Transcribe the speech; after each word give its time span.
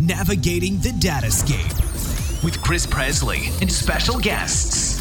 Navigating 0.00 0.78
the 0.78 0.88
Datascape 0.88 2.42
with 2.42 2.62
Chris 2.62 2.86
Presley 2.86 3.50
and 3.60 3.70
special 3.70 4.18
guests. 4.18 4.98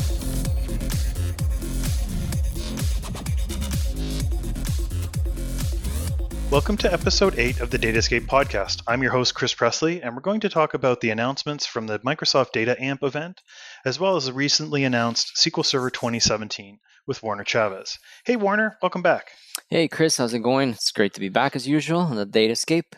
Welcome 6.51 6.75
to 6.77 6.91
episode 6.91 7.39
8 7.39 7.61
of 7.61 7.69
the 7.69 7.79
Datascape 7.79 8.25
podcast. 8.25 8.81
I'm 8.87 9.01
your 9.01 9.13
host, 9.13 9.35
Chris 9.35 9.53
Presley, 9.53 10.01
and 10.01 10.15
we're 10.15 10.21
going 10.21 10.41
to 10.41 10.49
talk 10.49 10.73
about 10.73 10.99
the 10.99 11.11
announcements 11.11 11.65
from 11.65 11.87
the 11.87 11.99
Microsoft 11.99 12.51
Data 12.51 12.75
AMP 12.77 13.01
event, 13.01 13.41
as 13.85 14.01
well 14.01 14.17
as 14.17 14.25
the 14.25 14.33
recently 14.33 14.83
announced 14.83 15.37
SQL 15.37 15.65
Server 15.65 15.89
2017 15.89 16.77
with 17.07 17.23
Warner 17.23 17.45
Chavez. 17.45 17.97
Hey, 18.25 18.35
Warner, 18.35 18.77
welcome 18.81 19.01
back. 19.01 19.29
Hey, 19.69 19.87
Chris, 19.87 20.17
how's 20.17 20.33
it 20.33 20.39
going? 20.39 20.71
It's 20.71 20.91
great 20.91 21.13
to 21.13 21.21
be 21.21 21.29
back 21.29 21.55
as 21.55 21.69
usual 21.69 22.01
on 22.01 22.17
the 22.17 22.25
Datascape. 22.25 22.95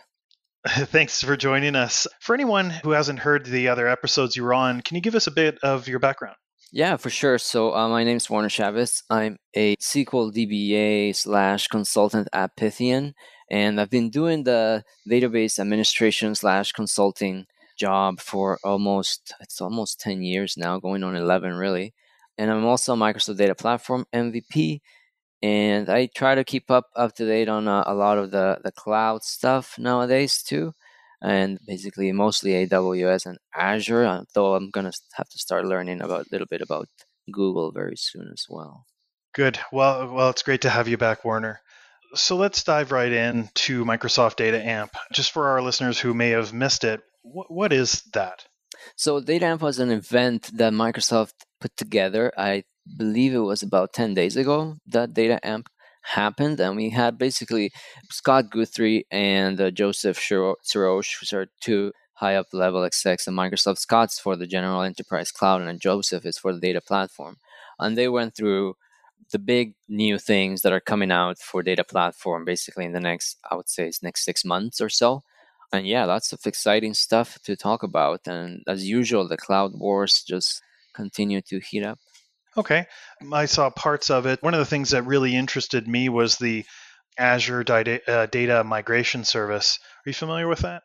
Thanks 0.68 1.24
for 1.24 1.36
joining 1.36 1.76
us. 1.76 2.06
For 2.20 2.36
anyone 2.36 2.70
who 2.70 2.92
hasn't 2.92 3.18
heard 3.18 3.48
the 3.48 3.68
other 3.68 3.88
episodes 3.88 4.36
you 4.36 4.44
were 4.44 4.54
on, 4.54 4.82
can 4.82 4.96
you 4.96 5.02
give 5.02 5.16
us 5.16 5.26
a 5.26 5.32
bit 5.32 5.58
of 5.64 5.88
your 5.88 5.98
background? 5.98 6.36
Yeah, 6.72 6.98
for 6.98 7.10
sure. 7.10 7.40
So 7.40 7.76
uh, 7.76 7.90
my 7.90 8.04
name 8.04 8.18
is 8.18 8.30
Warner 8.30 8.48
Chavez. 8.48 9.02
I'm 9.10 9.38
a 9.56 9.76
SQL 9.78 10.32
DBA 10.32 11.16
slash 11.16 11.68
consultant 11.68 12.28
at 12.32 12.56
Pythian, 12.56 13.14
and 13.50 13.82
I've 13.82 13.90
been 13.90 14.12
doing 14.12 14.44
the 14.44 14.84
database 15.10 15.58
administration 15.58 16.36
slash 16.36 16.74
consulting 16.74 17.48
job 17.76 18.20
for 18.20 18.60
almost 18.64 19.34
it's 19.42 19.62
almost 19.62 20.00
10 20.00 20.22
years 20.22 20.58
now, 20.58 20.80
going 20.80 21.04
on 21.04 21.16
11 21.16 21.56
really. 21.56 21.96
And 22.38 22.52
I'm 22.52 22.66
also 22.66 22.94
a 22.94 22.98
Microsoft 22.98 23.38
Data 23.38 23.56
Platform 23.56 24.06
MVP, 24.14 24.82
and 25.42 25.90
I 25.90 26.08
try 26.08 26.36
to 26.36 26.44
keep 26.44 26.70
up 26.70 26.86
up 26.96 27.16
to 27.16 27.26
date 27.26 27.50
on 27.50 27.68
uh, 27.68 27.84
a 27.86 27.94
lot 27.94 28.18
of 28.18 28.32
the 28.32 28.60
the 28.64 28.72
cloud 28.72 29.24
stuff 29.24 29.78
nowadays 29.78 30.44
too 30.44 30.74
and 31.22 31.60
basically 31.66 32.12
mostly 32.12 32.52
AWS 32.68 33.28
and 33.28 33.38
Azure. 33.56 34.06
Uh, 34.06 34.24
though 34.34 34.56
I'm 34.56 34.70
gonna 34.70 34.92
have 35.14 35.30
to 35.30 35.38
start 35.38 35.66
learning 35.66 36.02
about 36.02 36.26
a 36.26 36.30
little 36.32 36.48
bit 36.48 36.62
about 36.62 36.88
Google 37.32 37.72
very 37.72 37.96
soon 37.96 38.30
as 38.34 38.46
well. 38.50 38.86
Good. 39.34 39.60
Well, 39.72 40.14
well, 40.14 40.30
it's 40.30 40.44
great 40.44 40.62
to 40.62 40.70
have 40.70 40.88
you 40.88 40.98
back, 40.98 41.24
Warner. 41.24 41.62
So 42.16 42.36
let's 42.36 42.64
dive 42.64 42.92
right 42.92 43.12
in 43.12 43.50
to 43.54 43.86
Microsoft 43.86 44.36
Data 44.36 44.62
AMP. 44.62 44.92
Just 45.14 45.32
for 45.32 45.48
our 45.50 45.62
listeners 45.62 45.98
who 45.98 46.14
may 46.14 46.32
have 46.32 46.52
missed 46.52 46.84
it, 46.84 47.02
what, 47.22 47.50
what 47.50 47.72
is 47.72 48.02
that? 48.14 48.46
So 48.98 49.22
Data 49.22 49.46
AMP 49.46 49.62
was 49.62 49.80
an 49.80 49.92
event 49.92 50.50
that 50.56 50.74
Microsoft 50.74 51.34
put 51.62 51.78
together. 51.78 52.34
I 52.38 52.64
believe 52.98 53.34
it 53.34 53.40
was 53.40 53.64
about 53.64 53.94
10 53.94 54.14
days 54.14 54.36
ago 54.36 54.78
that 54.88 55.14
Data 55.14 55.40
AMP 55.46 55.70
happened, 56.04 56.60
and 56.60 56.76
we 56.76 56.90
had 56.90 57.18
basically 57.18 57.72
Scott 58.10 58.50
Guthrie 58.52 59.06
and 59.12 59.60
uh, 59.62 59.72
Joseph 59.72 60.20
Sirosh, 60.20 61.30
who 61.30 61.38
are 61.38 61.48
two 61.62 61.92
high 62.16 62.36
up 62.36 62.48
level 62.54 62.84
execs 62.84 63.28
at 63.28 63.34
Microsoft. 63.34 63.80
Scott's 63.80 64.20
for 64.20 64.36
the 64.36 64.48
general 64.48 64.82
enterprise 64.82 65.32
cloud, 65.32 65.62
and 65.62 65.82
Joseph 65.82 66.26
is 66.26 66.38
for 66.38 66.54
the 66.54 66.60
data 66.60 66.82
platform. 66.82 67.38
And 67.80 67.98
they 67.98 68.08
went 68.08 68.36
through 68.36 68.76
the 69.32 69.40
big 69.40 69.74
new 69.88 70.18
things 70.20 70.62
that 70.62 70.74
are 70.74 70.80
coming 70.80 71.12
out 71.12 71.38
for 71.40 71.64
data 71.64 71.84
platform 71.84 72.46
basically 72.46 72.86
in 72.86 72.92
the 72.94 73.00
next, 73.00 73.38
I 73.50 73.56
would 73.56 73.70
say, 73.70 73.88
it's 73.88 74.04
next 74.04 74.26
six 74.26 74.44
months 74.46 74.82
or 74.82 74.90
so. 74.90 75.24
And 75.72 75.88
yeah, 75.88 76.06
lots 76.06 76.34
of 76.34 76.42
exciting 76.46 76.94
stuff 76.94 77.40
to 77.44 77.56
talk 77.56 77.82
about. 77.84 78.22
And 78.28 78.62
as 78.68 78.88
usual, 78.88 79.28
the 79.28 79.38
cloud 79.38 79.74
wars 79.74 80.24
just 80.28 80.62
continue 80.94 81.42
to 81.44 81.60
heat 81.60 81.84
up. 81.84 82.00
Okay. 82.58 82.86
I 83.32 83.46
saw 83.46 83.70
parts 83.70 84.10
of 84.10 84.26
it. 84.26 84.44
One 84.44 84.54
of 84.54 84.60
the 84.60 84.66
things 84.66 84.92
that 84.92 85.04
really 85.04 85.36
interested 85.36 85.88
me 85.88 86.10
was 86.10 86.38
the 86.38 86.66
Azure 87.18 87.64
data, 87.64 88.02
uh, 88.12 88.26
data 88.26 88.64
migration 88.64 89.24
service. 89.24 89.80
Are 90.06 90.10
you 90.10 90.14
familiar 90.14 90.48
with 90.48 90.60
that? 90.60 90.84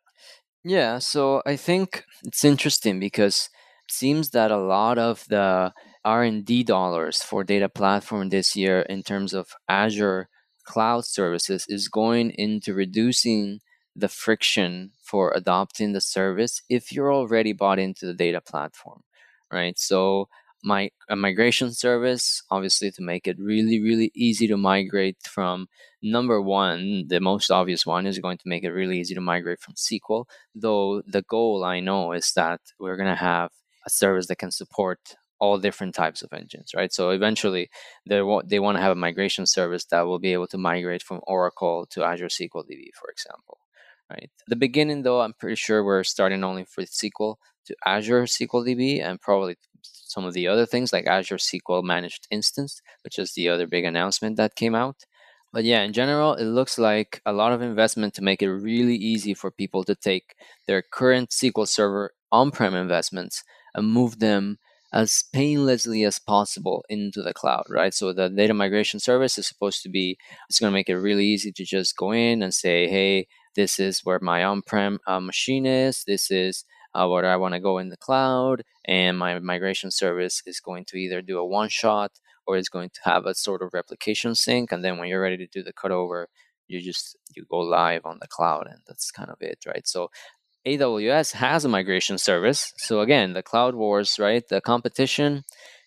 Yeah, 0.64 0.98
so 0.98 1.42
I 1.46 1.56
think 1.56 2.04
it's 2.24 2.44
interesting 2.44 2.98
because 2.98 3.48
it 3.88 3.92
seems 3.92 4.30
that 4.30 4.50
a 4.50 4.56
lot 4.56 4.98
of 4.98 5.24
the 5.28 5.72
R&D 6.04 6.64
dollars 6.64 7.22
for 7.22 7.44
data 7.44 7.68
platform 7.68 8.28
this 8.28 8.56
year 8.56 8.80
in 8.82 9.02
terms 9.02 9.32
of 9.32 9.48
Azure 9.68 10.28
cloud 10.64 11.04
services 11.04 11.64
is 11.68 11.88
going 11.88 12.32
into 12.32 12.74
reducing 12.74 13.60
the 13.94 14.08
friction 14.08 14.90
for 15.02 15.32
adopting 15.34 15.92
the 15.92 16.00
service 16.00 16.60
if 16.68 16.92
you're 16.92 17.12
already 17.12 17.52
bought 17.52 17.78
into 17.78 18.04
the 18.04 18.14
data 18.14 18.40
platform, 18.40 19.02
right? 19.52 19.78
So 19.78 20.28
my 20.66 20.90
a 21.08 21.16
migration 21.16 21.72
service 21.72 22.42
obviously 22.50 22.90
to 22.90 23.02
make 23.02 23.26
it 23.28 23.36
really 23.38 23.80
really 23.82 24.10
easy 24.14 24.48
to 24.48 24.56
migrate 24.56 25.16
from 25.24 25.68
number 26.02 26.42
one 26.42 27.06
the 27.08 27.20
most 27.20 27.50
obvious 27.50 27.86
one 27.86 28.06
is 28.06 28.18
going 28.18 28.38
to 28.38 28.48
make 28.48 28.64
it 28.64 28.70
really 28.70 28.98
easy 29.00 29.14
to 29.14 29.20
migrate 29.20 29.60
from 29.60 29.74
sql 29.74 30.26
though 30.54 31.02
the 31.06 31.22
goal 31.22 31.64
i 31.64 31.80
know 31.80 32.12
is 32.12 32.32
that 32.34 32.60
we're 32.80 32.96
going 32.96 33.08
to 33.08 33.14
have 33.32 33.50
a 33.86 33.90
service 33.90 34.26
that 34.26 34.38
can 34.38 34.50
support 34.50 34.98
all 35.38 35.58
different 35.58 35.94
types 35.94 36.22
of 36.22 36.32
engines 36.32 36.72
right? 36.74 36.92
So 36.92 37.10
eventually 37.10 37.68
they 38.08 38.22
want 38.22 38.48
they 38.48 38.58
want 38.58 38.78
to 38.78 38.82
have 38.82 38.92
a 38.92 39.04
migration 39.06 39.46
service 39.46 39.84
that 39.86 40.06
will 40.06 40.18
be 40.18 40.32
able 40.32 40.46
to 40.48 40.58
migrate 40.58 41.02
from 41.02 41.20
oracle 41.26 41.86
to 41.90 42.04
azure 42.04 42.28
sql 42.28 42.64
db 42.68 42.88
for 42.98 43.10
example 43.10 43.58
right? 44.10 44.30
The 44.48 44.56
beginning 44.56 45.02
though 45.02 45.20
i'm 45.20 45.34
pretty 45.34 45.56
sure 45.56 45.84
we're 45.84 46.04
starting 46.04 46.42
only 46.42 46.64
for 46.64 46.82
sql 46.84 47.36
to 47.66 47.76
azure 47.84 48.24
sql 48.24 48.66
db 48.66 49.02
and 49.02 49.20
probably 49.20 49.56
some 50.06 50.24
of 50.24 50.34
the 50.34 50.46
other 50.46 50.66
things 50.66 50.92
like 50.92 51.06
Azure 51.06 51.36
SQL 51.36 51.82
Managed 51.82 52.26
Instance, 52.30 52.80
which 53.02 53.18
is 53.18 53.32
the 53.32 53.48
other 53.48 53.66
big 53.66 53.84
announcement 53.84 54.36
that 54.36 54.54
came 54.54 54.74
out. 54.74 55.04
But 55.52 55.64
yeah, 55.64 55.82
in 55.82 55.92
general, 55.92 56.34
it 56.34 56.44
looks 56.44 56.78
like 56.78 57.20
a 57.24 57.32
lot 57.32 57.52
of 57.52 57.62
investment 57.62 58.14
to 58.14 58.22
make 58.22 58.42
it 58.42 58.50
really 58.50 58.96
easy 58.96 59.34
for 59.34 59.50
people 59.50 59.84
to 59.84 59.94
take 59.94 60.34
their 60.66 60.82
current 60.82 61.30
SQL 61.30 61.66
Server 61.66 62.12
on 62.30 62.50
prem 62.50 62.74
investments 62.74 63.42
and 63.74 63.90
move 63.90 64.18
them 64.18 64.58
as 64.92 65.24
painlessly 65.32 66.04
as 66.04 66.18
possible 66.18 66.84
into 66.88 67.22
the 67.22 67.34
cloud, 67.34 67.64
right? 67.68 67.92
So 67.92 68.12
the 68.12 68.28
data 68.28 68.54
migration 68.54 69.00
service 69.00 69.36
is 69.38 69.46
supposed 69.46 69.82
to 69.82 69.88
be, 69.88 70.16
it's 70.48 70.58
going 70.58 70.70
to 70.70 70.74
make 70.74 70.88
it 70.88 70.96
really 70.96 71.26
easy 71.26 71.52
to 71.52 71.64
just 71.64 71.96
go 71.96 72.12
in 72.12 72.42
and 72.42 72.54
say, 72.54 72.88
hey, 72.88 73.26
this 73.54 73.78
is 73.80 74.00
where 74.04 74.20
my 74.20 74.44
on 74.44 74.62
prem 74.62 74.98
uh, 75.06 75.20
machine 75.20 75.66
is. 75.66 76.04
This 76.06 76.30
is 76.30 76.64
uh, 76.96 77.06
where 77.08 77.26
I 77.26 77.36
want 77.36 77.54
to 77.54 77.60
go 77.60 77.78
in 77.78 77.90
the 77.90 77.96
cloud, 77.96 78.62
and 78.84 79.18
my 79.18 79.38
migration 79.38 79.90
service 79.90 80.42
is 80.46 80.60
going 80.60 80.84
to 80.86 80.96
either 80.96 81.20
do 81.22 81.38
a 81.38 81.46
one 81.46 81.68
shot 81.68 82.12
or 82.46 82.56
it's 82.56 82.68
going 82.68 82.90
to 82.90 83.00
have 83.04 83.26
a 83.26 83.34
sort 83.34 83.62
of 83.62 83.74
replication 83.74 84.34
sync. 84.34 84.72
And 84.72 84.84
then 84.84 84.98
when 84.98 85.08
you're 85.08 85.20
ready 85.20 85.36
to 85.38 85.46
do 85.46 85.62
the 85.62 85.72
cutover, 85.72 86.26
you 86.68 86.80
just 86.80 87.16
you 87.34 87.44
go 87.50 87.58
live 87.58 88.06
on 88.06 88.18
the 88.20 88.28
cloud, 88.28 88.66
and 88.66 88.80
that's 88.86 89.10
kind 89.10 89.30
of 89.30 89.36
it, 89.40 89.58
right? 89.66 89.86
So 89.86 90.10
AWS 90.66 91.32
has 91.32 91.64
a 91.64 91.68
migration 91.68 92.18
service. 92.18 92.72
So 92.78 93.00
again, 93.00 93.34
the 93.34 93.42
cloud 93.42 93.74
wars, 93.74 94.18
right? 94.18 94.42
The 94.48 94.60
competition, 94.60 95.44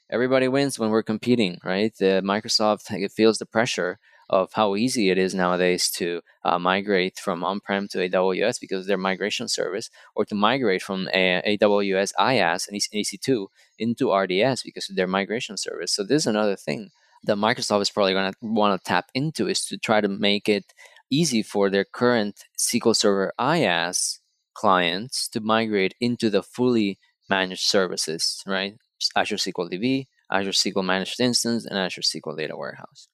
everybody 0.10 0.48
wins 0.48 0.80
when 0.80 0.90
we're 0.90 1.04
competing, 1.04 1.60
right? 1.64 1.94
The 2.00 2.22
Microsoft 2.24 2.92
it 2.92 3.12
feels 3.12 3.40
the 3.40 3.46
pressure 3.46 4.00
of 4.30 4.54
how 4.54 4.76
easy 4.76 5.10
it 5.10 5.18
is 5.18 5.34
nowadays 5.34 5.90
to 5.90 6.22
uh, 6.44 6.60
migrate 6.60 7.18
from 7.18 7.44
on-prem 7.44 7.88
to 7.90 7.98
AWS 7.98 8.60
because 8.60 8.86
their 8.86 8.98
migration 8.98 9.48
service, 9.48 9.90
or 10.16 10.26
to 10.26 10.36
migrate 10.36 10.84
from 10.84 11.10
a- 11.14 11.58
AWS 11.58 12.14
IaaS 12.20 12.68
and 12.68 12.80
EC2 12.80 13.48
into 13.80 14.14
RDS 14.14 14.64
because 14.64 14.90
of 14.90 14.96
their 14.96 15.08
migration 15.08 15.58
service. 15.58 15.92
So 15.92 16.04
this 16.04 16.24
is 16.24 16.28
another 16.28 16.56
thing 16.56 16.92
that 17.24 17.38
Microsoft 17.38 17.82
is 17.82 17.90
probably 17.90 18.14
going 18.14 18.32
to 18.32 18.38
want 18.42 18.80
to 18.80 18.88
tap 18.88 19.10
into 19.14 19.48
is 19.48 19.66
to 19.66 19.78
try 19.78 20.00
to 20.02 20.08
make 20.08 20.48
it 20.48 20.74
easy 21.10 21.42
for 21.42 21.70
their 21.70 21.84
current 21.86 22.46
SQL 22.58 22.96
Server 22.96 23.34
IaaS 23.40 24.20
clients 24.54 25.28
to 25.30 25.40
migrate 25.40 25.96
into 26.00 26.30
the 26.30 26.44
fully 26.44 27.00
managed 27.30 27.66
services, 27.66 28.44
right? 28.46 28.76
Azure 29.16 29.38
SQL 29.38 29.72
DB, 29.72 30.08
Azure 30.32 30.52
SQL 30.52 30.86
Managed 30.86 31.20
Instance, 31.20 31.66
and 31.66 31.78
Azure 31.78 32.02
SQL 32.02 32.38
Data 32.38 32.56
Warehouse. 32.56 33.08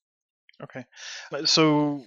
Okay. 0.64 0.86
Uh, 1.32 1.46
so 1.46 2.04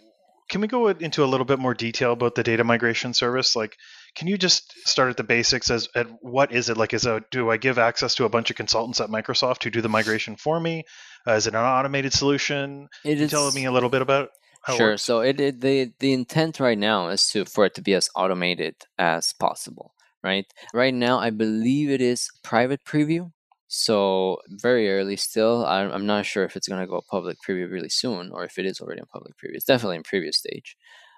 can 0.48 0.60
we 0.60 0.66
go 0.66 0.88
into 0.88 1.24
a 1.24 1.26
little 1.26 1.44
bit 1.44 1.58
more 1.58 1.74
detail 1.74 2.12
about 2.12 2.34
the 2.34 2.42
data 2.42 2.64
migration 2.64 3.12
service? 3.12 3.54
Like, 3.54 3.76
can 4.14 4.28
you 4.28 4.38
just 4.38 4.72
start 4.88 5.10
at 5.10 5.16
the 5.16 5.24
basics 5.24 5.70
as 5.70 5.88
at 5.94 6.06
what 6.22 6.52
is 6.52 6.70
it? 6.70 6.76
Like, 6.76 6.94
is 6.94 7.06
a 7.06 7.22
do 7.30 7.50
I 7.50 7.58
give 7.58 7.78
access 7.78 8.14
to 8.16 8.24
a 8.24 8.28
bunch 8.28 8.50
of 8.50 8.56
consultants 8.56 9.00
at 9.00 9.10
Microsoft 9.10 9.64
who 9.64 9.70
do 9.70 9.82
the 9.82 9.88
migration 9.88 10.36
for 10.36 10.58
me? 10.58 10.84
Uh, 11.26 11.32
is 11.32 11.46
it 11.46 11.54
an 11.54 11.60
automated 11.60 12.12
solution? 12.12 12.88
It 13.04 13.14
can 13.14 13.18
you 13.18 13.28
tell 13.28 13.52
me 13.52 13.66
a 13.66 13.72
little 13.72 13.90
bit 13.90 14.02
about 14.02 14.30
how 14.62 14.76
sure. 14.76 14.92
It 14.92 15.00
so 15.00 15.20
it, 15.20 15.40
it, 15.40 15.60
the 15.60 15.92
the 15.98 16.12
intent 16.12 16.60
right 16.60 16.78
now 16.78 17.08
is 17.08 17.28
to 17.30 17.44
for 17.44 17.66
it 17.66 17.74
to 17.74 17.82
be 17.82 17.94
as 17.94 18.08
automated 18.14 18.74
as 18.98 19.32
possible. 19.34 19.94
Right. 20.22 20.46
Right 20.74 20.94
now, 20.94 21.20
I 21.20 21.30
believe 21.30 21.90
it 21.90 22.00
is 22.00 22.28
private 22.42 22.84
preview. 22.84 23.32
So 23.68 24.38
very 24.48 24.90
early 24.90 25.16
still. 25.16 25.64
I'm, 25.66 25.90
I'm 25.92 26.06
not 26.06 26.26
sure 26.26 26.44
if 26.44 26.56
it's 26.56 26.68
going 26.68 26.80
to 26.80 26.86
go 26.86 27.02
public 27.10 27.36
preview 27.46 27.70
really 27.70 27.88
soon 27.90 28.30
or 28.32 28.44
if 28.44 28.58
it 28.58 28.66
is 28.66 28.80
already 28.80 29.00
in 29.00 29.06
public 29.06 29.34
preview. 29.34 29.54
It's 29.54 29.64
definitely 29.64 29.96
in 29.96 30.02
preview 30.02 30.32
stage, 30.32 30.76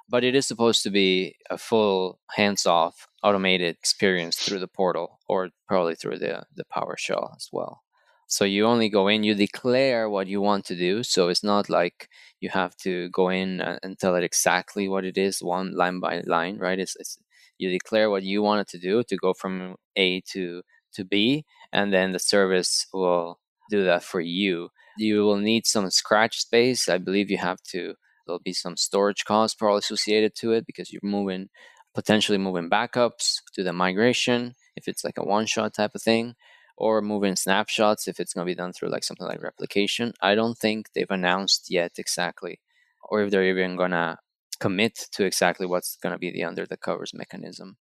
but 0.09 0.25
it 0.25 0.35
is 0.35 0.47
supposed 0.47 0.83
to 0.83 0.91
be 0.91 1.37
a 1.49 1.57
full 1.59 2.19
hands-off 2.37 3.07
automated 3.23 3.77
experience 3.77 4.37
through 4.37 4.59
the 4.59 4.69
portal 4.69 5.21
or 5.29 5.51
probably 5.69 5.95
through 5.95 6.19
the 6.19 6.45
the 6.57 6.65
PowerShell 6.65 7.37
as 7.37 7.49
well. 7.53 7.83
So 8.27 8.45
you 8.45 8.67
only 8.67 8.89
go 8.89 9.09
in, 9.09 9.25
you 9.25 9.35
declare 9.35 10.09
what 10.09 10.27
you 10.29 10.41
want 10.41 10.65
to 10.67 10.77
do. 10.77 11.03
So 11.03 11.29
it's 11.29 11.43
not 11.43 11.69
like 11.69 12.09
you 12.41 12.49
have 12.51 12.77
to 12.79 13.09
go 13.11 13.29
in 13.29 13.61
and 13.61 13.99
tell 13.99 14.15
it 14.15 14.25
exactly 14.25 14.89
what 14.89 15.05
it 15.05 15.19
is, 15.19 15.43
one 15.43 15.75
line 15.77 15.99
by 16.01 16.23
line, 16.27 16.59
right? 16.59 16.79
It's, 16.79 16.97
it's 16.97 17.19
You 17.59 17.71
declare 17.71 18.09
what 18.11 18.23
you 18.23 18.43
want 18.43 18.61
it 18.63 18.69
to 18.69 18.79
do 18.79 19.03
to 19.05 19.17
go 19.17 19.35
from 19.35 19.77
A 19.97 20.21
to 20.33 20.63
to 20.95 21.05
be, 21.05 21.45
and 21.73 21.93
then 21.93 22.13
the 22.13 22.19
service 22.19 22.87
will 22.93 23.39
do 23.71 23.85
that 23.85 24.03
for 24.03 24.21
you. 24.21 24.71
You 24.99 25.23
will 25.23 25.37
need 25.37 25.67
some 25.67 25.91
scratch 25.91 26.41
space. 26.41 26.89
I 26.89 26.99
believe 26.99 27.31
you 27.31 27.39
have 27.39 27.63
to. 27.71 27.95
There'll 28.27 28.41
be 28.41 28.53
some 28.53 28.77
storage 28.77 29.25
costs 29.25 29.57
probably 29.57 29.79
associated 29.79 30.35
to 30.37 30.53
it 30.53 30.67
because 30.67 30.93
you're 30.93 31.01
moving 31.03 31.49
potentially 31.95 32.39
moving 32.39 32.71
backups 32.71 33.39
to 33.53 33.65
the 33.65 33.73
migration 33.73 34.55
if 34.77 34.87
it's 34.87 35.05
like 35.05 35.19
a 35.19 35.25
one 35.25 35.47
shot 35.47 35.75
type 35.75 35.91
of 35.95 36.03
thing 36.03 36.35
or 36.77 37.03
moving 37.03 37.37
snapshots 37.37 38.07
if 38.07 38.21
it's 38.21 38.33
going 38.33 38.47
to 38.47 38.51
be 38.51 38.55
done 38.55 38.73
through 38.73 38.89
like 38.89 39.05
something 39.05 39.27
like 39.27 39.43
replication. 39.43 40.13
I 40.23 40.35
don't 40.35 40.57
think 40.57 40.87
they've 40.95 41.11
announced 41.11 41.67
yet 41.69 41.93
exactly, 41.99 42.61
or 43.03 43.23
if 43.23 43.31
they're 43.31 43.45
even 43.45 43.77
going 43.77 43.91
to 43.91 44.19
commit 44.61 45.09
to 45.13 45.25
exactly 45.25 45.67
what's 45.67 45.97
going 45.97 46.13
to 46.15 46.19
be 46.19 46.31
the 46.31 46.45
under 46.45 46.67
the 46.67 46.77
covers 46.77 47.13
mechanism 47.15 47.77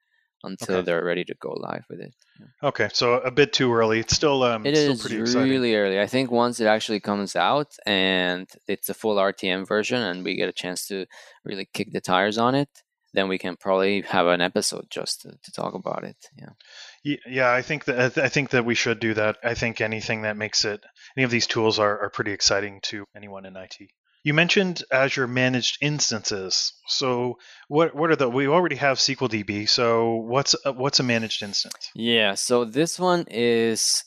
until 0.45 0.77
okay. 0.77 0.85
they're 0.85 1.03
ready 1.03 1.23
to 1.25 1.35
go 1.39 1.51
live 1.51 1.83
with 1.89 1.99
it. 1.99 2.13
Yeah. 2.39 2.67
Okay, 2.69 2.89
so 2.93 3.15
a 3.15 3.31
bit 3.31 3.53
too 3.53 3.73
early. 3.73 3.99
It's 3.99 4.15
still 4.15 4.43
um, 4.43 4.65
it 4.65 4.75
still 4.75 4.91
is 4.93 5.01
pretty 5.01 5.17
really 5.17 5.71
exciting. 5.71 5.75
early. 5.75 5.99
I 5.99 6.07
think 6.07 6.31
once 6.31 6.59
it 6.59 6.67
actually 6.67 6.99
comes 6.99 7.35
out 7.35 7.75
and 7.85 8.47
it's 8.67 8.89
a 8.89 8.93
full 8.93 9.15
RTM 9.15 9.67
version, 9.67 10.01
and 10.01 10.23
we 10.23 10.35
get 10.35 10.49
a 10.49 10.53
chance 10.53 10.87
to 10.87 11.05
really 11.43 11.67
kick 11.73 11.91
the 11.91 12.01
tires 12.01 12.37
on 12.37 12.55
it, 12.55 12.69
then 13.15 13.27
we 13.27 13.37
can 13.37 13.55
probably 13.55 14.01
have 14.01 14.27
an 14.27 14.41
episode 14.41 14.85
just 14.89 15.21
to, 15.21 15.31
to 15.43 15.51
talk 15.51 15.73
about 15.73 16.03
it. 16.03 16.17
Yeah. 16.37 17.17
Yeah, 17.27 17.51
I 17.51 17.61
think 17.61 17.85
that 17.85 18.17
I 18.17 18.29
think 18.29 18.49
that 18.49 18.65
we 18.65 18.75
should 18.75 18.99
do 18.99 19.13
that. 19.13 19.37
I 19.43 19.53
think 19.53 19.79
anything 19.79 20.23
that 20.23 20.37
makes 20.37 20.65
it 20.65 20.83
any 21.15 21.23
of 21.23 21.31
these 21.31 21.47
tools 21.47 21.79
are, 21.79 21.99
are 22.01 22.09
pretty 22.09 22.31
exciting 22.31 22.79
to 22.83 23.05
anyone 23.15 23.45
in 23.45 23.55
IT. 23.55 23.77
You 24.25 24.33
mentioned 24.33 24.81
Azure 24.91 25.27
managed 25.27 25.77
instances. 25.81 26.73
So 26.87 27.37
what 27.67 27.93
what 27.95 28.09
are 28.09 28.15
the 28.15 28.27
we 28.27 28.47
already 28.47 28.75
have 28.77 28.97
SQL 28.97 29.29
DB. 29.29 29.69
So 29.69 30.15
what's 30.15 30.55
a, 30.65 30.73
what's 30.73 30.99
a 30.99 31.03
managed 31.03 31.43
instance? 31.43 31.91
Yeah, 31.93 32.33
so 32.33 32.65
this 32.65 32.99
one 32.99 33.25
is 33.29 34.03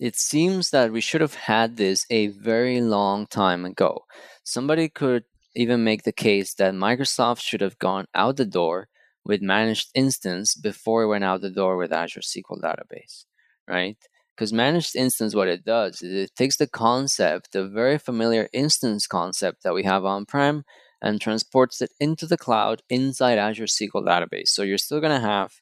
it 0.00 0.16
seems 0.16 0.70
that 0.70 0.90
we 0.90 1.00
should 1.00 1.20
have 1.20 1.36
had 1.36 1.76
this 1.76 2.04
a 2.10 2.26
very 2.28 2.80
long 2.80 3.28
time 3.28 3.64
ago. 3.64 4.06
Somebody 4.42 4.88
could 4.88 5.22
even 5.54 5.84
make 5.84 6.02
the 6.02 6.20
case 6.28 6.52
that 6.54 6.74
Microsoft 6.74 7.40
should 7.40 7.60
have 7.60 7.78
gone 7.78 8.06
out 8.12 8.38
the 8.38 8.46
door 8.46 8.88
with 9.24 9.40
managed 9.40 9.90
instance 9.94 10.56
before 10.56 11.04
it 11.04 11.08
went 11.08 11.22
out 11.22 11.42
the 11.42 11.56
door 11.62 11.76
with 11.76 11.92
Azure 11.92 12.22
SQL 12.22 12.60
Database, 12.60 13.24
right? 13.68 13.98
Because 14.40 14.54
managed 14.54 14.96
instance, 14.96 15.34
what 15.34 15.48
it 15.48 15.66
does 15.66 16.00
is 16.00 16.14
it 16.14 16.34
takes 16.34 16.56
the 16.56 16.66
concept, 16.66 17.52
the 17.52 17.68
very 17.68 17.98
familiar 17.98 18.48
instance 18.54 19.06
concept 19.06 19.62
that 19.64 19.74
we 19.74 19.82
have 19.82 20.06
on 20.06 20.24
prem, 20.24 20.64
and 21.02 21.20
transports 21.20 21.82
it 21.82 21.92
into 22.00 22.24
the 22.24 22.38
cloud 22.38 22.80
inside 22.88 23.36
Azure 23.36 23.64
SQL 23.66 24.02
Database. 24.02 24.48
So 24.48 24.62
you're 24.62 24.78
still 24.78 24.98
going 24.98 25.20
to 25.20 25.26
have 25.26 25.52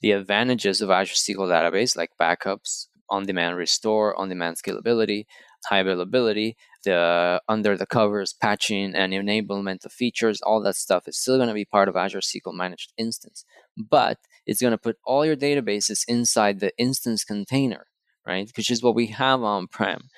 the 0.00 0.12
advantages 0.12 0.80
of 0.80 0.88
Azure 0.88 1.16
SQL 1.16 1.50
Database, 1.50 1.98
like 1.98 2.12
backups, 2.18 2.86
on 3.10 3.26
demand 3.26 3.58
restore, 3.58 4.18
on 4.18 4.30
demand 4.30 4.56
scalability, 4.56 5.26
high 5.66 5.80
availability, 5.80 6.56
the 6.82 7.42
under 7.46 7.76
the 7.76 7.84
covers 7.84 8.32
patching 8.32 8.94
and 8.94 9.12
enablement 9.12 9.84
of 9.84 9.92
features, 9.92 10.40
all 10.40 10.62
that 10.62 10.76
stuff 10.76 11.06
is 11.06 11.20
still 11.20 11.36
going 11.36 11.48
to 11.48 11.54
be 11.54 11.66
part 11.66 11.90
of 11.90 11.96
Azure 11.96 12.20
SQL 12.20 12.54
Managed 12.54 12.94
Instance. 12.96 13.44
But 13.76 14.16
it's 14.46 14.62
going 14.62 14.70
to 14.70 14.78
put 14.78 14.96
all 15.04 15.26
your 15.26 15.36
databases 15.36 16.04
inside 16.08 16.60
the 16.60 16.72
instance 16.78 17.22
container, 17.22 17.84
right? 18.26 18.50
Which 18.56 18.70
is 18.70 18.82
what 18.82 18.94
we 18.94 19.08
have 19.08 19.42
on 19.42 19.68
prem. 19.68 20.08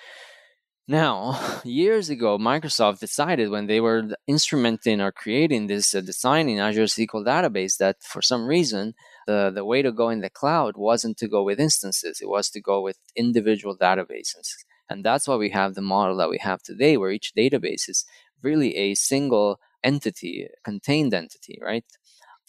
Now, 0.88 1.60
years 1.64 2.10
ago, 2.10 2.38
Microsoft 2.38 3.00
decided 3.00 3.50
when 3.50 3.66
they 3.66 3.80
were 3.80 4.08
instrumenting 4.30 5.00
or 5.00 5.10
creating 5.10 5.66
this 5.66 5.94
uh, 5.94 6.00
designing 6.00 6.60
Azure 6.60 6.84
SQL 6.84 7.26
database 7.26 7.76
that 7.78 7.96
for 8.02 8.22
some 8.22 8.46
reason 8.46 8.94
the, 9.26 9.50
the 9.52 9.64
way 9.64 9.82
to 9.82 9.90
go 9.90 10.08
in 10.10 10.20
the 10.20 10.30
cloud 10.30 10.76
wasn't 10.76 11.16
to 11.18 11.28
go 11.28 11.42
with 11.42 11.58
instances, 11.58 12.20
it 12.20 12.28
was 12.28 12.48
to 12.50 12.60
go 12.60 12.80
with 12.80 12.98
individual 13.16 13.76
databases. 13.76 14.48
And 14.88 15.04
that's 15.04 15.26
why 15.26 15.34
we 15.34 15.50
have 15.50 15.74
the 15.74 15.82
model 15.82 16.16
that 16.18 16.30
we 16.30 16.38
have 16.38 16.62
today, 16.62 16.96
where 16.96 17.10
each 17.10 17.32
database 17.36 17.88
is 17.88 18.04
really 18.40 18.76
a 18.76 18.94
single 18.94 19.58
entity, 19.82 20.46
contained 20.64 21.12
entity, 21.12 21.58
right? 21.60 21.84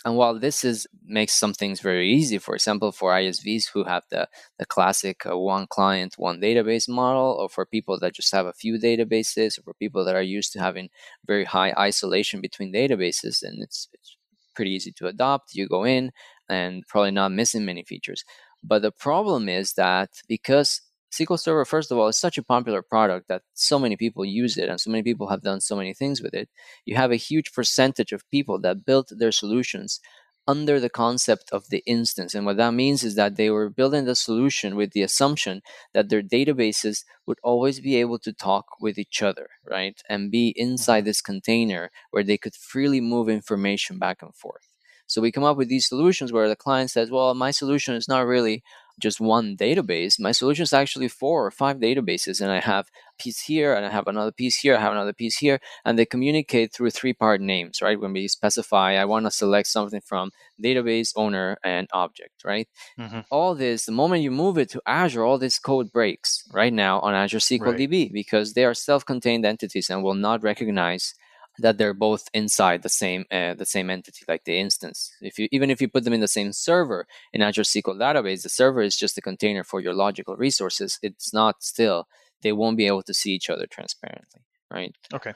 And 0.07 0.15
while 0.15 0.39
this 0.39 0.63
is 0.63 0.87
makes 1.05 1.33
some 1.33 1.53
things 1.53 1.81
very 1.81 2.09
easy, 2.09 2.37
for 2.37 2.55
example, 2.55 2.93
for 2.93 3.11
ISVs 3.11 3.69
who 3.73 3.83
have 3.83 4.03
the, 4.09 4.29
the 4.57 4.65
classic 4.65 5.25
uh, 5.25 5.37
one 5.37 5.67
client, 5.67 6.13
one 6.17 6.39
database 6.39 6.87
model, 6.87 7.35
or 7.37 7.49
for 7.49 7.65
people 7.65 7.99
that 7.99 8.13
just 8.13 8.31
have 8.31 8.45
a 8.45 8.53
few 8.53 8.79
databases, 8.79 9.59
or 9.59 9.63
for 9.63 9.73
people 9.73 10.05
that 10.05 10.15
are 10.15 10.21
used 10.21 10.53
to 10.53 10.59
having 10.59 10.89
very 11.25 11.43
high 11.43 11.73
isolation 11.77 12.39
between 12.39 12.71
databases, 12.71 13.43
and 13.43 13.61
it's, 13.61 13.89
it's 13.91 14.15
pretty 14.55 14.71
easy 14.71 14.93
to 14.93 15.07
adopt. 15.07 15.55
You 15.55 15.67
go 15.67 15.83
in 15.83 16.13
and 16.47 16.87
probably 16.87 17.11
not 17.11 17.33
missing 17.33 17.65
many 17.65 17.83
features. 17.83 18.23
But 18.63 18.83
the 18.83 18.91
problem 18.93 19.49
is 19.49 19.73
that 19.73 20.21
because 20.29 20.81
SQL 21.17 21.39
Server, 21.39 21.65
first 21.65 21.91
of 21.91 21.97
all, 21.97 22.07
is 22.07 22.17
such 22.17 22.37
a 22.37 22.43
popular 22.43 22.81
product 22.81 23.27
that 23.27 23.43
so 23.53 23.79
many 23.79 23.95
people 23.95 24.25
use 24.25 24.57
it 24.57 24.69
and 24.69 24.79
so 24.79 24.89
many 24.91 25.03
people 25.03 25.29
have 25.29 25.41
done 25.41 25.61
so 25.61 25.75
many 25.75 25.93
things 25.93 26.21
with 26.21 26.33
it. 26.33 26.49
You 26.85 26.95
have 26.95 27.11
a 27.11 27.15
huge 27.15 27.53
percentage 27.53 28.11
of 28.11 28.29
people 28.29 28.59
that 28.61 28.85
built 28.85 29.11
their 29.15 29.31
solutions 29.31 29.99
under 30.47 30.79
the 30.79 30.89
concept 30.89 31.49
of 31.51 31.69
the 31.69 31.83
instance. 31.85 32.33
And 32.33 32.45
what 32.45 32.57
that 32.57 32.73
means 32.73 33.03
is 33.03 33.15
that 33.15 33.35
they 33.35 33.49
were 33.49 33.69
building 33.69 34.05
the 34.05 34.15
solution 34.15 34.75
with 34.75 34.91
the 34.91 35.01
assumption 35.01 35.61
that 35.93 36.09
their 36.09 36.23
databases 36.23 37.03
would 37.25 37.37
always 37.43 37.81
be 37.81 37.97
able 37.97 38.17
to 38.19 38.31
talk 38.31 38.65
with 38.79 38.97
each 38.97 39.21
other, 39.21 39.49
right? 39.69 40.01
And 40.09 40.31
be 40.31 40.53
inside 40.55 41.01
mm-hmm. 41.01 41.07
this 41.07 41.21
container 41.21 41.91
where 42.11 42.23
they 42.23 42.37
could 42.37 42.55
freely 42.55 43.01
move 43.01 43.27
information 43.27 43.99
back 43.99 44.21
and 44.21 44.33
forth. 44.33 44.67
So 45.05 45.21
we 45.21 45.31
come 45.31 45.43
up 45.43 45.57
with 45.57 45.69
these 45.69 45.87
solutions 45.87 46.31
where 46.31 46.49
the 46.49 46.55
client 46.55 46.91
says, 46.91 47.11
well, 47.11 47.33
my 47.33 47.51
solution 47.51 47.95
is 47.95 48.07
not 48.07 48.25
really 48.25 48.63
just 48.99 49.19
one 49.19 49.55
database. 49.55 50.19
My 50.19 50.31
solution 50.31 50.63
is 50.63 50.73
actually 50.73 51.07
four 51.07 51.45
or 51.45 51.51
five 51.51 51.77
databases, 51.77 52.41
and 52.41 52.51
I 52.51 52.59
have 52.59 52.87
a 52.87 53.21
piece 53.21 53.41
here, 53.41 53.73
and 53.73 53.85
I 53.85 53.89
have 53.89 54.07
another 54.07 54.31
piece 54.31 54.57
here, 54.57 54.75
I 54.75 54.81
have 54.81 54.91
another 54.91 55.13
piece 55.13 55.37
here, 55.37 55.59
and 55.85 55.97
they 55.97 56.05
communicate 56.05 56.73
through 56.73 56.91
three 56.91 57.13
part 57.13 57.41
names, 57.41 57.81
right? 57.81 57.99
When 57.99 58.13
we 58.13 58.27
specify, 58.27 58.93
I 58.93 59.05
want 59.05 59.25
to 59.25 59.31
select 59.31 59.67
something 59.67 60.01
from 60.01 60.31
database, 60.63 61.11
owner, 61.15 61.57
and 61.63 61.87
object, 61.93 62.43
right? 62.43 62.67
Mm-hmm. 62.99 63.21
All 63.29 63.55
this, 63.55 63.85
the 63.85 63.91
moment 63.91 64.23
you 64.23 64.31
move 64.31 64.57
it 64.57 64.69
to 64.71 64.81
Azure, 64.87 65.23
all 65.23 65.37
this 65.37 65.59
code 65.59 65.91
breaks 65.91 66.43
right 66.51 66.73
now 66.73 66.99
on 67.01 67.13
Azure 67.13 67.39
SQL 67.39 67.77
right. 67.77 67.77
DB 67.77 68.11
because 68.11 68.53
they 68.53 68.65
are 68.65 68.73
self 68.73 69.05
contained 69.05 69.45
entities 69.45 69.89
and 69.89 70.03
will 70.03 70.15
not 70.15 70.43
recognize 70.43 71.13
that 71.59 71.77
they're 71.77 71.93
both 71.93 72.27
inside 72.33 72.83
the 72.83 72.89
same 72.89 73.25
uh, 73.31 73.53
the 73.53 73.65
same 73.65 73.89
entity, 73.89 74.25
like 74.27 74.43
the 74.45 74.59
instance. 74.59 75.11
If 75.21 75.39
you 75.39 75.47
even 75.51 75.69
if 75.69 75.81
you 75.81 75.87
put 75.87 76.03
them 76.03 76.13
in 76.13 76.21
the 76.21 76.27
same 76.27 76.53
server 76.53 77.07
in 77.33 77.41
Azure 77.41 77.63
SQL 77.63 77.97
database, 77.97 78.43
the 78.43 78.49
server 78.49 78.81
is 78.81 78.97
just 78.97 79.17
a 79.17 79.21
container 79.21 79.63
for 79.63 79.79
your 79.79 79.93
logical 79.93 80.35
resources. 80.35 80.99
It's 81.01 81.33
not 81.33 81.63
still. 81.63 82.07
They 82.43 82.51
won't 82.51 82.77
be 82.77 82.87
able 82.87 83.03
to 83.03 83.13
see 83.13 83.31
each 83.31 83.49
other 83.49 83.65
transparently, 83.65 84.41
right? 84.71 84.95
Okay. 85.13 85.33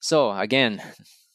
So 0.00 0.32
again, 0.32 0.82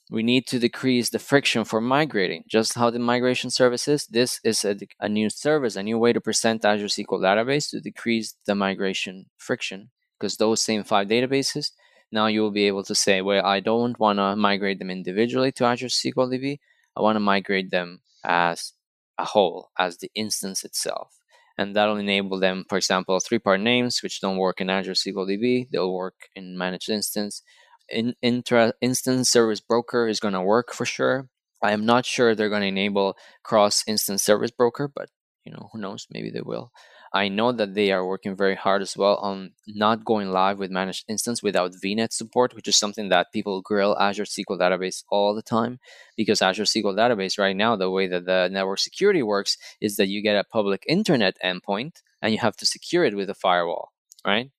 we 0.09 0.23
need 0.23 0.47
to 0.47 0.59
decrease 0.59 1.09
the 1.09 1.19
friction 1.19 1.65
for 1.65 1.81
migrating. 1.81 2.43
Just 2.47 2.75
how 2.75 2.89
the 2.89 2.99
migration 2.99 3.49
service 3.49 3.87
is, 3.87 4.05
this 4.07 4.39
is 4.43 4.63
a, 4.63 4.77
a 4.99 5.09
new 5.09 5.29
service, 5.29 5.75
a 5.75 5.83
new 5.83 5.97
way 5.99 6.13
to 6.13 6.21
present 6.21 6.65
Azure 6.65 6.85
SQL 6.85 7.21
database 7.21 7.69
to 7.71 7.79
decrease 7.79 8.35
the 8.45 8.55
migration 8.55 9.25
friction 9.37 9.89
because 10.17 10.37
those 10.37 10.61
same 10.61 10.83
five 10.83 11.07
databases 11.07 11.71
now 12.11 12.27
you 12.27 12.41
will 12.41 12.51
be 12.51 12.67
able 12.67 12.83
to 12.83 12.95
say, 12.95 13.21
well, 13.21 13.45
I 13.45 13.59
don't 13.59 13.99
want 13.99 14.19
to 14.19 14.35
migrate 14.35 14.79
them 14.79 14.89
individually 14.89 15.51
to 15.53 15.65
Azure 15.65 15.87
SQL 15.87 16.31
DB. 16.31 16.59
I 16.95 17.01
want 17.01 17.15
to 17.15 17.19
migrate 17.19 17.69
them 17.71 18.01
as 18.23 18.73
a 19.17 19.25
whole, 19.25 19.71
as 19.77 19.97
the 19.97 20.11
instance 20.15 20.63
itself. 20.63 21.19
And 21.57 21.75
that'll 21.75 21.97
enable 21.97 22.39
them, 22.39 22.65
for 22.69 22.77
example, 22.77 23.19
three 23.19 23.39
part 23.39 23.59
names, 23.59 24.01
which 24.03 24.21
don't 24.21 24.37
work 24.37 24.61
in 24.61 24.69
Azure 24.69 24.93
SQL 24.93 25.27
DB. 25.27 25.67
They'll 25.71 25.93
work 25.93 26.29
in 26.35 26.57
managed 26.57 26.89
instance. 26.89 27.41
In, 27.89 28.15
intra, 28.21 28.73
instance 28.81 29.29
service 29.29 29.59
broker 29.61 30.07
is 30.07 30.19
going 30.19 30.33
to 30.33 30.41
work 30.41 30.73
for 30.73 30.85
sure. 30.85 31.29
I 31.63 31.71
am 31.71 31.85
not 31.85 32.05
sure 32.05 32.35
they're 32.35 32.49
going 32.49 32.61
to 32.61 32.67
enable 32.67 33.17
cross 33.43 33.83
instance 33.87 34.21
service 34.23 34.51
broker, 34.51 34.87
but 34.87 35.09
you 35.45 35.51
know, 35.51 35.69
who 35.71 35.79
knows? 35.79 36.05
Maybe 36.11 36.29
they 36.29 36.41
will. 36.41 36.71
I 37.13 37.27
know 37.29 37.51
that 37.51 37.73
they 37.73 37.91
are 37.91 38.05
working 38.05 38.35
very 38.35 38.55
hard 38.55 38.81
as 38.81 38.97
well 38.97 39.15
on 39.17 39.51
not 39.67 40.05
going 40.05 40.29
live 40.31 40.59
with 40.59 40.71
managed 40.71 41.05
instance 41.07 41.41
without 41.41 41.71
VNet 41.71 42.11
support, 42.11 42.53
which 42.53 42.67
is 42.67 42.75
something 42.75 43.09
that 43.09 43.31
people 43.31 43.61
grill 43.61 43.97
Azure 43.99 44.25
SQL 44.25 44.59
Database 44.59 45.03
all 45.09 45.33
the 45.33 45.41
time. 45.41 45.79
Because 46.15 46.41
Azure 46.41 46.63
SQL 46.63 46.95
Database 46.95 47.37
right 47.39 47.55
now, 47.55 47.75
the 47.75 47.89
way 47.89 48.07
that 48.07 48.25
the 48.25 48.49
network 48.51 48.79
security 48.79 49.23
works 49.23 49.57
is 49.79 49.95
that 49.97 50.07
you 50.07 50.21
get 50.21 50.35
a 50.35 50.43
public 50.43 50.83
internet 50.87 51.37
endpoint 51.43 52.01
and 52.21 52.33
you 52.33 52.39
have 52.39 52.57
to 52.57 52.65
secure 52.65 53.05
it 53.05 53.15
with 53.15 53.29
a 53.29 53.35
firewall, 53.35 53.91
right? 54.25 54.51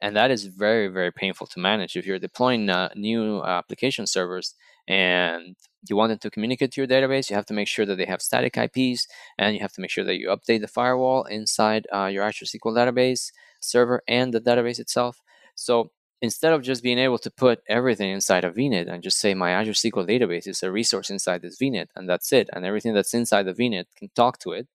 And 0.00 0.14
that 0.16 0.30
is 0.30 0.44
very, 0.46 0.88
very 0.88 1.12
painful 1.12 1.46
to 1.48 1.60
manage. 1.60 1.96
If 1.96 2.06
you're 2.06 2.18
deploying 2.18 2.68
uh, 2.68 2.90
new 2.94 3.42
application 3.42 4.06
servers 4.06 4.54
and 4.86 5.56
you 5.90 5.96
want 5.96 6.10
them 6.10 6.18
to 6.18 6.30
communicate 6.30 6.72
to 6.72 6.80
your 6.80 6.88
database, 6.88 7.30
you 7.30 7.36
have 7.36 7.46
to 7.46 7.54
make 7.54 7.68
sure 7.68 7.86
that 7.86 7.96
they 7.96 8.04
have 8.06 8.22
static 8.22 8.56
IPs, 8.56 9.06
and 9.38 9.54
you 9.54 9.60
have 9.60 9.72
to 9.72 9.80
make 9.80 9.90
sure 9.90 10.04
that 10.04 10.18
you 10.18 10.28
update 10.28 10.60
the 10.60 10.68
firewall 10.68 11.24
inside 11.24 11.86
uh, 11.92 12.06
your 12.06 12.22
Azure 12.22 12.46
SQL 12.46 12.76
database 12.76 13.32
server 13.60 14.02
and 14.06 14.32
the 14.32 14.40
database 14.40 14.78
itself. 14.78 15.22
So 15.54 15.90
instead 16.22 16.52
of 16.52 16.62
just 16.62 16.82
being 16.82 16.98
able 16.98 17.18
to 17.18 17.30
put 17.30 17.62
everything 17.68 18.10
inside 18.10 18.44
a 18.44 18.50
VNet 18.50 18.90
and 18.90 19.02
just 19.02 19.18
say 19.18 19.34
my 19.34 19.50
Azure 19.50 19.72
SQL 19.72 20.08
database 20.08 20.46
is 20.46 20.62
a 20.62 20.70
resource 20.70 21.10
inside 21.10 21.42
this 21.42 21.58
VNet 21.58 21.88
and 21.96 22.08
that's 22.08 22.32
it, 22.32 22.48
and 22.52 22.64
everything 22.64 22.94
that's 22.94 23.14
inside 23.14 23.44
the 23.44 23.54
VNet 23.54 23.86
can 23.96 24.08
talk 24.14 24.38
to 24.40 24.52
it, 24.52 24.66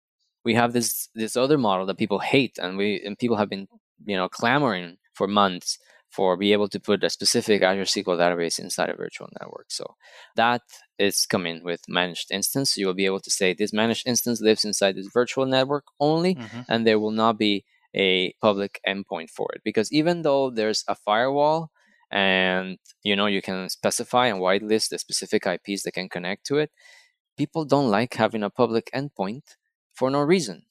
we 0.43 0.55
have 0.55 0.73
this 0.73 1.09
this 1.15 1.35
other 1.35 1.57
model 1.57 1.85
that 1.85 1.97
people 1.97 2.19
hate 2.19 2.57
and 2.57 2.77
we 2.77 3.01
and 3.05 3.17
people 3.17 3.37
have 3.37 3.49
been 3.49 3.67
you 4.05 4.17
know 4.17 4.29
clamoring 4.29 4.97
for 5.13 5.27
months 5.27 5.77
for 6.11 6.35
be 6.35 6.51
able 6.51 6.67
to 6.67 6.79
put 6.79 7.03
a 7.03 7.09
specific 7.09 7.63
Azure 7.63 7.83
SQL 7.83 8.19
database 8.19 8.59
inside 8.59 8.89
a 8.89 8.95
virtual 8.95 9.29
network. 9.39 9.67
So 9.69 9.95
that 10.35 10.61
is 10.99 11.25
coming 11.25 11.63
with 11.63 11.81
managed 11.87 12.31
instance. 12.31 12.77
You 12.77 12.87
will 12.87 12.93
be 12.93 13.05
able 13.05 13.21
to 13.21 13.31
say 13.31 13.53
this 13.53 13.71
managed 13.71 14.05
instance 14.05 14.41
lives 14.41 14.65
inside 14.65 14.95
this 14.95 15.07
virtual 15.11 15.45
network 15.45 15.85
only, 15.99 16.35
mm-hmm. 16.35 16.61
and 16.67 16.85
there 16.85 16.99
will 16.99 17.11
not 17.11 17.37
be 17.37 17.63
a 17.95 18.33
public 18.41 18.81
endpoint 18.87 19.29
for 19.29 19.47
it. 19.55 19.61
Because 19.63 19.91
even 19.91 20.21
though 20.21 20.49
there's 20.49 20.83
a 20.87 20.95
firewall 20.95 21.71
and 22.11 22.77
you 23.03 23.15
know 23.15 23.27
you 23.27 23.41
can 23.41 23.69
specify 23.69 24.27
and 24.27 24.41
whitelist 24.41 24.89
the 24.89 24.99
specific 24.99 25.47
IPs 25.47 25.83
that 25.83 25.93
can 25.93 26.09
connect 26.09 26.45
to 26.47 26.57
it, 26.57 26.71
people 27.37 27.63
don't 27.63 27.89
like 27.89 28.15
having 28.15 28.43
a 28.43 28.49
public 28.49 28.89
endpoint 28.93 29.55
for 29.93 30.11
no 30.11 30.19
reason 30.19 30.63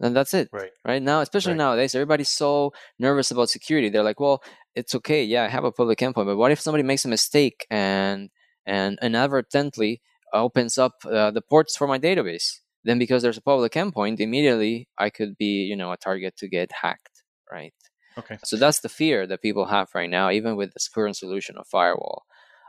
and 0.00 0.16
that's 0.16 0.34
it 0.34 0.48
right 0.52 0.72
right 0.84 1.02
now 1.02 1.20
especially 1.20 1.52
right. 1.52 1.58
nowadays 1.58 1.94
everybody's 1.94 2.28
so 2.28 2.72
nervous 2.98 3.30
about 3.30 3.48
security 3.48 3.88
they're 3.88 4.02
like 4.02 4.20
well 4.20 4.42
it's 4.74 4.94
okay 4.94 5.24
yeah 5.24 5.44
i 5.44 5.48
have 5.48 5.64
a 5.64 5.72
public 5.72 5.98
endpoint 5.98 6.26
but 6.26 6.36
what 6.36 6.50
if 6.50 6.60
somebody 6.60 6.82
makes 6.82 7.04
a 7.04 7.08
mistake 7.08 7.66
and 7.70 8.30
and 8.66 8.98
inadvertently 9.02 10.00
opens 10.32 10.78
up 10.78 10.92
uh, 11.04 11.30
the 11.30 11.42
ports 11.42 11.76
for 11.76 11.86
my 11.86 11.98
database? 11.98 12.58
Then 12.82 12.98
because 12.98 13.22
there's 13.22 13.36
a 13.36 13.42
public 13.42 13.72
endpoint 13.72 14.20
immediately 14.20 14.88
i 14.98 15.10
could 15.10 15.36
be 15.38 15.64
you 15.70 15.76
know 15.76 15.92
a 15.92 15.96
target 15.96 16.36
to 16.38 16.48
get 16.48 16.70
hacked 16.82 17.22
right? 17.52 17.74
Okay. 18.16 18.38
So 18.44 18.56
that's 18.56 18.80
the 18.80 18.88
fear 18.88 19.26
that 19.26 19.42
people 19.42 19.66
have 19.66 19.88
right 19.94 20.10
now 20.10 20.30
even 20.30 20.56
with 20.56 20.72
the 20.72 20.80
current 20.94 21.16
solution 21.16 21.56
of 21.56 21.66
firewall. 21.66 22.22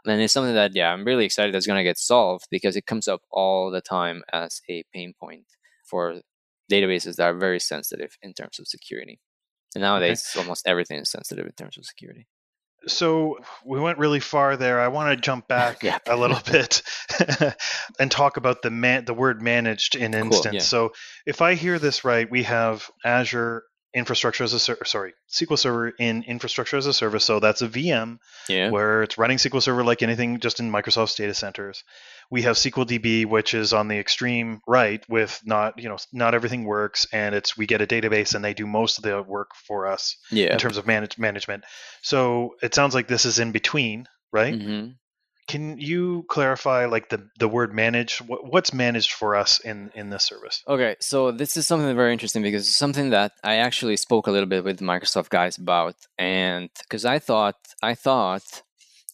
And 0.06 0.22
it's 0.22 0.34
something 0.34 0.54
that 0.54 0.76
yeah 0.76 0.92
i'm 0.92 1.06
really 1.06 1.26
excited 1.26 1.54
that's 1.54 1.68
going 1.68 1.80
to 1.80 1.90
get 1.90 1.98
solved 1.98 2.46
because 2.52 2.76
it 2.76 2.86
comes 2.86 3.08
up 3.08 3.22
all 3.32 3.72
the 3.72 3.82
time 3.82 4.24
as 4.32 4.62
a 4.70 4.84
pain 4.94 5.14
point 5.20 5.46
for 5.86 6.22
databases 6.72 7.16
that 7.16 7.26
are 7.26 7.38
very 7.38 7.60
sensitive 7.60 8.18
in 8.22 8.34
terms 8.34 8.60
of 8.60 8.68
security. 8.68 9.20
And 9.74 9.82
nowadays, 9.82 10.26
okay. 10.32 10.44
almost 10.44 10.68
everything 10.68 11.00
is 11.00 11.12
sensitive 11.12 11.46
in 11.46 11.52
terms 11.54 11.78
of 11.78 11.86
security. 11.86 12.28
So 12.88 13.40
we 13.66 13.80
went 13.80 13.98
really 13.98 14.20
far 14.20 14.58
there. 14.58 14.80
I 14.80 14.90
want 14.90 15.16
to 15.16 15.22
jump 15.22 15.48
back 15.50 15.84
yeah. 15.84 15.98
a 16.08 16.16
little 16.16 16.40
bit 16.46 16.82
and 18.00 18.12
talk 18.12 18.38
about 18.38 18.62
the 18.62 18.70
man, 18.70 19.06
the 19.06 19.14
word 19.14 19.42
managed 19.42 19.96
in 19.96 20.14
instance. 20.14 20.46
Cool, 20.46 20.54
yeah. 20.54 20.60
So 20.62 20.94
if 21.26 21.42
I 21.42 21.56
hear 21.56 21.80
this 21.80 22.06
right, 22.06 22.30
we 22.30 22.44
have 22.44 22.90
Azure 23.04 23.64
infrastructure 23.96 24.44
as 24.44 24.54
a 24.54 24.60
service, 24.60 24.92
sorry, 24.92 25.14
SQL 25.32 25.58
Server 25.58 25.90
in 25.90 26.24
infrastructure 26.24 26.78
as 26.78 26.86
a 26.86 26.94
service. 26.94 27.24
So 27.24 27.40
that's 27.40 27.62
a 27.62 27.70
VM 27.70 28.20
yeah. 28.50 28.70
where 28.70 29.04
it's 29.04 29.18
running 29.18 29.38
SQL 29.38 29.62
Server 29.62 29.84
like 29.84 30.04
anything 30.04 30.40
just 30.42 30.60
in 30.60 30.70
Microsoft's 30.70 31.16
data 31.16 31.34
centers. 31.34 31.84
We 32.30 32.42
have 32.42 32.58
SQL 32.58 32.86
DB, 32.86 33.26
which 33.26 33.54
is 33.54 33.72
on 33.72 33.88
the 33.88 33.98
extreme 33.98 34.60
right 34.68 35.04
with 35.08 35.42
not, 35.46 35.80
you 35.82 35.88
know, 35.88 35.98
not 36.12 36.36
everything 36.36 36.66
works 36.66 37.08
and 37.14 37.34
it's 37.34 37.58
we 37.58 37.66
get 37.66 37.82
a 37.82 37.88
database 37.88 38.36
and 38.36 38.44
they 38.44 38.54
do 38.54 38.68
most 38.68 38.98
of 38.98 39.04
the 39.04 39.24
work 39.24 39.52
for 39.56 39.88
us 39.88 40.18
yeah. 40.30 40.52
in 40.52 40.60
terms 40.60 40.78
of 40.78 40.86
manage, 40.86 41.18
management. 41.18 41.64
So 42.02 42.56
it 42.62 42.76
sounds 42.76 42.94
like 42.94 43.08
this 43.08 43.26
is 43.26 43.40
in 43.40 43.54
between, 43.54 44.08
right? 44.32 44.54
Mm-hmm. 44.54 44.92
Can 45.48 45.78
you 45.78 46.26
clarify 46.28 46.86
like 46.86 47.10
the 47.10 47.30
the 47.40 47.48
word 47.48 47.74
managed? 47.74 48.22
What, 48.22 48.52
what's 48.52 48.74
managed 48.74 49.12
for 49.14 49.36
us 49.36 49.60
in 49.60 49.92
in 49.94 50.10
this 50.10 50.24
service? 50.24 50.64
Okay, 50.68 50.96
so 51.00 51.32
this 51.32 51.56
is 51.56 51.68
something 51.68 51.96
very 51.96 52.14
interesting 52.14 52.42
because 52.42 52.68
it's 52.68 52.76
something 52.76 53.12
that 53.12 53.34
I 53.44 53.58
actually 53.58 53.98
spoke 53.98 54.26
a 54.26 54.32
little 54.32 54.50
bit 54.50 54.64
with 54.64 54.80
Microsoft 54.80 55.30
guys 55.30 55.58
about, 55.58 55.96
and 56.18 56.70
because 56.80 57.06
I 57.06 57.20
thought 57.20 57.58
I 57.84 57.94
thought 57.94 58.64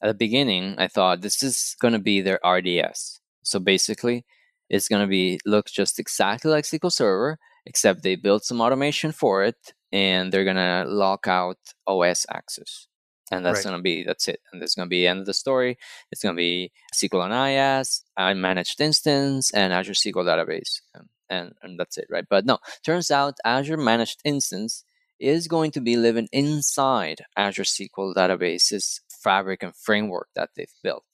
at 0.01 0.07
the 0.07 0.13
beginning 0.13 0.75
I 0.77 0.87
thought 0.87 1.21
this 1.21 1.43
is 1.43 1.75
going 1.81 1.93
to 1.93 1.99
be 1.99 2.21
their 2.21 2.39
RDS. 2.45 3.19
So 3.43 3.59
basically, 3.59 4.25
it's 4.69 4.87
going 4.87 5.01
to 5.01 5.07
be 5.07 5.39
look 5.45 5.67
just 5.67 5.99
exactly 5.99 6.49
like 6.49 6.63
SQL 6.63 6.93
Server, 6.93 7.39
except 7.65 8.03
they 8.03 8.15
built 8.15 8.45
some 8.45 8.61
automation 8.61 9.11
for 9.11 9.43
it, 9.43 9.73
and 9.91 10.31
they're 10.31 10.45
going 10.45 10.55
to 10.55 10.85
lock 10.87 11.27
out 11.27 11.57
OS 11.87 12.25
access 12.29 12.87
and 13.31 13.45
that's 13.45 13.59
right. 13.59 13.71
going 13.71 13.79
to 13.79 13.83
be 13.83 14.03
that's 14.03 14.27
it 14.27 14.41
and 14.51 14.61
that's 14.61 14.75
going 14.75 14.87
to 14.87 14.89
be 14.89 15.01
the 15.01 15.07
end 15.07 15.19
of 15.19 15.25
the 15.25 15.33
story. 15.33 15.77
It's 16.11 16.21
going 16.23 16.35
to 16.35 16.39
be 16.39 16.71
sql 16.93 17.23
on 17.23 17.31
IaaS, 17.31 18.03
i 18.17 18.33
managed 18.33 18.81
instance 18.81 19.51
and 19.51 19.73
azure 19.73 19.93
sql 19.93 20.25
database 20.25 20.81
and, 20.93 21.07
and, 21.29 21.53
and 21.61 21.79
that's 21.79 21.97
it 21.97 22.07
right? 22.09 22.25
But 22.29 22.45
no 22.45 22.59
turns 22.83 23.11
out 23.11 23.37
azure 23.45 23.77
managed 23.77 24.21
instance 24.25 24.83
is 25.19 25.47
going 25.47 25.71
to 25.71 25.81
be 25.81 25.95
living 25.95 26.27
inside 26.31 27.21
azure 27.37 27.63
sql 27.63 28.13
database's 28.13 29.01
fabric 29.09 29.63
and 29.63 29.75
framework 29.75 30.27
that 30.35 30.49
they've 30.55 30.73
built. 30.83 31.05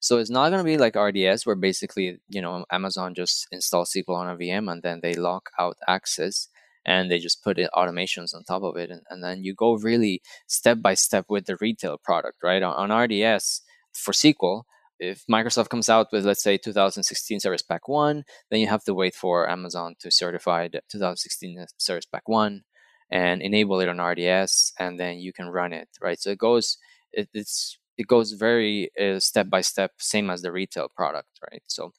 So 0.00 0.18
it's 0.18 0.30
not 0.30 0.50
going 0.50 0.60
to 0.60 0.64
be 0.64 0.78
like 0.78 0.94
RDS, 0.94 1.44
where 1.44 1.56
basically, 1.56 2.18
you 2.28 2.40
know, 2.40 2.64
Amazon 2.70 3.14
just 3.14 3.48
installs 3.50 3.92
SQL 3.92 4.14
on 4.14 4.28
a 4.28 4.36
VM 4.36 4.70
and 4.70 4.82
then 4.82 5.00
they 5.02 5.14
lock 5.14 5.50
out 5.58 5.76
access 5.88 6.48
and 6.88 7.10
they 7.10 7.18
just 7.18 7.44
put 7.44 7.58
automations 7.76 8.34
on 8.34 8.42
top 8.44 8.62
of 8.62 8.76
it 8.76 8.90
and, 8.90 9.02
and 9.10 9.22
then 9.22 9.44
you 9.44 9.54
go 9.54 9.74
really 9.74 10.22
step 10.46 10.80
by 10.80 10.94
step 10.94 11.26
with 11.28 11.44
the 11.46 11.56
retail 11.60 11.98
product 12.02 12.38
right? 12.42 12.62
On, 12.62 12.90
on 12.90 13.08
rds 13.08 13.60
for 13.92 14.12
sql 14.12 14.62
if 14.98 15.24
microsoft 15.30 15.68
comes 15.68 15.88
out 15.88 16.08
with 16.12 16.24
let's 16.24 16.42
say 16.42 16.56
2016 16.56 17.40
service 17.40 17.62
pack 17.62 17.86
1 17.88 18.24
then 18.50 18.60
you 18.60 18.66
have 18.66 18.84
to 18.84 18.94
wait 18.94 19.14
for 19.14 19.48
amazon 19.48 19.94
to 20.00 20.10
certify 20.10 20.66
the 20.68 20.80
2016 20.90 21.66
service 21.78 22.06
pack 22.06 22.28
1 22.28 22.62
and 23.10 23.42
enable 23.42 23.80
it 23.80 23.88
on 23.88 23.96
rds 23.96 24.72
and 24.78 24.98
then 24.98 25.18
you 25.18 25.32
can 25.32 25.48
run 25.48 25.72
it 25.72 25.88
right? 26.00 26.20
So 26.20 26.30
it 26.30 26.38
goes 26.38 26.78
it, 27.12 27.28
it's 27.34 27.78
it 27.96 28.06
goes 28.06 28.32
very 28.32 28.90
uh, 29.00 29.18
step 29.18 29.48
by 29.50 29.60
step 29.60 29.92
same 29.98 30.30
as 30.30 30.42
the 30.42 30.52
retail 30.52 30.88
product 30.94 31.28
right? 31.50 31.62
So 31.66 31.92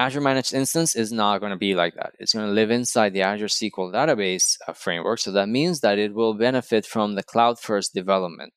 Azure 0.00 0.22
Managed 0.22 0.54
Instance 0.54 0.96
is 0.96 1.12
not 1.12 1.40
going 1.40 1.50
to 1.50 1.58
be 1.58 1.74
like 1.74 1.94
that. 1.96 2.14
It's 2.18 2.32
going 2.32 2.46
to 2.46 2.52
live 2.52 2.70
inside 2.70 3.12
the 3.12 3.20
Azure 3.20 3.48
SQL 3.48 3.92
database 3.92 4.56
uh, 4.66 4.72
framework. 4.72 5.18
So 5.18 5.30
that 5.32 5.50
means 5.50 5.80
that 5.80 5.98
it 5.98 6.14
will 6.14 6.32
benefit 6.32 6.86
from 6.86 7.16
the 7.16 7.22
cloud 7.22 7.58
first 7.58 7.92
development. 7.92 8.54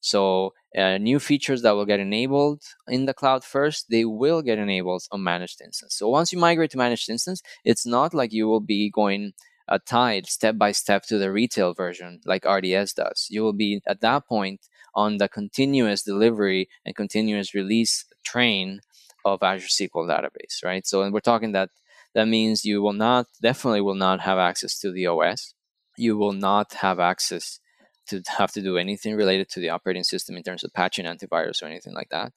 So 0.00 0.52
uh, 0.76 0.98
new 0.98 1.20
features 1.20 1.62
that 1.62 1.76
will 1.76 1.86
get 1.86 2.00
enabled 2.00 2.62
in 2.88 3.04
the 3.04 3.14
cloud 3.14 3.44
first, 3.44 3.86
they 3.88 4.04
will 4.04 4.42
get 4.42 4.58
enabled 4.58 5.04
on 5.12 5.22
managed 5.22 5.60
instance. 5.60 5.94
So 5.94 6.08
once 6.08 6.32
you 6.32 6.40
migrate 6.40 6.72
to 6.72 6.76
managed 6.76 7.08
instance, 7.08 7.40
it's 7.64 7.86
not 7.86 8.12
like 8.12 8.32
you 8.32 8.48
will 8.48 8.58
be 8.58 8.90
going 8.90 9.34
uh, 9.68 9.78
tied 9.86 10.26
step 10.26 10.58
by 10.58 10.72
step 10.72 11.04
to 11.04 11.18
the 11.18 11.30
retail 11.30 11.72
version 11.72 12.20
like 12.26 12.44
RDS 12.44 12.94
does. 12.94 13.28
You 13.30 13.44
will 13.44 13.52
be 13.52 13.80
at 13.86 14.00
that 14.00 14.26
point 14.26 14.62
on 14.92 15.18
the 15.18 15.28
continuous 15.28 16.02
delivery 16.02 16.68
and 16.84 16.96
continuous 16.96 17.54
release 17.54 18.06
train 18.24 18.80
of 19.24 19.42
Azure 19.42 19.68
SQL 19.68 20.08
database, 20.08 20.64
right? 20.64 20.86
So, 20.86 21.02
and 21.02 21.12
we're 21.12 21.20
talking 21.20 21.52
that 21.52 21.70
that 22.14 22.28
means 22.28 22.64
you 22.64 22.80
will 22.80 22.92
not, 22.92 23.26
definitely 23.42 23.80
will 23.80 23.94
not 23.94 24.20
have 24.20 24.38
access 24.38 24.78
to 24.80 24.92
the 24.92 25.06
OS. 25.06 25.54
You 25.96 26.16
will 26.16 26.32
not 26.32 26.74
have 26.74 27.00
access 27.00 27.60
to 28.08 28.22
have 28.38 28.52
to 28.52 28.62
do 28.62 28.76
anything 28.76 29.16
related 29.16 29.48
to 29.50 29.60
the 29.60 29.70
operating 29.70 30.04
system 30.04 30.36
in 30.36 30.42
terms 30.42 30.62
of 30.62 30.72
patching 30.72 31.06
antivirus 31.06 31.62
or 31.62 31.66
anything 31.66 31.94
like 31.94 32.08
that. 32.10 32.32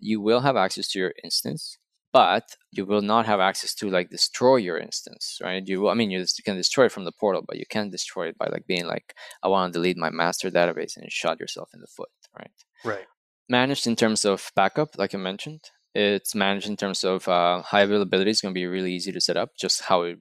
You 0.00 0.20
will 0.20 0.40
have 0.40 0.56
access 0.56 0.88
to 0.88 0.98
your 0.98 1.12
instance, 1.22 1.78
but 2.12 2.56
you 2.70 2.84
will 2.84 3.02
not 3.02 3.26
have 3.26 3.38
access 3.38 3.74
to 3.76 3.88
like 3.88 4.10
destroy 4.10 4.56
your 4.56 4.78
instance, 4.78 5.38
right? 5.42 5.62
You, 5.64 5.88
I 5.88 5.94
mean, 5.94 6.10
you, 6.10 6.20
you 6.20 6.44
can 6.44 6.56
destroy 6.56 6.86
it 6.86 6.92
from 6.92 7.04
the 7.04 7.12
portal, 7.12 7.44
but 7.46 7.58
you 7.58 7.64
can't 7.68 7.92
destroy 7.92 8.28
it 8.28 8.38
by 8.38 8.46
like 8.46 8.66
being 8.66 8.86
like, 8.86 9.14
I 9.42 9.48
want 9.48 9.72
to 9.72 9.78
delete 9.78 9.96
my 9.96 10.10
master 10.10 10.50
database 10.50 10.96
and 10.96 11.10
shot 11.12 11.38
yourself 11.38 11.70
in 11.72 11.80
the 11.80 11.86
foot, 11.86 12.10
right? 12.36 12.50
Right. 12.84 13.06
Managed 13.48 13.86
in 13.86 13.96
terms 13.96 14.24
of 14.24 14.50
backup, 14.56 14.98
like 14.98 15.14
I 15.14 15.18
mentioned, 15.18 15.60
it's 15.94 16.34
managed 16.34 16.68
in 16.68 16.76
terms 16.76 17.04
of 17.04 17.28
uh, 17.28 17.62
high 17.62 17.82
availability. 17.82 18.30
It's 18.30 18.40
going 18.40 18.54
to 18.54 18.58
be 18.58 18.66
really 18.66 18.92
easy 18.92 19.12
to 19.12 19.20
set 19.20 19.36
up. 19.36 19.50
Just 19.58 19.82
how 19.82 20.02
it, 20.02 20.18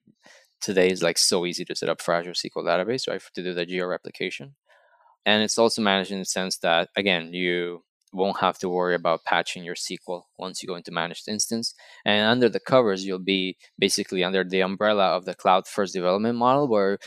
today 0.62 0.90
is 0.90 1.02
like 1.02 1.18
so 1.18 1.46
easy 1.46 1.66
to 1.66 1.76
set 1.76 1.90
up 1.90 2.02
for 2.02 2.14
Azure 2.14 2.32
SQL 2.32 2.66
Database, 2.66 3.08
right? 3.08 3.22
To 3.36 3.44
do 3.44 3.54
the 3.54 3.66
geo 3.66 3.88
replication, 3.88 4.56
and 5.26 5.44
it's 5.44 5.58
also 5.58 5.82
managed 5.82 6.12
in 6.12 6.20
the 6.20 6.26
sense 6.26 6.58
that 6.60 6.90
again 6.96 7.34
you 7.34 7.84
won't 8.14 8.40
have 8.40 8.60
to 8.60 8.70
worry 8.70 8.96
about 8.96 9.24
patching 9.24 9.64
your 9.64 9.76
SQL 9.76 10.24
once 10.38 10.62
you 10.62 10.68
go 10.68 10.76
into 10.76 10.92
managed 10.92 11.30
instance. 11.30 11.74
And 12.06 12.30
under 12.30 12.50
the 12.50 12.60
covers, 12.60 13.06
you'll 13.06 13.20
be 13.20 13.56
basically 13.80 14.22
under 14.24 14.44
the 14.44 14.62
umbrella 14.62 15.16
of 15.16 15.24
the 15.24 15.34
cloud 15.34 15.66
first 15.68 15.94
development 15.94 16.38
model, 16.38 16.68
where 16.68 17.00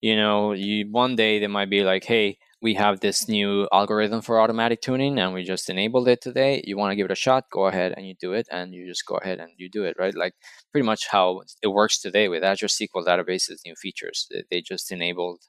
you 0.00 0.16
know 0.16 0.52
you 0.52 0.86
one 0.90 1.16
day 1.16 1.38
they 1.38 1.46
might 1.46 1.70
be 1.70 1.84
like, 1.84 2.04
hey 2.04 2.38
we 2.62 2.74
have 2.74 3.00
this 3.00 3.28
new 3.28 3.68
algorithm 3.72 4.22
for 4.22 4.40
automatic 4.40 4.80
tuning 4.80 5.18
and 5.18 5.34
we 5.34 5.44
just 5.44 5.68
enabled 5.68 6.08
it 6.08 6.22
today. 6.22 6.62
You 6.64 6.76
want 6.76 6.92
to 6.92 6.96
give 6.96 7.04
it 7.04 7.12
a 7.12 7.16
shot 7.16 7.44
go 7.50 7.66
ahead 7.66 7.92
and 7.96 8.06
you 8.06 8.14
do 8.18 8.32
it 8.32 8.48
and 8.50 8.74
you 8.74 8.86
just 8.86 9.04
go 9.06 9.16
ahead 9.16 9.40
and 9.40 9.50
you 9.56 9.68
do 9.68 9.84
it 9.84 9.96
right? 9.98 10.14
Like 10.14 10.34
pretty 10.72 10.86
much 10.86 11.08
how 11.10 11.42
it 11.62 11.68
works 11.68 12.00
today 12.00 12.28
with 12.28 12.42
azure 12.42 12.66
sql 12.66 13.04
databases 13.04 13.58
new 13.66 13.74
features. 13.74 14.28
They 14.50 14.62
just 14.62 14.90
enabled 14.90 15.42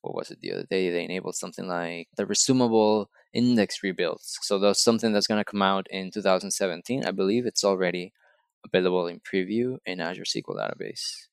what 0.00 0.14
was 0.14 0.30
it 0.30 0.40
the 0.40 0.52
other 0.52 0.66
day? 0.68 0.90
They 0.90 1.04
enabled 1.04 1.36
something 1.36 1.68
like 1.68 2.08
the 2.16 2.24
resumable 2.24 3.06
index 3.32 3.82
rebuilds. 3.82 4.38
So 4.42 4.58
that's 4.58 4.82
something 4.82 5.12
that's 5.12 5.26
going 5.28 5.40
to 5.40 5.50
come 5.50 5.62
out 5.62 5.86
in 5.90 6.10
2017 6.10 7.04
i 7.06 7.10
believe 7.10 7.46
it's 7.46 7.64
already 7.64 8.12
available 8.64 9.06
in 9.06 9.20
preview 9.20 9.78
in 9.86 10.00
azure 10.00 10.24
sql 10.24 10.56
database. 10.56 11.28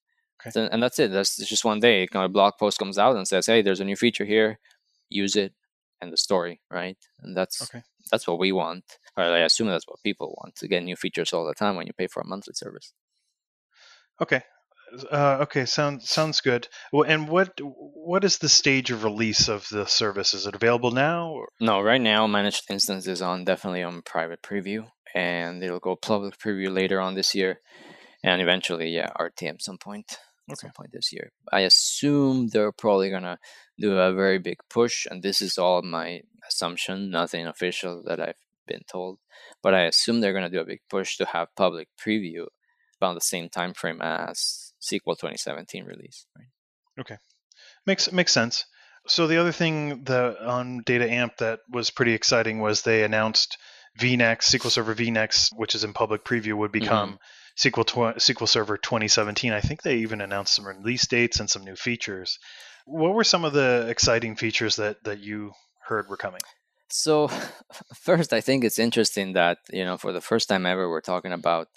Okay. 0.46 0.70
and 0.72 0.82
that's 0.82 0.98
it. 1.00 1.12
That's 1.12 1.36
just 1.36 1.66
one 1.66 1.82
day. 1.82 2.08
A 2.13 2.30
blog 2.30 2.54
post 2.58 2.80
comes 2.80 2.98
out 2.98 3.18
and 3.18 3.28
says 3.28 3.48
hey 3.48 3.62
there's 3.63 3.82
a 3.82 3.86
new 3.86 3.98
feature 3.98 4.25
here 4.25 4.60
use 5.10 5.36
it, 5.36 5.54
and 6.01 6.12
the 6.13 6.18
story, 6.18 6.62
right? 6.72 6.98
And 7.22 7.36
that's 7.36 7.62
Okay. 7.63 7.84
that's 8.12 8.28
what 8.28 8.39
we 8.39 8.51
want, 8.51 8.86
or 9.18 9.24
I 9.24 9.39
assume 9.39 9.68
that's 9.68 9.88
what 9.88 10.01
people 10.04 10.36
want 10.42 10.56
to 10.58 10.68
get 10.68 10.84
new 10.84 10.96
features 10.96 11.34
all 11.34 11.46
the 11.46 11.54
time 11.54 11.75
when 11.75 11.88
you 11.88 11.94
pay 11.94 12.08
for 12.08 12.22
a 12.22 12.28
monthly 12.28 12.54
service. 12.56 12.94
Okay. 14.22 14.42
Uh, 15.12 15.38
okay, 15.42 15.66
sounds 15.66 16.10
sounds 16.10 16.42
good. 16.42 16.68
And 16.92 17.30
what 17.30 17.60
what 17.62 18.24
is 18.24 18.39
the 18.39 18.50
stage 18.50 18.89
of 18.92 19.04
release 19.04 19.48
of 19.48 19.68
the 19.70 19.86
service? 19.86 20.34
Is 20.34 20.48
it 20.48 20.56
available 20.56 20.92
now? 20.92 21.30
Or? 21.30 21.50
No, 21.60 21.80
right 21.82 22.01
now 22.01 22.25
managed 22.25 22.63
instance 22.72 23.06
is 23.08 23.22
on 23.22 23.46
definitely 23.46 23.84
on 23.84 24.01
private 24.01 24.42
preview, 24.42 24.88
and 25.13 25.63
it'll 25.63 25.80
go 25.80 25.96
public 25.96 26.38
preview 26.39 26.74
later 26.74 27.00
on 27.00 27.13
this 27.13 27.36
year, 27.36 27.62
and 28.24 28.42
eventually, 28.42 28.89
yeah, 28.89 29.10
RTM 29.20 29.62
some 29.62 29.78
point 29.78 30.18
Okay. 30.50 30.56
some 30.56 30.72
point 30.72 30.92
this 30.92 31.13
year. 31.13 31.32
I 31.51 31.60
assume 31.62 32.48
they're 32.48 32.72
probably 32.72 33.12
gonna 33.12 33.38
do 33.80 33.98
a 33.98 34.14
very 34.14 34.40
big 34.40 34.58
push, 34.70 35.06
and 35.10 35.24
this 35.24 35.42
is 35.42 35.58
all 35.58 35.82
my 35.82 36.22
assumption, 36.48 37.10
nothing 37.10 37.48
official 37.48 38.04
that 38.06 38.20
I've 38.20 38.36
been 38.68 38.82
told, 38.90 39.20
but 39.64 39.74
I 39.74 39.84
assume 39.84 40.20
they're 40.20 40.34
gonna 40.34 40.50
do 40.50 40.62
a 40.62 40.66
big 40.66 40.82
push 40.90 41.18
to 41.18 41.26
have 41.26 41.56
public 41.56 41.88
preview 41.98 42.48
about 42.98 43.16
the 43.16 43.22
same 43.22 43.50
time 43.50 43.74
frame 43.74 44.02
as 44.02 44.74
SQL 44.82 45.18
2017 45.18 45.86
release. 45.86 46.26
Right? 46.38 46.48
Makes 47.86 48.12
makes 48.12 48.34
sense. 48.34 48.66
So 49.08 49.28
the 49.28 49.38
other 49.38 49.52
thing 49.52 50.04
that 50.04 50.38
on 50.40 50.82
Data 50.86 51.10
Amp 51.10 51.38
that 51.38 51.62
was 51.70 51.90
pretty 51.90 52.14
exciting 52.14 52.60
was 52.60 52.82
they 52.82 53.04
announced 53.04 53.58
VNext, 54.00 54.56
SQL 54.56 54.70
Server 54.70 54.96
VNext, 54.96 55.50
which 55.56 55.76
is 55.76 55.84
in 55.84 55.94
public 55.94 56.24
preview, 56.24 56.54
would 56.54 56.72
become 56.72 57.14
mm-hmm. 57.14 57.68
SQL 57.68 57.86
tw- 57.86 58.18
SQL 58.18 58.48
Server 58.48 58.78
2017. 58.78 59.52
I 59.52 59.62
think 59.62 59.82
they 59.82 59.98
even 59.98 60.22
announced 60.22 60.54
some 60.56 60.68
release 60.68 61.08
dates 61.08 61.40
and 61.40 61.50
some 61.50 61.64
new 61.64 61.76
features. 61.76 62.38
What 62.86 63.14
were 63.14 63.24
some 63.24 63.46
of 63.46 63.54
the 63.54 63.88
exciting 63.90 64.36
features 64.36 64.76
that 64.78 65.04
that 65.04 65.20
you 65.20 65.54
heard 65.88 66.08
were 66.10 66.18
coming? 66.18 66.42
So, 66.90 67.28
first, 67.96 68.34
I 68.34 68.42
think 68.42 68.64
it's 68.64 68.80
interesting 68.80 69.34
that 69.34 69.60
you 69.72 69.86
know 69.86 69.98
for 69.98 70.12
the 70.12 70.22
first 70.22 70.50
time 70.50 70.66
ever, 70.66 70.90
we're 70.90 71.02
talking 71.02 71.34
about 71.34 71.68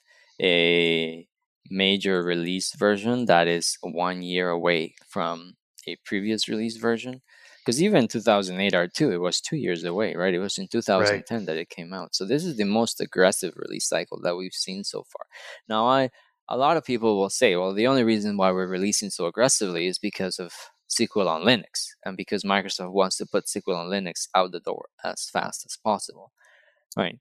a 0.40 1.26
major 1.70 2.22
release 2.22 2.74
version 2.74 3.26
that 3.26 3.48
is 3.48 3.78
one 3.82 4.22
year 4.22 4.50
away 4.50 4.94
from 5.08 5.56
a 5.86 5.96
previous 6.04 6.48
release 6.48 6.76
version. 6.76 7.22
Because 7.60 7.80
even 7.80 8.08
2008 8.08 8.72
R2, 8.72 9.12
it 9.12 9.18
was 9.18 9.40
two 9.40 9.56
years 9.56 9.84
away, 9.84 10.16
right? 10.16 10.34
It 10.34 10.40
was 10.40 10.58
in 10.58 10.66
2010 10.66 11.44
that 11.44 11.56
it 11.56 11.68
came 11.68 11.92
out. 11.92 12.12
So 12.12 12.24
this 12.24 12.44
is 12.44 12.56
the 12.56 12.64
most 12.64 13.00
aggressive 13.00 13.54
release 13.56 13.88
cycle 13.88 14.20
that 14.22 14.36
we've 14.36 14.52
seen 14.52 14.82
so 14.82 15.04
far. 15.04 15.26
Now, 15.68 15.86
I 15.86 16.10
a 16.48 16.56
lot 16.56 16.76
of 16.76 16.84
people 16.84 17.18
will 17.18 17.30
say, 17.30 17.56
well, 17.56 17.72
the 17.72 17.86
only 17.86 18.02
reason 18.02 18.36
why 18.36 18.50
we're 18.50 18.66
releasing 18.66 19.10
so 19.10 19.26
aggressively 19.26 19.86
is 19.86 19.98
because 19.98 20.38
of 20.38 20.52
SQL 20.92 21.28
on 21.28 21.42
Linux 21.42 21.88
and 22.04 22.16
because 22.16 22.44
Microsoft 22.44 22.92
wants 22.92 23.16
to 23.16 23.26
put 23.26 23.46
SQL 23.46 23.76
on 23.76 23.90
Linux 23.90 24.28
out 24.34 24.52
the 24.52 24.60
door 24.60 24.86
as 25.04 25.28
fast 25.30 25.64
as 25.66 25.76
possible, 25.76 26.32
right? 26.96 27.18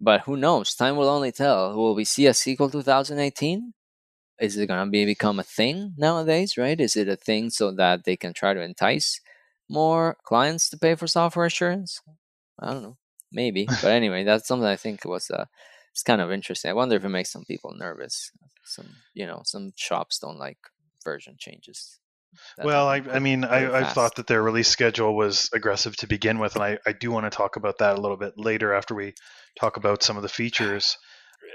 But 0.00 0.22
who 0.22 0.36
knows? 0.36 0.74
Time 0.74 0.96
will 0.96 1.08
only 1.08 1.32
tell. 1.32 1.76
Will 1.76 1.94
we 1.94 2.04
see 2.04 2.26
a 2.26 2.30
SQL 2.30 2.70
2018? 2.70 3.74
Is 4.40 4.56
it 4.56 4.68
gonna 4.68 4.88
be 4.90 5.04
become 5.04 5.40
a 5.40 5.42
thing 5.42 5.94
nowadays? 5.96 6.56
Right? 6.56 6.80
Is 6.80 6.96
it 6.96 7.08
a 7.08 7.16
thing 7.16 7.50
so 7.50 7.72
that 7.72 8.04
they 8.04 8.16
can 8.16 8.32
try 8.32 8.54
to 8.54 8.62
entice 8.62 9.20
more 9.68 10.16
clients 10.22 10.70
to 10.70 10.78
pay 10.78 10.94
for 10.94 11.08
software 11.08 11.46
assurance? 11.46 12.00
I 12.60 12.72
don't 12.72 12.82
know. 12.82 12.96
Maybe, 13.32 13.66
but 13.82 13.92
anyway, 13.92 14.24
that's 14.24 14.46
something 14.46 14.68
I 14.68 14.76
think 14.76 15.04
was 15.04 15.30
uh, 15.30 15.46
it's 15.92 16.04
kind 16.04 16.20
of 16.20 16.30
interesting. 16.30 16.70
I 16.70 16.74
wonder 16.74 16.94
if 16.94 17.04
it 17.04 17.08
makes 17.08 17.30
some 17.30 17.44
people 17.44 17.74
nervous. 17.76 18.30
Some, 18.64 18.86
you 19.14 19.26
know, 19.26 19.42
some 19.44 19.72
shops 19.74 20.20
don't 20.20 20.38
like 20.38 20.58
version 21.04 21.34
changes. 21.38 21.98
That 22.56 22.66
Well, 22.66 22.88
I, 22.88 23.02
I 23.10 23.18
mean, 23.18 23.44
I, 23.44 23.80
I 23.80 23.84
thought 23.84 24.16
that 24.16 24.26
their 24.26 24.42
release 24.42 24.68
schedule 24.68 25.16
was 25.16 25.50
aggressive 25.52 25.96
to 25.98 26.06
begin 26.06 26.38
with, 26.38 26.54
and 26.54 26.64
I, 26.64 26.78
I 26.86 26.92
do 26.92 27.10
want 27.10 27.24
to 27.24 27.36
talk 27.36 27.56
about 27.56 27.78
that 27.78 27.98
a 27.98 28.00
little 28.00 28.16
bit 28.16 28.34
later 28.36 28.72
after 28.74 28.94
we 28.94 29.14
talk 29.58 29.76
about 29.76 30.02
some 30.02 30.16
of 30.16 30.22
the 30.22 30.28
features. 30.28 30.96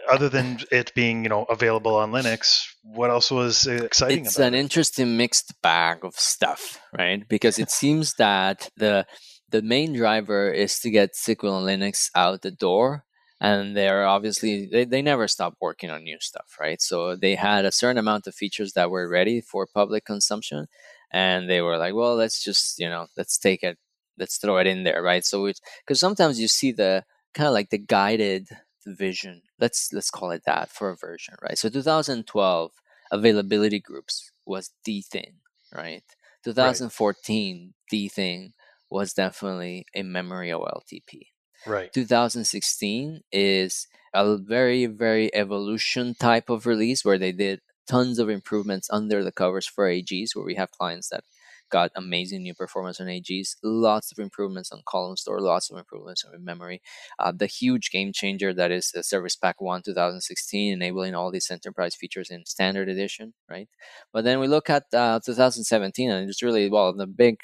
Other 0.10 0.28
than 0.28 0.60
it 0.72 0.94
being, 0.96 1.24
you 1.24 1.30
know, 1.30 1.44
available 1.44 1.96
on 1.96 2.12
Linux, 2.12 2.66
what 2.84 3.10
else 3.10 3.32
was 3.32 3.68
uh, 3.68 3.72
exciting 3.72 4.26
it's 4.26 4.40
an 4.40 4.54
it? 4.54 4.60
interesting 4.60 5.18
mixed 5.18 5.54
bag 5.62 6.04
of 6.04 6.16
stuff, 6.16 6.80
right? 6.98 7.28
Because 7.28 7.60
it 7.60 7.70
seems 7.70 8.14
that 8.16 8.70
the 8.76 9.06
the 9.50 9.62
main 9.62 9.94
driver 9.94 10.52
is 10.52 10.80
to 10.80 10.90
get 10.90 11.14
SQL 11.14 11.60
and 11.60 11.82
Linux 11.82 12.10
out 12.16 12.42
the 12.42 12.52
door, 12.52 13.06
and 13.44 13.78
they're 13.78 14.08
obviously 14.08 14.68
they, 14.68 14.86
they 14.86 15.04
never 15.04 15.28
stop 15.28 15.56
working 15.62 15.92
on 15.92 16.04
new 16.04 16.20
stuff, 16.22 16.58
right? 16.60 16.82
So 16.82 17.16
they 17.16 17.36
had 17.36 17.66
a 17.66 17.72
certain 17.72 18.00
amount 18.00 18.28
of 18.28 18.36
features 18.36 18.74
that 18.74 18.92
were 18.92 19.08
ready 19.10 19.42
for 19.42 19.68
public 19.68 20.06
consumption, 20.06 20.68
and 21.12 21.50
they 21.50 21.62
were 21.62 21.78
like, 21.78 21.94
well, 21.96 22.16
let's 22.16 22.44
just 22.44 22.80
you 22.80 22.90
know 22.90 23.08
let's 23.18 23.38
take 23.38 23.64
it, 23.64 23.78
let's 24.18 24.38
throw 24.38 24.58
it 24.58 24.68
in 24.68 24.84
there, 24.84 25.04
right? 25.04 25.26
So 25.26 25.46
it's 25.46 25.62
because 25.86 26.00
sometimes 26.00 26.40
you 26.40 26.48
see 26.48 26.72
the 26.72 27.06
kind 27.36 27.48
of 27.48 27.54
like 27.54 27.70
the 27.70 27.78
guided 27.80 28.48
vision 28.86 29.42
let's 29.60 29.94
let's 29.94 30.10
call 30.12 30.32
it 30.32 30.44
that 30.46 30.70
for 30.70 30.90
a 30.90 30.96
version 30.98 31.34
right 31.42 31.58
so 31.58 31.70
2012 31.70 32.72
availability 33.12 33.80
groups 33.80 34.32
was 34.46 34.72
the 34.86 35.02
thing, 35.02 35.36
right? 35.74 36.04
2014, 36.44 37.74
the 37.90 38.08
thing 38.10 38.54
was 38.90 39.14
definitely 39.14 39.86
a 39.96 40.04
memory 40.04 40.52
OLTP. 40.52 41.33
Right. 41.66 41.92
2016 41.94 43.22
is 43.32 43.88
a 44.14 44.38
very, 44.38 44.86
very 44.86 45.34
evolution 45.34 46.16
type 46.16 46.50
of 46.50 46.66
release 46.66 47.04
where 47.04 47.18
they 47.18 47.32
did 47.32 47.62
tons 47.88 48.20
of 48.20 48.30
improvements 48.30 48.90
under 48.92 49.24
the 49.24 49.32
covers 49.32 49.66
for 49.66 49.88
AGs, 49.88 50.36
where 50.36 50.46
we 50.46 50.56
have 50.56 50.72
clients 50.72 51.10
that 51.10 51.24
got 51.70 51.92
amazing 51.96 52.44
new 52.44 52.54
performance 52.54 53.02
on 53.02 53.08
AGs, 53.08 53.56
lots 53.64 54.12
of 54.12 54.20
improvements 54.20 54.72
on 54.72 54.84
column 54.86 55.18
store, 55.18 55.42
lots 55.42 55.72
of 55.72 55.78
improvements 55.78 56.24
on 56.24 56.44
memory. 56.46 56.82
Uh, 57.18 57.32
the 57.36 57.48
huge 57.48 57.90
game 57.90 58.12
changer 58.14 58.54
that 58.54 58.72
is 58.72 58.94
uh, 58.96 59.02
Service 59.02 59.36
Pack 59.36 59.60
1 59.60 59.82
2016, 59.84 60.72
enabling 60.72 61.16
all 61.16 61.32
these 61.32 61.50
enterprise 61.50 61.96
features 61.96 62.30
in 62.30 62.46
standard 62.46 62.90
edition, 62.90 63.34
right? 63.50 63.68
But 64.14 64.24
then 64.24 64.40
we 64.40 64.48
look 64.48 64.70
at 64.70 64.84
uh, 64.94 65.20
2017, 65.26 66.12
and 66.12 66.30
it's 66.30 66.44
really, 66.44 66.70
well, 66.70 66.94
the 66.94 67.08
big 67.08 67.38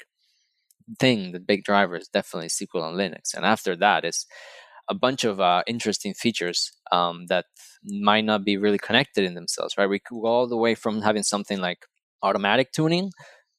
thing, 0.99 1.31
the 1.31 1.39
big 1.39 1.63
driver 1.63 1.95
is 1.95 2.07
definitely 2.07 2.49
SQL 2.49 2.83
on 2.83 2.95
Linux. 2.95 3.33
And 3.35 3.45
after 3.45 3.75
that 3.77 4.05
is 4.05 4.25
a 4.89 4.95
bunch 4.95 5.23
of 5.23 5.39
uh, 5.39 5.63
interesting 5.67 6.13
features 6.13 6.71
um, 6.91 7.27
that 7.27 7.45
might 7.83 8.25
not 8.25 8.43
be 8.43 8.57
really 8.57 8.79
connected 8.79 9.23
in 9.23 9.35
themselves, 9.35 9.75
right? 9.77 9.89
We 9.89 9.99
go 9.99 10.25
all 10.25 10.47
the 10.47 10.57
way 10.57 10.75
from 10.75 11.01
having 11.01 11.23
something 11.23 11.59
like 11.59 11.85
automatic 12.23 12.71
tuning 12.71 13.11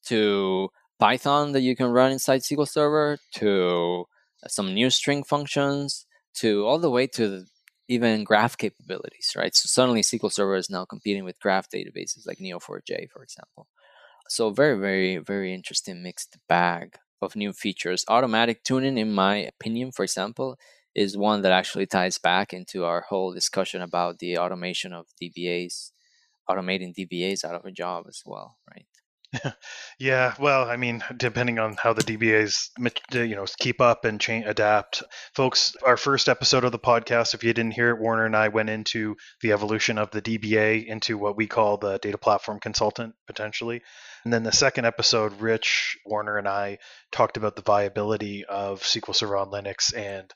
to 0.07 0.69
Python 0.99 1.53
that 1.53 1.63
you 1.63 1.77
can 1.77 1.91
run 1.91 2.13
inside 2.13 2.41
SQL 2.41 2.69
Server 2.69 3.19
to 3.37 4.05
some 4.49 4.75
new 4.75 4.91
string 4.91 5.23
functions 5.23 6.07
to 6.35 6.67
all 6.67 6.79
the 6.79 6.91
way 6.91 7.07
to 7.07 7.45
even 7.89 8.25
graph 8.25 8.57
capabilities, 8.57 9.33
right? 9.37 9.55
So 9.55 9.67
suddenly 9.67 10.03
SQL 10.03 10.33
Server 10.33 10.57
is 10.57 10.71
now 10.71 10.85
competing 10.85 11.25
with 11.25 11.41
graph 11.41 11.69
databases 11.71 12.27
like 12.27 12.39
Neo4j, 12.39 13.11
for 13.11 13.23
example. 13.23 13.67
So 14.29 14.51
very, 14.51 14.79
very, 14.79 15.17
very 15.19 15.53
interesting 15.53 16.03
mixed 16.03 16.39
bag 16.49 16.97
of 17.23 17.37
new 17.37 17.53
features. 17.53 18.05
Automatic 18.09 18.63
tuning, 18.65 18.99
in 18.99 19.13
my 19.13 19.37
opinion, 19.37 19.93
for 19.93 20.03
example, 20.05 20.59
is 20.95 21.17
one 21.17 21.43
that 21.43 21.53
actually 21.53 21.87
ties 21.87 22.19
back 22.19 22.53
into 22.53 22.85
our 22.85 23.03
whole 23.03 23.33
discussion 23.33 23.83
about 23.83 24.19
the 24.19 24.39
automation 24.39 24.93
of 24.93 25.07
DBAs, 25.21 25.93
automating 26.49 26.95
DBAs 26.95 27.45
out 27.45 27.55
of 27.55 27.65
a 27.65 27.73
job 27.73 28.07
as 28.09 28.23
well, 28.27 28.59
right? 28.71 28.87
Yeah, 29.99 30.35
well, 30.41 30.65
I 30.65 30.77
mean, 30.77 31.05
depending 31.15 31.59
on 31.59 31.77
how 31.77 31.93
the 31.93 32.03
DBAs, 32.03 32.71
you 33.13 33.37
know, 33.37 33.45
keep 33.59 33.83
up 33.83 34.07
and 34.07 34.19
change, 34.19 34.47
adapt. 34.47 35.03
Folks, 35.35 35.77
our 35.85 35.99
first 35.99 36.27
episode 36.31 36.65
of 36.65 36.73
the 36.73 36.79
podcast, 36.79 37.35
if 37.35 37.45
you 37.45 37.53
didn't 37.53 37.73
hear 37.73 37.91
it, 37.91 38.01
Warner 38.01 38.25
and 38.25 38.35
I 38.35 38.49
went 38.49 38.71
into 38.71 39.17
the 39.43 39.53
evolution 39.53 39.99
of 39.99 40.11
the 40.11 40.23
DBA 40.23 40.87
into 40.87 41.19
what 41.19 41.37
we 41.37 41.47
call 41.47 41.77
the 41.77 41.99
data 41.99 42.17
platform 42.17 42.61
consultant, 42.61 43.15
potentially. 43.27 43.83
And 44.25 44.33
then 44.33 44.43
the 44.43 44.53
second 44.53 44.87
episode, 44.87 45.39
Rich, 45.41 45.99
Warner, 46.07 46.39
and 46.39 46.49
I 46.49 46.79
talked 47.13 47.37
about 47.37 47.55
the 47.55 47.63
viability 47.63 48.47
of 48.47 48.81
SQL 48.81 49.15
Server 49.15 49.37
on 49.37 49.51
Linux 49.51 49.95
and 49.95 50.33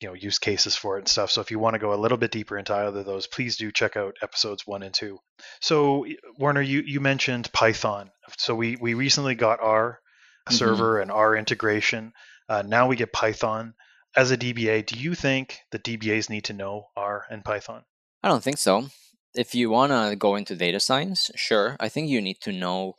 you 0.00 0.08
know 0.08 0.14
use 0.14 0.38
cases 0.38 0.74
for 0.76 0.96
it 0.96 1.00
and 1.00 1.08
stuff. 1.08 1.30
So 1.30 1.40
if 1.40 1.50
you 1.50 1.58
want 1.58 1.74
to 1.74 1.78
go 1.80 1.92
a 1.92 2.00
little 2.02 2.18
bit 2.18 2.30
deeper 2.30 2.56
into 2.58 2.74
either 2.74 3.00
of 3.00 3.06
those, 3.06 3.26
please 3.26 3.56
do 3.56 3.70
check 3.70 3.96
out 3.96 4.16
episodes 4.22 4.66
one 4.66 4.82
and 4.82 4.94
two. 4.94 5.18
So 5.60 6.06
Warner, 6.38 6.62
you 6.62 6.80
you 6.80 7.00
mentioned 7.00 7.52
Python. 7.52 8.10
So 8.38 8.54
we 8.54 8.76
we 8.76 8.94
recently 8.94 9.34
got 9.34 9.60
R 9.60 10.00
Mhm. 10.48 10.52
server 10.54 11.00
and 11.00 11.10
R 11.10 11.36
integration. 11.36 12.12
Uh, 12.48 12.62
now 12.62 12.86
we 12.88 12.96
get 12.96 13.12
Python. 13.12 13.74
As 14.16 14.32
a 14.32 14.36
DBA, 14.36 14.82
do 14.84 14.96
you 14.96 15.14
think 15.14 15.60
the 15.70 15.78
DBAs 15.78 16.28
need 16.28 16.44
to 16.46 16.52
know 16.52 16.86
R 16.96 17.26
and 17.30 17.44
Python? 17.44 17.84
I 18.24 18.28
don't 18.28 18.42
think 18.42 18.58
so. 18.58 18.88
If 19.34 19.54
you 19.54 19.70
want 19.70 19.92
to 19.92 20.16
go 20.16 20.34
into 20.34 20.56
data 20.56 20.80
science, 20.80 21.30
sure. 21.36 21.76
I 21.78 21.88
think 21.88 22.08
you 22.08 22.20
need 22.20 22.40
to 22.40 22.52
know 22.52 22.94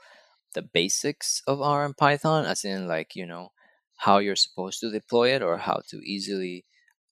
the 0.53 0.61
basics 0.61 1.41
of 1.47 1.61
R 1.61 1.83
and 1.83 1.97
Python, 1.97 2.45
as 2.45 2.63
in, 2.63 2.87
like, 2.87 3.15
you 3.15 3.25
know, 3.25 3.49
how 3.97 4.19
you're 4.19 4.37
supposed 4.37 4.79
to 4.79 4.89
deploy 4.89 5.35
it 5.35 5.41
or 5.41 5.57
how 5.57 5.81
to 5.89 5.97
easily 5.97 6.63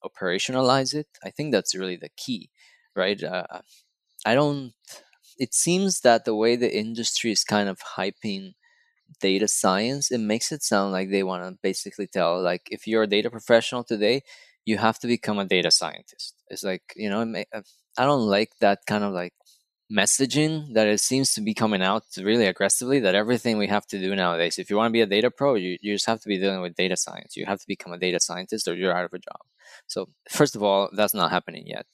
operationalize 0.04 0.94
it. 0.94 1.08
I 1.24 1.30
think 1.32 1.52
that's 1.52 1.76
really 1.76 1.98
the 1.98 2.10
key, 2.18 2.50
right? 2.96 3.22
Uh, 3.24 3.46
I 4.26 4.36
don't, 4.36 4.74
it 5.38 5.54
seems 5.54 6.02
that 6.02 6.26
the 6.26 6.36
way 6.36 6.56
the 6.56 6.76
industry 6.76 7.32
is 7.32 7.44
kind 7.44 7.70
of 7.70 7.80
hyping 7.98 8.54
data 9.22 9.48
science, 9.48 10.12
it 10.12 10.20
makes 10.20 10.52
it 10.52 10.64
sound 10.64 10.92
like 10.94 11.10
they 11.10 11.24
want 11.24 11.44
to 11.44 11.58
basically 11.64 12.08
tell, 12.08 12.42
like, 12.42 12.68
if 12.72 12.88
you're 12.88 13.04
a 13.04 13.08
data 13.08 13.30
professional 13.30 13.84
today, 13.84 14.22
you 14.66 14.78
have 14.78 15.00
to 15.00 15.08
become 15.08 15.40
a 15.40 15.46
data 15.46 15.72
scientist. 15.72 16.36
It's 16.50 16.64
like, 16.64 16.84
you 16.96 17.10
know, 17.10 17.22
uh, 17.54 17.62
I 17.98 18.06
don't 18.06 18.28
like 18.28 18.52
that 18.62 18.80
kind 18.88 19.04
of 19.04 19.14
like 19.14 19.34
messaging 19.92 20.74
that 20.74 20.88
it 20.88 21.00
seems 21.00 21.34
to 21.34 21.42
be 21.42 21.54
coming 21.54 21.82
out 21.82 22.04
really 22.18 22.46
aggressively 22.46 23.00
that 23.00 23.16
everything 23.16 23.58
we 23.58 23.68
have 23.68 23.88
to 23.88 24.00
do 24.00 24.16
nowadays 24.16 24.60
if 24.60 24.70
you 24.70 24.78
want 24.78 24.88
to 24.90 24.94
be 24.94 25.02
a 25.02 25.06
data 25.08 25.32
pro 25.32 25.56
you, 25.56 25.78
you 25.82 25.96
just 25.96 26.06
have 26.06 26.22
to 26.22 26.28
be 26.28 26.38
dealing 26.38 26.62
with 26.62 26.76
data 26.76 26.96
science. 26.96 27.36
You 27.36 27.46
have 27.48 27.60
to 27.60 27.68
become 27.68 27.92
a 27.94 27.98
data 27.98 28.20
scientist 28.20 28.68
or 28.68 28.76
you're 28.76 28.96
out 28.96 29.06
of 29.06 29.14
a 29.14 29.20
job. 29.20 29.42
So 29.88 30.10
first 30.30 30.56
of 30.56 30.62
all 30.64 30.90
that's 30.94 31.14
not 31.16 31.32
happening 31.32 31.66
yet. 31.66 31.86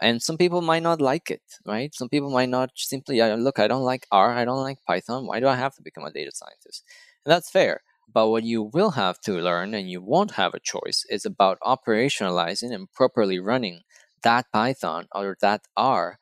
And 0.00 0.22
some 0.22 0.38
people 0.38 0.62
might 0.62 0.82
not 0.82 1.00
like 1.00 1.30
it 1.30 1.42
right? 1.66 1.94
Some 1.94 2.08
people 2.08 2.30
might 2.30 2.48
not 2.48 2.70
simply 2.76 3.20
look 3.36 3.58
i 3.58 3.68
don't 3.68 3.82
like 3.84 4.06
r 4.12 4.32
i 4.32 4.44
don't 4.44 4.62
like 4.62 4.78
python. 4.86 5.26
Why 5.26 5.40
do 5.40 5.48
i 5.48 5.56
have 5.56 5.74
to 5.76 5.82
become 5.82 6.04
a 6.04 6.12
data 6.12 6.30
scientist? 6.32 6.84
And 7.24 7.32
that's 7.32 7.50
fair. 7.50 7.82
But 8.12 8.28
what 8.28 8.44
you 8.44 8.62
will 8.62 8.92
have 8.92 9.20
to 9.22 9.32
learn 9.34 9.74
and 9.74 9.90
you 9.90 10.00
won't 10.02 10.32
have 10.32 10.54
a 10.54 10.60
choice 10.60 11.04
is 11.10 11.24
about 11.24 11.58
operationalizing 11.64 12.72
and 12.74 12.92
properly 12.92 13.38
running 13.40 13.80
that 14.22 14.46
python 14.52 15.06
or 15.12 15.36
that 15.40 15.62
r 15.76 16.18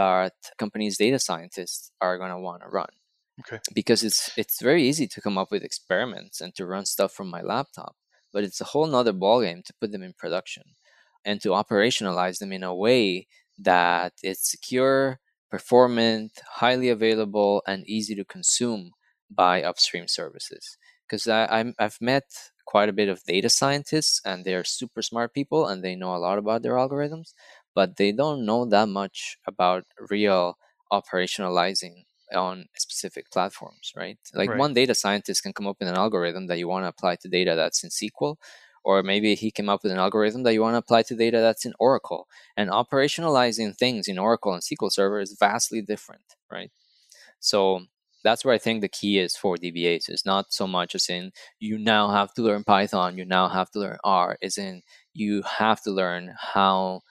that 0.00 0.34
companies 0.62 0.98
data 0.98 1.18
scientists 1.18 1.90
are 2.00 2.18
going 2.20 2.34
to 2.34 2.44
want 2.46 2.62
to 2.62 2.68
run. 2.68 2.92
Okay. 3.40 3.58
Because 3.80 4.00
it's 4.08 4.20
it's 4.42 4.62
very 4.62 4.82
easy 4.90 5.06
to 5.08 5.20
come 5.20 5.36
up 5.40 5.50
with 5.50 5.62
experiments 5.64 6.40
and 6.42 6.54
to 6.54 6.64
run 6.74 6.86
stuff 6.86 7.12
from 7.12 7.28
my 7.36 7.42
laptop 7.42 7.94
but 8.36 8.44
it's 8.44 8.60
a 8.60 8.64
whole 8.64 8.86
nother 8.86 9.14
ballgame 9.14 9.64
to 9.64 9.72
put 9.80 9.92
them 9.92 10.02
in 10.02 10.12
production 10.12 10.62
and 11.24 11.40
to 11.40 11.48
operationalize 11.62 12.36
them 12.38 12.52
in 12.52 12.62
a 12.62 12.74
way 12.74 13.26
that 13.58 14.12
it's 14.22 14.50
secure 14.50 15.18
performant 15.50 16.32
highly 16.56 16.90
available 16.90 17.62
and 17.66 17.88
easy 17.88 18.14
to 18.14 18.26
consume 18.26 18.90
by 19.30 19.62
upstream 19.62 20.06
services. 20.06 20.76
Because 21.08 21.26
i've 21.26 21.98
met 21.98 22.24
quite 22.66 22.90
a 22.90 22.98
bit 23.00 23.08
of 23.08 23.24
data 23.24 23.48
scientists 23.48 24.20
and 24.22 24.44
they're 24.44 24.64
super 24.64 25.00
smart 25.00 25.32
people 25.32 25.66
and 25.66 25.82
they 25.82 25.94
know 25.94 26.14
a 26.14 26.24
lot 26.26 26.36
about 26.36 26.62
their 26.62 26.74
algorithms 26.74 27.32
but 27.76 27.98
they 27.98 28.10
don't 28.10 28.46
know 28.46 28.64
that 28.64 28.88
much 28.88 29.36
about 29.46 29.84
real 30.10 30.56
operationalizing 30.90 32.04
on 32.34 32.64
specific 32.76 33.30
platforms, 33.30 33.92
right? 33.94 34.18
Like 34.34 34.50
right. 34.50 34.58
one 34.58 34.72
data 34.72 34.94
scientist 34.94 35.42
can 35.42 35.52
come 35.52 35.66
up 35.66 35.76
with 35.78 35.88
an 35.88 35.94
algorithm 35.94 36.46
that 36.46 36.58
you 36.58 36.66
want 36.66 36.84
to 36.84 36.88
apply 36.88 37.16
to 37.16 37.28
data 37.28 37.54
that's 37.54 37.84
in 37.84 37.90
SQL, 37.90 38.36
or 38.82 39.02
maybe 39.02 39.34
he 39.34 39.50
came 39.50 39.68
up 39.68 39.82
with 39.82 39.92
an 39.92 39.98
algorithm 39.98 40.42
that 40.44 40.54
you 40.54 40.62
want 40.62 40.72
to 40.72 40.78
apply 40.78 41.02
to 41.02 41.14
data 41.14 41.38
that's 41.40 41.66
in 41.66 41.74
Oracle. 41.78 42.26
And 42.56 42.70
operationalizing 42.70 43.76
things 43.76 44.08
in 44.08 44.18
Oracle 44.18 44.54
and 44.54 44.62
SQL 44.62 44.90
Server 44.90 45.20
is 45.20 45.36
vastly 45.38 45.82
different, 45.82 46.24
right? 46.50 46.70
So 47.40 47.82
that's 48.24 48.44
where 48.44 48.54
I 48.54 48.58
think 48.58 48.80
the 48.80 48.88
key 48.88 49.18
is 49.18 49.36
for 49.36 49.56
DBAs. 49.56 50.08
It's 50.08 50.24
not 50.24 50.46
so 50.50 50.66
much 50.66 50.94
as 50.94 51.08
in 51.10 51.30
you 51.60 51.78
now 51.78 52.08
have 52.08 52.32
to 52.34 52.42
learn 52.42 52.64
Python, 52.64 53.18
you 53.18 53.26
now 53.26 53.48
have 53.48 53.70
to 53.72 53.80
learn 53.80 53.98
R. 54.02 54.38
Is 54.40 54.56
in 54.56 54.82
you 55.12 55.42
have 55.42 55.82
to 55.82 55.90
learn 55.90 56.34
how 56.38 57.02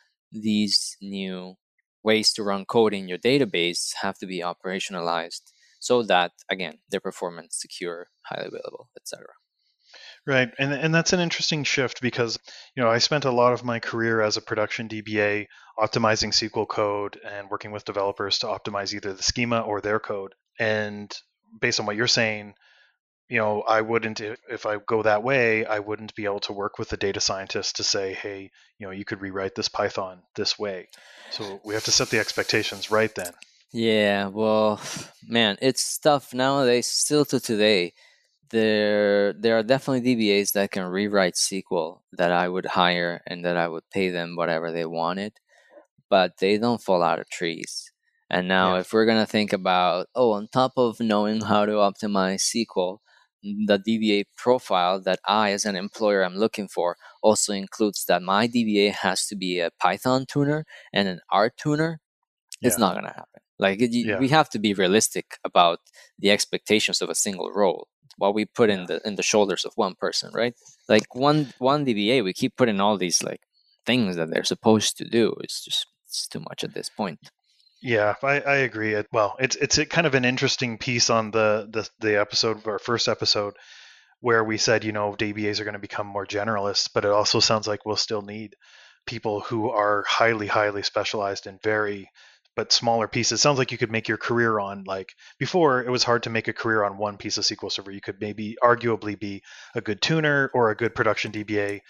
these 0.42 0.98
new 1.02 1.56
ways 2.04 2.34
to 2.34 2.44
run 2.44 2.66
code 2.66 2.94
in 2.94 3.08
your 3.08 3.18
database 3.18 3.94
have 4.02 4.18
to 4.18 4.26
be 4.26 4.40
operationalized 4.42 5.42
so 5.80 6.04
that 6.04 6.32
again 6.50 6.78
they're 6.90 7.00
performance 7.00 7.58
secure 7.60 8.08
highly 8.24 8.48
available 8.48 8.90
etc 8.98 9.26
right 10.28 10.50
and 10.60 10.74
and 10.74 10.94
that's 10.94 11.14
an 11.14 11.20
interesting 11.20 11.64
shift 11.64 12.02
because 12.02 12.38
you 12.76 12.84
know 12.84 12.90
i 12.90 13.00
spent 13.00 13.26
a 13.26 13.32
lot 13.32 13.54
of 13.54 13.64
my 13.64 13.80
career 13.80 14.22
as 14.22 14.38
a 14.38 14.42
production 14.42 14.88
dba 14.88 15.46
optimizing 15.80 16.32
sql 16.32 16.68
code 16.68 17.20
and 17.28 17.50
working 17.50 17.72
with 17.72 17.86
developers 17.86 18.40
to 18.40 18.48
optimize 18.48 18.94
either 18.94 19.14
the 19.14 19.24
schema 19.24 19.62
or 19.62 19.82
their 19.82 20.00
code 20.00 20.34
and 20.60 21.12
based 21.60 21.80
on 21.80 21.86
what 21.86 21.96
you're 21.96 22.08
saying 22.08 22.54
you 23.28 23.40
know, 23.40 23.62
I 23.62 23.82
wouldn't 23.82 24.22
if 24.22 24.66
I 24.66 24.78
go 24.86 25.02
that 25.04 25.24
way, 25.24 25.66
I 25.66 25.80
wouldn't 25.80 26.16
be 26.16 26.26
able 26.26 26.42
to 26.42 26.54
work 26.54 26.78
with 26.78 26.90
the 26.90 26.98
data 26.98 27.20
scientist 27.20 27.78
to 27.78 27.84
say, 27.84 28.14
hey, 28.14 28.52
you 28.78 28.86
know, 28.88 28.92
you 28.92 29.06
could 29.06 29.22
rewrite 29.22 29.56
this 29.56 29.70
Python 29.70 30.22
this 30.36 30.60
way. 30.60 30.90
So 31.32 31.60
we 31.66 31.74
have 31.74 31.86
to 31.86 31.92
set 31.92 32.10
the 32.10 32.20
expectations 32.20 32.92
right 32.92 33.14
then. 33.16 33.34
Yeah, 33.74 34.28
well, 34.28 34.80
man, 35.28 35.58
it's 35.62 35.98
tough 35.98 36.34
nowadays. 36.34 36.88
Still 36.88 37.26
to 37.26 37.40
today, 37.40 37.94
there 38.52 39.34
there 39.34 39.58
are 39.58 39.64
definitely 39.64 40.16
DBAs 40.16 40.52
that 40.54 40.72
can 40.72 40.86
rewrite 40.86 41.34
SQL 41.34 42.02
that 42.14 42.32
I 42.32 42.48
would 42.48 42.68
hire 42.68 43.22
and 43.26 43.44
that 43.44 43.58
I 43.58 43.68
would 43.68 43.90
pay 43.92 44.10
them 44.10 44.36
whatever 44.36 44.72
they 44.72 44.86
wanted, 44.86 45.34
but 46.10 46.38
they 46.40 46.58
don't 46.58 46.82
fall 46.82 47.02
out 47.02 47.20
of 47.20 47.30
trees. 47.30 47.92
And 48.30 48.48
now, 48.48 48.76
yeah. 48.76 48.82
if 48.82 48.94
we're 48.94 49.06
gonna 49.06 49.26
think 49.26 49.52
about, 49.52 50.08
oh, 50.16 50.32
on 50.34 50.48
top 50.52 50.74
of 50.78 51.00
knowing 51.00 51.42
how 51.42 51.66
to 51.66 51.74
optimize 51.74 52.42
SQL, 52.44 53.00
the 53.66 53.80
DBA 53.80 54.26
profile 54.36 55.00
that 55.02 55.20
I, 55.28 55.52
as 55.52 55.66
an 55.66 55.76
employer, 55.76 56.24
am 56.24 56.36
looking 56.36 56.68
for 56.68 56.98
also 57.22 57.54
includes 57.54 58.06
that 58.06 58.22
my 58.22 58.48
DBA 58.48 58.92
has 58.92 59.28
to 59.28 59.36
be 59.36 59.60
a 59.60 59.72
Python 59.80 60.26
tuner 60.28 60.66
and 60.94 61.08
an 61.08 61.20
R 61.32 61.50
tuner. 61.50 62.00
It's 62.62 62.80
not 62.80 62.94
going 62.94 63.06
to 63.06 63.12
happen. 63.12 63.42
Like 63.60 63.82
it, 63.82 63.92
yeah. 63.92 64.20
we 64.20 64.30
have 64.30 64.50
to 64.50 64.60
be 64.60 64.74
realistic 64.74 65.38
about 65.44 65.80
the 66.18 66.32
expectations 66.32 67.02
of 67.02 67.10
a 67.10 67.16
single 67.16 67.52
role. 67.52 67.88
What 68.18 68.34
we 68.34 68.46
put 68.46 68.70
in 68.70 68.86
the 68.86 69.02
in 69.06 69.16
the 69.16 69.24
shoulders 69.24 69.66
of 69.66 69.74
one 69.76 69.96
person, 69.96 70.32
right? 70.34 70.54
Like 70.88 71.14
one 71.14 71.54
one 71.60 71.86
DBA, 71.86 72.24
we 72.24 72.34
keep 72.34 72.56
putting 72.56 72.80
all 72.80 72.98
these 72.98 73.22
like 73.22 73.42
things 73.86 74.16
that 74.16 74.30
they're 74.32 74.44
supposed 74.44 74.98
to 74.98 75.06
do. 75.06 75.36
It's 75.42 75.64
just 75.64 75.86
it's 76.08 76.28
too 76.28 76.40
much 76.40 76.64
at 76.64 76.74
this 76.74 76.90
point. 76.90 77.20
Yeah, 77.82 78.16
I, 78.24 78.40
I 78.42 78.56
agree. 78.58 78.96
Well, 79.12 79.36
it's 79.40 79.56
it's 79.56 79.78
kind 79.86 80.08
of 80.08 80.16
an 80.16 80.26
interesting 80.26 80.78
piece 80.78 81.10
on 81.10 81.32
the 81.32 81.68
the, 81.72 81.90
the 82.00 82.20
episode, 82.20 82.66
our 82.68 82.80
first 82.80 83.08
episode, 83.08 83.56
where 84.22 84.44
we 84.44 84.58
said 84.58 84.84
you 84.84 84.92
know 84.92 85.16
DBAs 85.18 85.60
are 85.60 85.66
going 85.66 85.74
to 85.74 85.80
become 85.80 86.08
more 86.08 86.26
generalists, 86.26 86.90
but 86.94 87.06
it 87.06 87.12
also 87.12 87.40
sounds 87.40 87.68
like 87.68 87.86
we'll 87.86 87.96
still 87.98 88.22
need 88.22 88.56
people 89.06 89.42
who 89.42 89.70
are 89.70 90.04
highly 90.08 90.48
highly 90.48 90.84
specialized 90.84 91.48
in 91.48 91.60
very 91.64 92.10
but 92.56 92.72
smaller 92.72 93.08
pieces. 93.08 93.42
Sounds 93.42 93.60
like 93.60 93.72
you 93.72 93.78
could 93.78 93.92
make 93.92 94.08
your 94.08 94.18
career 94.18 94.60
on 94.60 94.84
like 94.86 95.14
before 95.40 95.84
it 95.84 95.90
was 95.92 96.04
hard 96.04 96.24
to 96.24 96.30
make 96.32 96.48
a 96.48 96.54
career 96.54 96.84
on 96.84 96.98
one 96.98 97.18
piece 97.18 97.38
of 97.38 97.46
SQL 97.46 97.72
Server. 97.72 97.92
You 97.92 98.02
could 98.02 98.22
maybe 98.22 98.58
arguably 98.64 99.20
be 99.20 99.44
a 99.76 99.82
good 99.82 100.02
tuner 100.02 100.50
or 100.54 100.72
a 100.72 100.76
good 100.76 100.96
production 100.96 101.32
DBA 101.32 101.82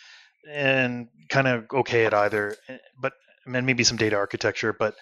and 0.49 1.07
kind 1.29 1.47
of 1.47 1.65
okay 1.73 2.05
at 2.05 2.13
either, 2.13 2.55
eh, 2.69 2.77
but 2.99 3.13
and 3.45 3.65
maybe 3.65 3.83
some 3.83 3.97
data 3.97 4.15
architecture, 4.17 4.73
but 4.73 4.95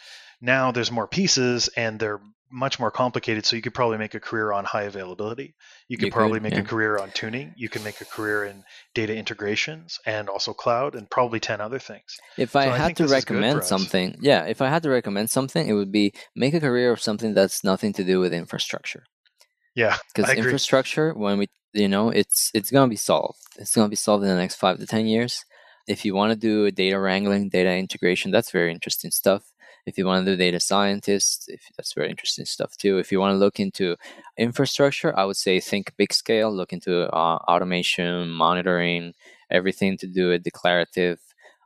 now 0.44 0.72
there's 0.72 0.92
more 0.92 1.08
pieces 1.08 1.70
and 1.70 2.00
they're 2.00 2.20
much 2.52 2.80
more 2.80 2.92
complicated. 2.92 3.46
So 3.46 3.56
you 3.56 3.62
could 3.62 3.74
probably 3.74 3.98
make 3.98 4.14
a 4.14 4.20
career 4.20 4.52
on 4.52 4.66
high 4.66 4.84
availability. 4.84 5.56
You 5.88 5.98
could 5.98 6.08
you 6.08 6.12
probably 6.12 6.36
could, 6.36 6.44
make 6.44 6.54
yeah. 6.54 6.60
a 6.60 6.64
career 6.64 6.98
on 6.98 7.12
tuning. 7.12 7.54
You 7.56 7.70
can 7.70 7.84
make 7.84 8.02
a 8.02 8.06
career 8.06 8.44
in 8.44 8.64
data 8.94 9.16
integrations 9.16 10.00
and 10.06 10.30
also 10.30 10.54
cloud 10.54 10.96
and 10.96 11.10
probably 11.10 11.40
10 11.40 11.62
other 11.62 11.80
things. 11.80 12.18
If 12.38 12.56
I 12.56 12.66
so 12.66 12.72
had 12.72 12.92
I 12.92 12.94
to 12.94 13.08
recommend 13.08 13.64
something, 13.64 14.18
yeah, 14.22 14.44
if 14.44 14.62
I 14.62 14.68
had 14.70 14.84
to 14.84 14.90
recommend 14.90 15.30
something, 15.32 15.68
it 15.68 15.74
would 15.74 15.92
be 15.92 16.14
make 16.36 16.54
a 16.54 16.60
career 16.60 16.92
of 16.92 17.02
something 17.02 17.34
that's 17.34 17.64
nothing 17.64 17.94
to 17.94 18.04
do 18.04 18.20
with 18.20 18.34
infrastructure. 18.34 19.06
Yeah. 19.76 19.98
Because 20.14 20.32
infrastructure, 20.34 21.14
when 21.14 21.40
we, 21.40 21.48
you 21.74 21.88
know, 21.88 22.10
it's, 22.10 22.52
it's 22.54 22.70
going 22.70 22.88
to 22.88 22.94
be 22.94 22.98
solved. 22.98 23.40
It's 23.58 23.74
going 23.74 23.88
to 23.88 23.90
be 23.90 23.96
solved 23.96 24.24
in 24.24 24.30
the 24.30 24.36
next 24.36 24.56
five 24.56 24.78
to 24.78 24.86
10 24.86 25.08
years. 25.08 25.46
If 25.88 26.06
you 26.06 26.14
want 26.14 26.32
to 26.32 26.38
do 26.38 26.70
data 26.70 27.00
wrangling, 27.00 27.50
data 27.50 27.76
integration, 27.76 28.30
that's 28.30 28.52
very 28.52 28.72
interesting 28.72 29.10
stuff 29.10 29.53
if 29.86 29.98
you 29.98 30.06
want 30.06 30.26
to 30.26 30.32
do 30.32 30.38
data 30.38 30.60
scientist, 30.60 31.46
if 31.48 31.62
that's 31.76 31.94
very 31.94 32.10
interesting 32.10 32.46
stuff 32.46 32.78
too. 32.78 32.98
If 32.98 33.12
you 33.12 33.20
want 33.20 33.34
to 33.34 33.38
look 33.38 33.60
into 33.60 33.96
infrastructure, 34.38 35.18
I 35.18 35.26
would 35.26 35.38
say 35.38 35.60
think 35.60 35.94
big 35.98 36.14
scale, 36.14 36.54
look 36.54 36.72
into 36.74 37.10
uh, 37.14 37.38
automation, 37.48 38.30
monitoring, 38.30 39.14
everything 39.52 39.98
to 39.98 40.08
do 40.08 40.30
with 40.30 40.44
declarative, 40.44 41.20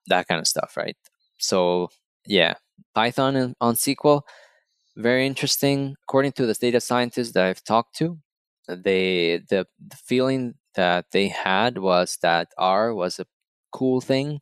that 0.07 0.27
kind 0.27 0.39
of 0.39 0.47
stuff, 0.47 0.75
right? 0.77 0.97
So 1.37 1.89
yeah, 2.25 2.55
Python 2.95 3.35
and, 3.35 3.55
on 3.61 3.75
SQL, 3.75 4.21
very 4.95 5.25
interesting. 5.25 5.95
According 6.07 6.31
to 6.33 6.45
the 6.45 6.53
data 6.55 6.81
scientists 6.81 7.33
that 7.33 7.45
I've 7.45 7.63
talked 7.63 7.95
to, 7.97 8.17
they 8.67 9.41
the, 9.49 9.67
the 9.87 9.97
feeling 9.97 10.55
that 10.75 11.05
they 11.11 11.27
had 11.27 11.77
was 11.77 12.17
that 12.21 12.49
R 12.57 12.93
was 12.93 13.19
a 13.19 13.25
cool 13.71 14.01
thing 14.01 14.39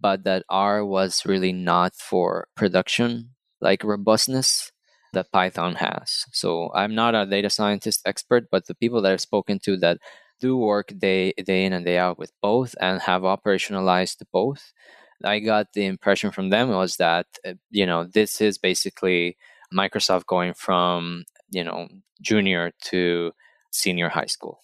but 0.00 0.24
that 0.24 0.44
R 0.48 0.84
was 0.84 1.24
really 1.26 1.52
not 1.52 1.94
for 1.94 2.48
production 2.56 3.30
like 3.60 3.82
robustness 3.82 4.72
that 5.14 5.32
Python 5.32 5.76
has. 5.76 6.24
So 6.32 6.70
I'm 6.74 6.94
not 6.94 7.14
a 7.14 7.26
data 7.26 7.48
scientist 7.48 8.02
expert, 8.04 8.44
but 8.50 8.66
the 8.66 8.74
people 8.74 9.00
that 9.02 9.12
I've 9.12 9.20
spoken 9.20 9.58
to 9.60 9.76
that 9.78 9.98
do 10.40 10.56
work 10.56 10.92
day 10.98 11.32
day 11.32 11.64
in 11.64 11.72
and 11.72 11.84
day 11.84 11.98
out 11.98 12.18
with 12.18 12.32
both 12.42 12.74
and 12.80 13.00
have 13.02 13.22
operationalized 13.22 14.22
both, 14.32 14.72
I 15.24 15.38
got 15.38 15.72
the 15.72 15.86
impression 15.86 16.30
from 16.30 16.50
them 16.50 16.68
was 16.68 16.96
that 16.96 17.26
uh, 17.46 17.54
you 17.70 17.86
know 17.86 18.04
this 18.04 18.40
is 18.40 18.58
basically 18.58 19.36
Microsoft 19.72 20.26
going 20.26 20.54
from 20.54 21.24
you 21.50 21.64
know 21.64 21.88
junior 22.20 22.72
to 22.90 23.32
senior 23.70 24.08
high 24.08 24.26
school. 24.26 24.60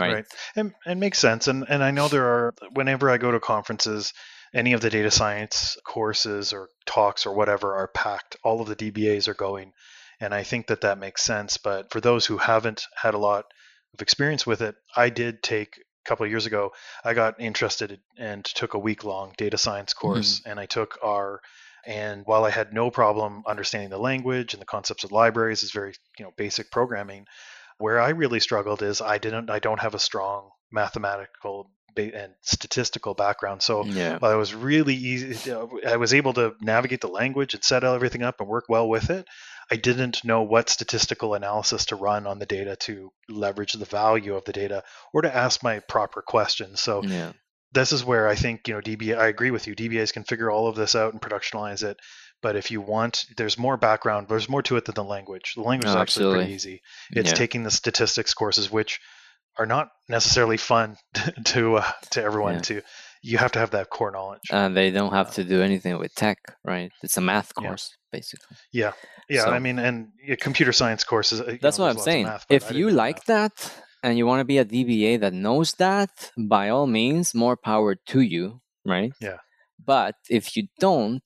Right. 0.00 0.14
right. 0.14 0.24
And 0.56 0.72
and 0.86 1.00
makes 1.00 1.18
sense. 1.18 1.46
And 1.48 1.64
and 1.68 1.84
I 1.84 1.90
know 1.90 2.08
there 2.08 2.24
are 2.24 2.54
whenever 2.72 3.10
I 3.10 3.18
go 3.18 3.30
to 3.30 3.40
conferences, 3.40 4.14
any 4.54 4.72
of 4.72 4.80
the 4.80 4.90
data 4.90 5.10
science 5.10 5.76
courses 5.84 6.52
or 6.52 6.68
talks 6.86 7.26
or 7.26 7.34
whatever 7.34 7.74
are 7.74 7.88
packed. 7.88 8.36
All 8.42 8.60
of 8.60 8.68
the 8.68 8.76
DBAs 8.76 9.28
are 9.28 9.34
going. 9.34 9.72
And 10.20 10.34
I 10.34 10.42
think 10.42 10.66
that 10.66 10.82
that 10.82 10.98
makes 10.98 11.22
sense. 11.22 11.56
But 11.56 11.90
for 11.90 12.00
those 12.00 12.26
who 12.26 12.36
haven't 12.36 12.84
had 12.94 13.14
a 13.14 13.18
lot 13.18 13.46
of 13.94 14.02
experience 14.02 14.46
with 14.46 14.60
it, 14.60 14.74
I 14.94 15.08
did 15.08 15.42
take 15.42 15.78
a 15.78 16.08
couple 16.08 16.24
of 16.24 16.30
years 16.30 16.46
ago. 16.46 16.72
I 17.04 17.14
got 17.14 17.40
interested 17.40 18.00
and 18.18 18.44
took 18.44 18.74
a 18.74 18.78
week 18.78 19.04
long 19.04 19.34
data 19.36 19.56
science 19.56 19.94
course, 19.94 20.40
mm-hmm. 20.40 20.50
and 20.50 20.60
I 20.60 20.66
took 20.66 20.98
R. 21.02 21.40
And 21.86 22.22
while 22.26 22.44
I 22.44 22.50
had 22.50 22.74
no 22.74 22.90
problem 22.90 23.42
understanding 23.46 23.88
the 23.88 23.98
language 23.98 24.52
and 24.52 24.60
the 24.60 24.66
concepts 24.66 25.04
of 25.04 25.12
libraries, 25.12 25.62
is 25.62 25.72
very 25.72 25.94
you 26.18 26.24
know 26.24 26.32
basic 26.36 26.70
programming. 26.70 27.26
Where 27.78 27.98
I 27.98 28.10
really 28.10 28.40
struggled 28.40 28.82
is 28.82 29.00
I 29.00 29.16
didn't 29.16 29.48
I 29.48 29.58
don't 29.58 29.80
have 29.80 29.94
a 29.94 29.98
strong 29.98 30.50
mathematical 30.70 31.70
and 31.96 32.32
statistical 32.40 33.14
background. 33.14 33.62
So 33.62 33.84
yeah. 33.84 34.18
I 34.22 34.34
was 34.34 34.54
really 34.54 34.94
easy, 34.94 35.50
uh, 35.50 35.66
I 35.86 35.96
was 35.96 36.14
able 36.14 36.32
to 36.34 36.54
navigate 36.60 37.00
the 37.00 37.08
language 37.08 37.54
and 37.54 37.64
set 37.64 37.84
everything 37.84 38.22
up 38.22 38.40
and 38.40 38.48
work 38.48 38.64
well 38.68 38.88
with 38.88 39.10
it. 39.10 39.26
I 39.70 39.76
didn't 39.76 40.24
know 40.24 40.42
what 40.42 40.68
statistical 40.68 41.34
analysis 41.34 41.86
to 41.86 41.96
run 41.96 42.26
on 42.26 42.38
the 42.38 42.46
data 42.46 42.76
to 42.76 43.12
leverage 43.28 43.72
the 43.72 43.84
value 43.84 44.34
of 44.34 44.44
the 44.44 44.52
data 44.52 44.82
or 45.12 45.22
to 45.22 45.34
ask 45.34 45.62
my 45.62 45.78
proper 45.78 46.22
questions. 46.22 46.80
So 46.80 47.04
yeah. 47.04 47.32
this 47.72 47.92
is 47.92 48.04
where 48.04 48.26
I 48.26 48.34
think, 48.34 48.66
you 48.66 48.74
know, 48.74 48.80
DBA, 48.80 49.16
I 49.16 49.28
agree 49.28 49.52
with 49.52 49.68
you. 49.68 49.76
DBAs 49.76 50.12
can 50.12 50.24
figure 50.24 50.50
all 50.50 50.66
of 50.66 50.74
this 50.74 50.96
out 50.96 51.12
and 51.12 51.22
productionalize 51.22 51.84
it. 51.84 51.98
But 52.42 52.56
if 52.56 52.70
you 52.70 52.80
want, 52.80 53.26
there's 53.36 53.58
more 53.58 53.76
background, 53.76 54.26
there's 54.28 54.48
more 54.48 54.62
to 54.62 54.76
it 54.76 54.86
than 54.86 54.94
the 54.94 55.04
language. 55.04 55.52
The 55.54 55.62
language 55.62 55.90
is 55.90 55.94
actually 55.94 56.24
absolutely. 56.24 56.38
pretty 56.38 56.54
easy. 56.54 56.82
It's 57.12 57.30
yeah. 57.30 57.34
taking 57.34 57.62
the 57.62 57.70
statistics 57.70 58.34
courses, 58.34 58.72
which 58.72 58.98
are 59.58 59.66
not 59.66 59.88
necessarily 60.08 60.56
fun 60.56 60.96
to 61.44 61.76
uh, 61.76 61.92
to 62.10 62.22
everyone 62.22 62.54
yeah. 62.54 62.60
to 62.60 62.82
you 63.22 63.38
have 63.38 63.52
to 63.52 63.58
have 63.58 63.70
that 63.72 63.90
core 63.90 64.10
knowledge. 64.10 64.40
And 64.50 64.74
they 64.76 64.90
don't 64.90 65.12
have 65.12 65.28
uh, 65.28 65.32
to 65.32 65.44
do 65.44 65.62
anything 65.62 65.98
with 65.98 66.14
tech 66.14 66.38
right? 66.64 66.90
It's 67.02 67.16
a 67.16 67.20
math 67.20 67.54
course 67.54 67.90
yeah. 67.92 68.18
basically. 68.18 68.56
Yeah. 68.72 68.92
Yeah 69.28 69.44
so, 69.44 69.50
i 69.50 69.58
mean 69.58 69.78
and 69.78 70.08
computer 70.40 70.72
science 70.72 71.04
courses 71.04 71.40
uh, 71.40 71.56
that's 71.62 71.78
know, 71.78 71.84
what 71.84 71.96
i'm 71.96 72.02
saying. 72.02 72.26
math, 72.26 72.46
if 72.48 72.72
you 72.72 72.90
like 72.90 73.24
that 73.26 73.52
and 74.02 74.18
you 74.18 74.26
want 74.26 74.40
to 74.40 74.44
be 74.44 74.58
a 74.58 74.64
dba 74.64 75.20
that 75.20 75.32
knows 75.32 75.74
that 75.74 76.32
by 76.36 76.68
all 76.70 76.88
means 76.88 77.32
more 77.32 77.56
power 77.56 77.94
to 77.94 78.20
you 78.20 78.60
right? 78.84 79.12
Yeah. 79.20 79.38
But 79.84 80.16
if 80.28 80.56
you 80.56 80.66
don't 80.78 81.22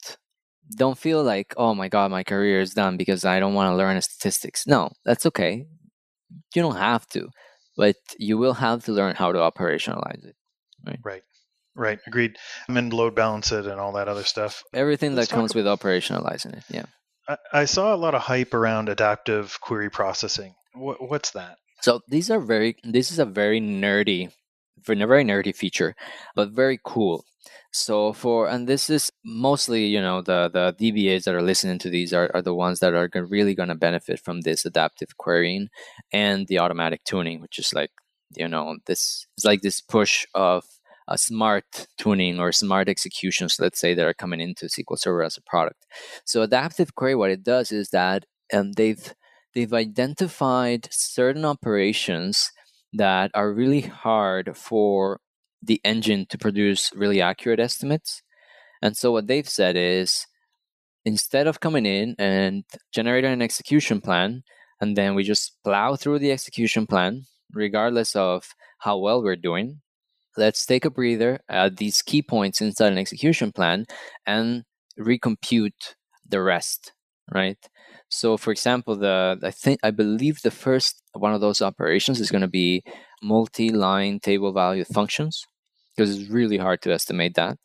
don't 0.76 0.98
feel 0.98 1.22
like 1.22 1.54
oh 1.56 1.74
my 1.74 1.88
god 1.88 2.10
my 2.10 2.24
career 2.24 2.60
is 2.60 2.72
done 2.74 2.96
because 2.96 3.24
i 3.24 3.38
don't 3.38 3.54
want 3.54 3.70
to 3.72 3.76
learn 3.76 4.00
statistics. 4.02 4.66
No 4.66 4.90
that's 5.04 5.26
okay. 5.26 5.66
You 6.54 6.62
don't 6.62 6.76
have 6.76 7.06
to 7.08 7.28
but 7.76 7.96
you 8.18 8.38
will 8.38 8.54
have 8.54 8.84
to 8.84 8.92
learn 8.92 9.14
how 9.14 9.32
to 9.32 9.38
operationalize 9.38 10.24
it. 10.24 10.36
Right. 10.86 11.00
Right. 11.02 11.22
Right. 11.76 11.98
Agreed. 12.06 12.36
I 12.68 12.72
mean, 12.72 12.90
load 12.90 13.14
balance 13.14 13.50
it 13.50 13.66
and 13.66 13.80
all 13.80 13.92
that 13.92 14.08
other 14.08 14.22
stuff. 14.22 14.62
Everything 14.72 15.14
Let's 15.14 15.28
that 15.28 15.34
comes 15.34 15.52
about, 15.52 15.64
with 15.64 15.80
operationalizing 15.80 16.56
it. 16.58 16.64
Yeah. 16.68 16.84
I, 17.28 17.36
I, 17.52 17.64
saw 17.64 17.94
a 17.94 17.96
lot 17.96 18.14
of 18.14 18.22
hype 18.22 18.54
around 18.54 18.88
adaptive 18.88 19.58
query 19.60 19.90
processing. 19.90 20.54
What, 20.74 21.08
what's 21.08 21.30
that? 21.32 21.56
So 21.80 22.00
these 22.08 22.30
are 22.30 22.38
very. 22.38 22.76
This 22.84 23.10
is 23.10 23.18
a 23.18 23.24
very 23.24 23.60
nerdy, 23.60 24.30
very 24.86 25.24
nerdy 25.24 25.54
feature, 25.54 25.94
but 26.34 26.50
very 26.50 26.78
cool. 26.84 27.24
So 27.72 28.12
for 28.12 28.48
and 28.48 28.68
this 28.68 28.88
is 28.88 29.10
mostly 29.24 29.86
you 29.86 30.00
know 30.00 30.22
the 30.22 30.48
the 30.52 30.74
DBAs 30.80 31.24
that 31.24 31.34
are 31.34 31.42
listening 31.42 31.78
to 31.80 31.90
these 31.90 32.12
are, 32.12 32.30
are 32.34 32.42
the 32.42 32.54
ones 32.54 32.80
that 32.80 32.94
are 32.94 33.10
really 33.28 33.54
going 33.54 33.68
to 33.68 33.74
benefit 33.74 34.20
from 34.20 34.42
this 34.42 34.64
adaptive 34.64 35.16
querying 35.18 35.68
and 36.12 36.46
the 36.46 36.58
automatic 36.58 37.04
tuning, 37.04 37.40
which 37.40 37.58
is 37.58 37.72
like 37.74 37.90
you 38.36 38.48
know 38.48 38.76
this 38.86 39.26
is 39.36 39.44
like 39.44 39.62
this 39.62 39.80
push 39.80 40.26
of 40.34 40.64
a 41.08 41.18
smart 41.18 41.86
tuning 41.98 42.40
or 42.40 42.52
smart 42.52 42.88
executions, 42.88 43.56
let's 43.60 43.80
say, 43.80 43.94
that 43.94 44.06
are 44.06 44.14
coming 44.14 44.40
into 44.40 44.66
SQL 44.66 44.98
Server 44.98 45.22
as 45.22 45.36
a 45.36 45.42
product. 45.42 45.84
So 46.24 46.42
adaptive 46.42 46.94
query, 46.94 47.14
what 47.14 47.30
it 47.30 47.42
does 47.42 47.72
is 47.72 47.90
that 47.90 48.24
um, 48.52 48.72
they've 48.72 49.14
they've 49.54 49.72
identified 49.72 50.88
certain 50.90 51.44
operations 51.44 52.52
that 52.94 53.30
are 53.34 53.52
really 53.52 53.82
hard 53.82 54.56
for 54.56 55.20
the 55.62 55.80
engine 55.84 56.26
to 56.30 56.38
produce 56.38 56.90
really 56.94 57.20
accurate 57.20 57.60
estimates. 57.60 58.22
And 58.82 58.96
so 58.96 59.12
what 59.12 59.26
they've 59.26 59.48
said 59.48 59.76
is 59.76 60.26
instead 61.04 61.46
of 61.46 61.60
coming 61.60 61.86
in 61.86 62.14
and 62.18 62.64
generating 62.92 63.32
an 63.32 63.42
execution 63.42 64.00
plan, 64.00 64.42
and 64.80 64.96
then 64.96 65.14
we 65.14 65.24
just 65.24 65.62
plow 65.64 65.96
through 65.96 66.18
the 66.18 66.32
execution 66.32 66.86
plan, 66.86 67.24
regardless 67.52 68.14
of 68.14 68.54
how 68.78 68.98
well 68.98 69.22
we're 69.22 69.36
doing, 69.36 69.80
let's 70.36 70.66
take 70.66 70.84
a 70.84 70.90
breather 70.90 71.40
at 71.48 71.76
these 71.76 72.02
key 72.02 72.22
points 72.22 72.60
inside 72.60 72.92
an 72.92 72.98
execution 72.98 73.52
plan 73.52 73.86
and 74.26 74.64
recompute 74.98 75.94
the 76.28 76.40
rest, 76.42 76.92
right? 77.32 77.58
So, 78.08 78.36
for 78.36 78.50
example, 78.50 78.96
the 78.96 79.38
I 79.42 79.50
think 79.50 79.80
I 79.82 79.90
believe 79.90 80.42
the 80.42 80.50
first 80.50 81.02
one 81.12 81.34
of 81.34 81.40
those 81.40 81.62
operations 81.62 82.20
is 82.20 82.30
going 82.30 82.42
to 82.42 82.48
be 82.48 82.82
multi-line 83.22 84.20
table 84.20 84.52
value 84.52 84.84
functions 84.84 85.44
because 85.96 86.16
it's 86.18 86.30
really 86.30 86.58
hard 86.58 86.82
to 86.82 86.92
estimate 86.92 87.34
that. 87.34 87.58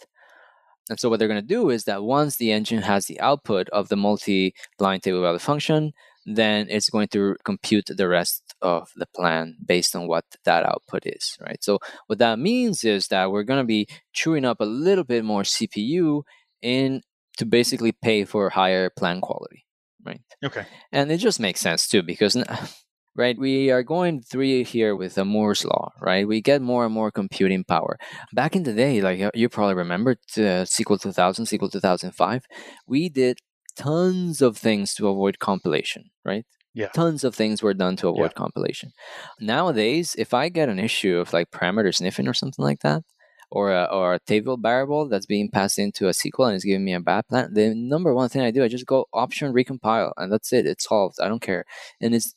And 0.89 0.99
so 0.99 1.09
what 1.09 1.19
they're 1.19 1.27
going 1.27 1.41
to 1.41 1.45
do 1.45 1.69
is 1.69 1.83
that 1.83 2.03
once 2.03 2.37
the 2.37 2.51
engine 2.51 2.81
has 2.81 3.05
the 3.05 3.19
output 3.19 3.69
of 3.69 3.89
the 3.89 3.95
multi-line 3.95 4.99
table 4.99 5.21
value 5.21 5.37
function, 5.37 5.93
then 6.25 6.67
it's 6.69 6.89
going 6.89 7.07
to 7.09 7.35
compute 7.43 7.85
the 7.87 8.07
rest 8.07 8.55
of 8.61 8.89
the 8.95 9.05
plan 9.15 9.55
based 9.65 9.95
on 9.95 10.07
what 10.07 10.25
that 10.45 10.65
output 10.65 11.03
is, 11.05 11.37
right? 11.41 11.63
So 11.63 11.79
what 12.07 12.19
that 12.19 12.39
means 12.39 12.83
is 12.83 13.07
that 13.07 13.31
we're 13.31 13.43
going 13.43 13.61
to 13.61 13.67
be 13.67 13.87
chewing 14.13 14.45
up 14.45 14.59
a 14.59 14.65
little 14.65 15.03
bit 15.03 15.23
more 15.23 15.43
CPU 15.43 16.23
in 16.61 17.01
to 17.39 17.45
basically 17.45 17.91
pay 17.91 18.25
for 18.25 18.49
higher 18.49 18.89
plan 18.89 19.21
quality, 19.21 19.65
right? 20.05 20.21
Okay. 20.43 20.65
And 20.91 21.11
it 21.11 21.17
just 21.17 21.39
makes 21.39 21.59
sense 21.59 21.87
too 21.87 22.03
because 22.03 22.37
right? 23.15 23.37
We 23.37 23.71
are 23.71 23.83
going 23.83 24.21
three 24.21 24.63
here 24.63 24.95
with 24.95 25.15
the 25.15 25.25
Moore's 25.25 25.65
law, 25.65 25.91
right? 25.99 26.27
We 26.27 26.41
get 26.41 26.61
more 26.61 26.85
and 26.85 26.93
more 26.93 27.11
computing 27.11 27.63
power. 27.63 27.97
Back 28.33 28.55
in 28.55 28.63
the 28.63 28.73
day, 28.73 29.01
like 29.01 29.19
you 29.33 29.49
probably 29.49 29.75
remember 29.75 30.11
uh, 30.37 30.63
SQL 30.63 31.01
2000, 31.01 31.45
SQL 31.45 31.71
2005, 31.71 32.45
we 32.87 33.09
did 33.09 33.39
tons 33.75 34.41
of 34.41 34.57
things 34.57 34.93
to 34.95 35.07
avoid 35.07 35.39
compilation, 35.39 36.11
right? 36.23 36.45
Yeah. 36.73 36.89
Tons 36.89 37.23
of 37.23 37.35
things 37.35 37.63
were 37.63 37.73
done 37.73 37.95
to 37.97 38.09
avoid 38.09 38.31
yeah. 38.31 38.37
compilation. 38.37 38.91
Nowadays, 39.39 40.15
if 40.17 40.33
I 40.33 40.49
get 40.49 40.69
an 40.69 40.79
issue 40.79 41.17
of 41.17 41.33
like 41.33 41.51
parameter 41.51 41.93
sniffing 41.93 42.27
or 42.27 42.33
something 42.33 42.63
like 42.63 42.79
that, 42.81 43.03
or 43.51 43.71
a, 43.71 43.85
or 43.85 44.13
a 44.13 44.19
table 44.19 44.57
variable 44.57 45.07
that's 45.07 45.25
being 45.25 45.49
passed 45.49 45.79
into 45.79 46.07
a 46.07 46.11
SQL 46.11 46.47
and 46.47 46.55
it's 46.55 46.65
giving 46.65 46.85
me 46.85 46.93
a 46.93 46.99
bad 46.99 47.27
plan, 47.27 47.53
the 47.53 47.73
number 47.73 48.13
one 48.13 48.29
thing 48.29 48.41
I 48.41 48.51
do, 48.51 48.63
I 48.63 48.67
just 48.67 48.85
go 48.85 49.05
option 49.13 49.53
recompile 49.53 50.11
and 50.17 50.31
that's 50.31 50.53
it. 50.53 50.65
It's 50.65 50.85
solved. 50.85 51.17
I 51.21 51.27
don't 51.27 51.41
care. 51.41 51.65
And 51.99 52.13
it's 52.13 52.35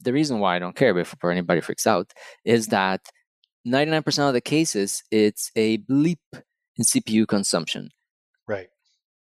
the 0.00 0.12
reason 0.12 0.38
why 0.40 0.56
I 0.56 0.58
don't 0.58 0.76
care 0.76 0.94
before 0.94 1.30
anybody 1.30 1.60
freaks 1.60 1.86
out 1.86 2.12
is 2.44 2.68
that 2.68 3.00
99% 3.66 4.28
of 4.28 4.34
the 4.34 4.40
cases, 4.40 5.02
it's 5.10 5.50
a 5.56 5.78
bleep 5.78 6.18
in 6.32 6.84
CPU 6.84 7.26
consumption. 7.26 7.90
Right. 8.46 8.68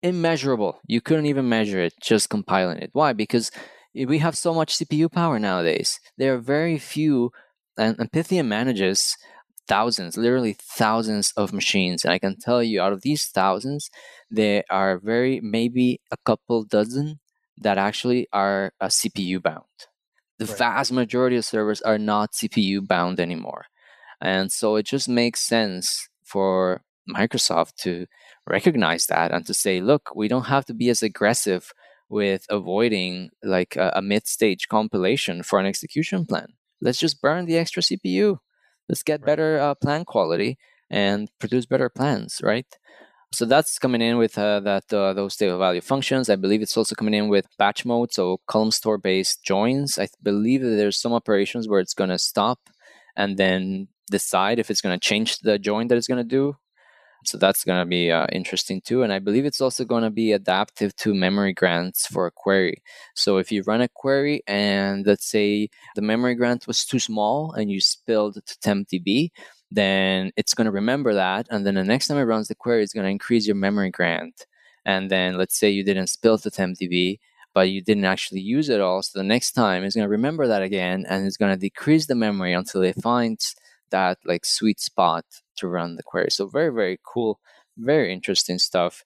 Immeasurable. 0.03 0.79
You 0.87 1.01
couldn't 1.01 1.25
even 1.25 1.49
measure 1.49 1.81
it 1.81 1.93
just 2.01 2.29
compiling 2.29 2.77
it. 2.77 2.91
Why? 2.93 3.13
Because 3.13 3.51
we 3.93 4.19
have 4.19 4.37
so 4.37 4.53
much 4.53 4.77
CPU 4.77 5.11
power 5.11 5.39
nowadays. 5.39 5.99
There 6.17 6.35
are 6.35 6.39
very 6.39 6.77
few, 6.77 7.31
and, 7.77 7.97
and 7.99 8.11
Pythian 8.11 8.47
manages 8.47 9.15
thousands, 9.67 10.17
literally 10.17 10.55
thousands 10.59 11.31
of 11.37 11.53
machines. 11.53 12.03
And 12.03 12.13
I 12.13 12.19
can 12.19 12.37
tell 12.37 12.63
you, 12.63 12.81
out 12.81 12.93
of 12.93 13.01
these 13.01 13.25
thousands, 13.25 13.89
there 14.29 14.63
are 14.69 14.99
very, 14.99 15.39
maybe 15.41 16.01
a 16.11 16.17
couple 16.25 16.63
dozen 16.63 17.19
that 17.57 17.77
actually 17.77 18.27
are 18.31 18.73
uh, 18.79 18.87
CPU 18.87 19.41
bound 19.41 19.65
the 20.39 20.45
right. 20.45 20.57
vast 20.57 20.91
majority 20.91 21.35
of 21.35 21.45
servers 21.45 21.81
are 21.81 21.97
not 21.97 22.33
CPU 22.33 22.85
bound 22.87 23.19
anymore. 23.19 23.65
And 24.21 24.51
so 24.51 24.75
it 24.75 24.85
just 24.85 25.09
makes 25.09 25.41
sense 25.41 26.09
for 26.23 26.81
Microsoft 27.09 27.75
to 27.77 28.07
recognize 28.47 29.05
that 29.07 29.31
and 29.31 29.45
to 29.45 29.53
say, 29.53 29.81
look, 29.81 30.11
we 30.15 30.27
don't 30.27 30.45
have 30.45 30.65
to 30.65 30.73
be 30.73 30.89
as 30.89 31.03
aggressive 31.03 31.71
with 32.09 32.45
avoiding 32.49 33.29
like 33.43 33.75
a, 33.75 33.93
a 33.95 34.01
mid 34.01 34.27
stage 34.27 34.67
compilation 34.67 35.43
for 35.43 35.59
an 35.59 35.65
execution 35.65 36.25
plan. 36.25 36.47
Let's 36.81 36.99
just 36.99 37.21
burn 37.21 37.45
the 37.45 37.57
extra 37.57 37.81
CPU. 37.81 38.39
Let's 38.89 39.03
get 39.03 39.21
right. 39.21 39.25
better 39.25 39.59
uh, 39.59 39.75
plan 39.75 40.05
quality 40.05 40.57
and 40.89 41.29
produce 41.39 41.65
better 41.65 41.89
plans, 41.89 42.39
right? 42.43 42.65
So 43.33 43.45
that's 43.45 43.77
coming 43.77 44.01
in 44.01 44.17
with 44.17 44.37
uh, 44.37 44.61
that 44.61 44.91
uh, 44.93 45.13
those 45.13 45.35
table 45.35 45.59
value 45.59 45.81
functions. 45.81 46.29
I 46.29 46.37
believe 46.37 46.61
it's 46.61 46.77
also 46.77 46.95
coming 46.95 47.13
in 47.13 47.27
with 47.27 47.45
batch 47.57 47.85
mode, 47.85 48.13
so 48.13 48.39
column 48.47 48.71
store 48.71 48.97
based 48.97 49.43
joins. 49.43 49.99
I 49.99 50.07
believe 50.23 50.61
that 50.61 50.77
there's 50.77 50.99
some 50.99 51.13
operations 51.13 51.67
where 51.67 51.81
it's 51.81 51.93
going 51.93 52.09
to 52.09 52.17
stop 52.17 52.59
and 53.17 53.37
then 53.37 53.89
decide 54.09 54.59
if 54.59 54.71
it's 54.71 54.81
going 54.81 54.97
to 54.97 55.05
change 55.05 55.39
the 55.39 55.59
join 55.59 55.87
that 55.87 55.97
it's 55.97 56.07
going 56.07 56.23
to 56.23 56.23
do. 56.23 56.55
So 57.25 57.37
that's 57.37 57.63
going 57.63 57.79
to 57.79 57.85
be 57.85 58.11
uh, 58.11 58.27
interesting 58.31 58.81
too. 58.81 59.03
And 59.03 59.11
I 59.11 59.19
believe 59.19 59.45
it's 59.45 59.61
also 59.61 59.83
going 59.83 60.03
to 60.03 60.09
be 60.09 60.31
adaptive 60.31 60.95
to 60.97 61.13
memory 61.13 61.53
grants 61.53 62.07
for 62.07 62.25
a 62.27 62.31
query. 62.31 62.81
So 63.15 63.37
if 63.37 63.51
you 63.51 63.63
run 63.63 63.81
a 63.81 63.87
query 63.89 64.41
and 64.47 65.05
let's 65.05 65.29
say 65.29 65.69
the 65.95 66.01
memory 66.01 66.35
grant 66.35 66.67
was 66.67 66.85
too 66.85 66.99
small 66.99 67.51
and 67.53 67.69
you 67.71 67.81
spilled 67.81 68.35
to 68.35 68.57
TempDB, 68.59 69.31
then 69.71 70.31
it's 70.37 70.53
going 70.53 70.65
to 70.65 70.71
remember 70.71 71.13
that. 71.13 71.47
And 71.49 71.65
then 71.65 71.75
the 71.75 71.83
next 71.83 72.07
time 72.07 72.17
it 72.17 72.23
runs 72.23 72.47
the 72.47 72.55
query, 72.55 72.83
it's 72.83 72.93
going 72.93 73.05
to 73.05 73.11
increase 73.11 73.45
your 73.45 73.55
memory 73.55 73.91
grant. 73.91 74.45
And 74.85 75.11
then 75.11 75.37
let's 75.37 75.59
say 75.59 75.69
you 75.69 75.83
didn't 75.83 76.07
spill 76.07 76.37
to 76.37 76.49
TempDB, 76.49 77.19
but 77.53 77.69
you 77.69 77.81
didn't 77.81 78.05
actually 78.05 78.39
use 78.39 78.69
it 78.69 78.79
all. 78.79 79.01
So 79.01 79.19
the 79.19 79.23
next 79.23 79.51
time 79.51 79.83
it's 79.83 79.95
going 79.95 80.05
to 80.05 80.09
remember 80.09 80.47
that 80.47 80.61
again 80.61 81.05
and 81.09 81.25
it's 81.25 81.37
going 81.37 81.53
to 81.53 81.59
decrease 81.59 82.05
the 82.05 82.15
memory 82.15 82.53
until 82.53 82.83
it 82.83 83.01
finds 83.01 83.55
that 83.91 84.17
like 84.25 84.45
sweet 84.45 84.79
spot 84.79 85.25
to 85.57 85.67
run 85.67 85.95
the 85.95 86.03
query. 86.03 86.29
So 86.31 86.47
very, 86.47 86.73
very 86.73 86.99
cool, 87.03 87.39
very 87.77 88.13
interesting 88.13 88.59
stuff. 88.59 89.03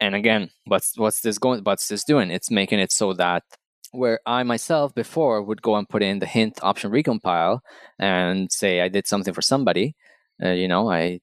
And 0.00 0.14
again, 0.14 0.50
what's 0.66 0.98
what's 0.98 1.20
this 1.20 1.38
going 1.38 1.62
what's 1.62 1.88
this 1.88 2.04
doing? 2.04 2.30
It's 2.30 2.50
making 2.50 2.80
it 2.80 2.92
so 2.92 3.12
that 3.14 3.44
where 3.92 4.20
I 4.26 4.42
myself 4.42 4.94
before 4.94 5.42
would 5.42 5.62
go 5.62 5.76
and 5.76 5.88
put 5.88 6.02
in 6.02 6.18
the 6.18 6.26
hint 6.26 6.58
option 6.62 6.90
recompile 6.90 7.60
and 7.98 8.50
say 8.50 8.80
I 8.80 8.88
did 8.88 9.06
something 9.06 9.34
for 9.34 9.42
somebody, 9.42 9.94
uh, 10.42 10.50
you 10.50 10.66
know, 10.66 10.90
I 10.90 11.20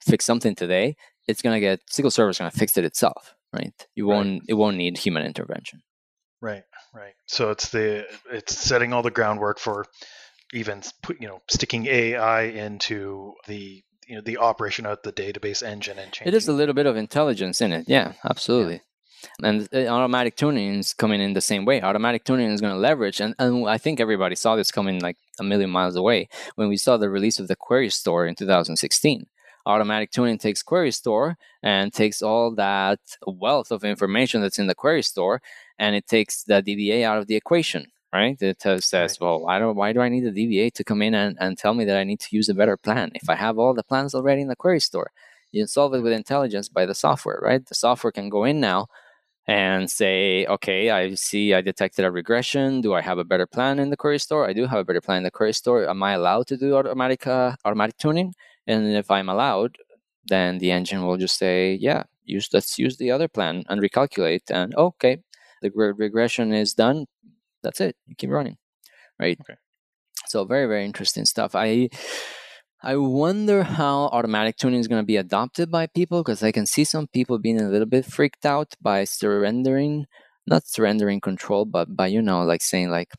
fixed 0.00 0.26
something 0.26 0.54
today. 0.54 0.96
It's 1.26 1.42
gonna 1.42 1.60
get 1.60 1.80
SQL 1.90 2.12
Server 2.12 2.30
is 2.30 2.38
gonna 2.38 2.50
fix 2.50 2.76
it 2.76 2.84
itself, 2.84 3.34
right? 3.52 3.74
You 3.94 4.06
won't 4.06 4.28
right. 4.28 4.42
it 4.48 4.54
won't 4.54 4.76
need 4.76 4.98
human 4.98 5.24
intervention. 5.24 5.82
Right, 6.40 6.64
right. 6.92 7.14
So 7.26 7.50
it's 7.50 7.70
the 7.70 8.06
it's 8.30 8.58
setting 8.58 8.92
all 8.92 9.02
the 9.02 9.10
groundwork 9.10 9.58
for 9.58 9.86
even 10.52 10.82
put 11.02 11.20
you 11.20 11.28
know 11.28 11.42
sticking 11.48 11.86
AI 11.86 12.42
into 12.42 13.34
the 13.46 13.82
you 14.06 14.16
know 14.16 14.20
the 14.20 14.38
operation 14.38 14.86
of 14.86 14.98
the 15.02 15.12
database 15.12 15.62
engine 15.62 15.98
and 15.98 16.12
changing. 16.12 16.32
It 16.32 16.36
is 16.36 16.48
a 16.48 16.52
little 16.52 16.74
bit 16.74 16.86
of 16.86 16.96
intelligence 16.96 17.60
in 17.60 17.72
it. 17.72 17.86
Yeah, 17.88 18.12
absolutely. 18.24 18.74
Yeah. 18.74 18.80
And 19.48 19.68
uh, 19.72 19.86
automatic 19.86 20.36
tuning 20.36 20.80
is 20.80 20.92
coming 20.92 21.20
in 21.20 21.32
the 21.32 21.40
same 21.40 21.64
way. 21.64 21.80
Automatic 21.80 22.24
tuning 22.24 22.50
is 22.50 22.60
going 22.60 22.72
to 22.72 22.78
leverage, 22.78 23.20
and, 23.20 23.36
and 23.38 23.68
I 23.68 23.78
think 23.78 24.00
everybody 24.00 24.34
saw 24.34 24.56
this 24.56 24.72
coming 24.72 24.98
like 24.98 25.16
a 25.38 25.44
million 25.44 25.70
miles 25.70 25.94
away 25.94 26.28
when 26.56 26.68
we 26.68 26.76
saw 26.76 26.96
the 26.96 27.08
release 27.08 27.38
of 27.38 27.46
the 27.48 27.56
Query 27.56 27.90
Store 27.90 28.26
in 28.26 28.34
2016 28.34 29.26
automatic 29.66 30.10
tuning 30.10 30.38
takes 30.38 30.62
query 30.62 30.90
store 30.90 31.36
and 31.62 31.92
takes 31.92 32.22
all 32.22 32.54
that 32.54 32.98
wealth 33.26 33.70
of 33.70 33.84
information 33.84 34.40
that's 34.40 34.58
in 34.58 34.66
the 34.66 34.74
query 34.74 35.02
store 35.02 35.40
and 35.78 35.94
it 35.94 36.06
takes 36.06 36.42
the 36.44 36.62
DBA 36.62 37.04
out 37.04 37.18
of 37.18 37.26
the 37.26 37.36
equation 37.36 37.86
right? 38.12 38.40
It 38.40 38.60
says, 38.62 38.92
right. 38.92 39.18
well, 39.20 39.40
why 39.40 39.58
do, 39.58 39.72
why 39.72 39.92
do 39.92 40.00
I 40.00 40.08
need 40.08 40.24
a 40.24 40.32
DBA 40.32 40.72
to 40.74 40.84
come 40.84 41.02
in 41.02 41.14
and, 41.14 41.36
and 41.40 41.56
tell 41.56 41.74
me 41.74 41.84
that 41.84 41.96
I 41.96 42.04
need 42.04 42.20
to 42.20 42.36
use 42.36 42.48
a 42.48 42.54
better 42.54 42.76
plan 42.76 43.10
if 43.14 43.28
I 43.28 43.34
have 43.36 43.58
all 43.58 43.74
the 43.74 43.82
plans 43.82 44.14
already 44.14 44.42
in 44.42 44.48
the 44.48 44.56
query 44.56 44.80
store? 44.80 45.10
You 45.50 45.66
solve 45.66 45.94
it 45.94 46.00
with 46.00 46.12
intelligence 46.12 46.68
by 46.68 46.86
the 46.86 46.94
software, 46.94 47.40
right? 47.42 47.64
The 47.64 47.74
software 47.74 48.12
can 48.12 48.28
go 48.28 48.44
in 48.44 48.60
now 48.60 48.86
and 49.46 49.90
say, 49.90 50.46
okay, 50.46 50.90
I 50.90 51.14
see 51.14 51.52
I 51.52 51.60
detected 51.60 52.04
a 52.04 52.10
regression. 52.10 52.80
Do 52.80 52.94
I 52.94 53.00
have 53.00 53.18
a 53.18 53.24
better 53.24 53.46
plan 53.46 53.78
in 53.78 53.90
the 53.90 53.96
query 53.96 54.18
store? 54.18 54.48
I 54.48 54.52
do 54.52 54.66
have 54.66 54.78
a 54.78 54.84
better 54.84 55.00
plan 55.00 55.18
in 55.18 55.22
the 55.24 55.30
query 55.30 55.52
store. 55.52 55.88
Am 55.88 56.02
I 56.02 56.12
allowed 56.12 56.46
to 56.48 56.56
do 56.56 56.76
automatic 56.76 57.26
uh, 57.26 57.56
automatic 57.64 57.96
tuning? 57.98 58.34
And 58.66 58.86
if 58.94 59.10
I'm 59.10 59.28
allowed, 59.28 59.76
then 60.26 60.58
the 60.58 60.70
engine 60.70 61.04
will 61.04 61.16
just 61.16 61.38
say, 61.38 61.74
yeah, 61.74 62.04
use 62.24 62.48
let's 62.52 62.78
use 62.78 62.96
the 62.96 63.10
other 63.10 63.28
plan 63.28 63.64
and 63.68 63.80
recalculate. 63.80 64.50
And 64.50 64.74
okay, 64.76 65.18
the 65.60 65.70
regression 65.70 66.52
is 66.52 66.74
done 66.74 67.06
that's 67.62 67.80
it. 67.80 67.96
You 68.06 68.14
keep 68.16 68.30
running, 68.30 68.56
right? 69.20 69.38
Okay. 69.40 69.58
So 70.28 70.44
very 70.44 70.66
very 70.66 70.84
interesting 70.84 71.24
stuff. 71.24 71.54
I 71.54 71.88
I 72.82 72.96
wonder 72.96 73.62
how 73.62 74.06
automatic 74.12 74.56
tuning 74.56 74.80
is 74.80 74.88
going 74.88 75.02
to 75.02 75.06
be 75.06 75.16
adopted 75.16 75.70
by 75.70 75.86
people 75.86 76.22
because 76.22 76.42
I 76.42 76.50
can 76.52 76.66
see 76.66 76.84
some 76.84 77.06
people 77.08 77.38
being 77.38 77.60
a 77.60 77.68
little 77.68 77.86
bit 77.86 78.04
freaked 78.04 78.44
out 78.44 78.74
by 78.80 79.04
surrendering, 79.04 80.06
not 80.46 80.66
surrendering 80.66 81.20
control, 81.20 81.64
but 81.64 81.96
by 81.96 82.08
you 82.08 82.20
know 82.22 82.42
like 82.42 82.62
saying 82.62 82.90
like, 82.90 83.10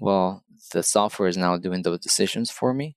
well, 0.00 0.44
the 0.72 0.82
software 0.82 1.28
is 1.28 1.36
now 1.36 1.56
doing 1.56 1.82
those 1.82 2.00
decisions 2.00 2.50
for 2.50 2.72
me. 2.74 2.96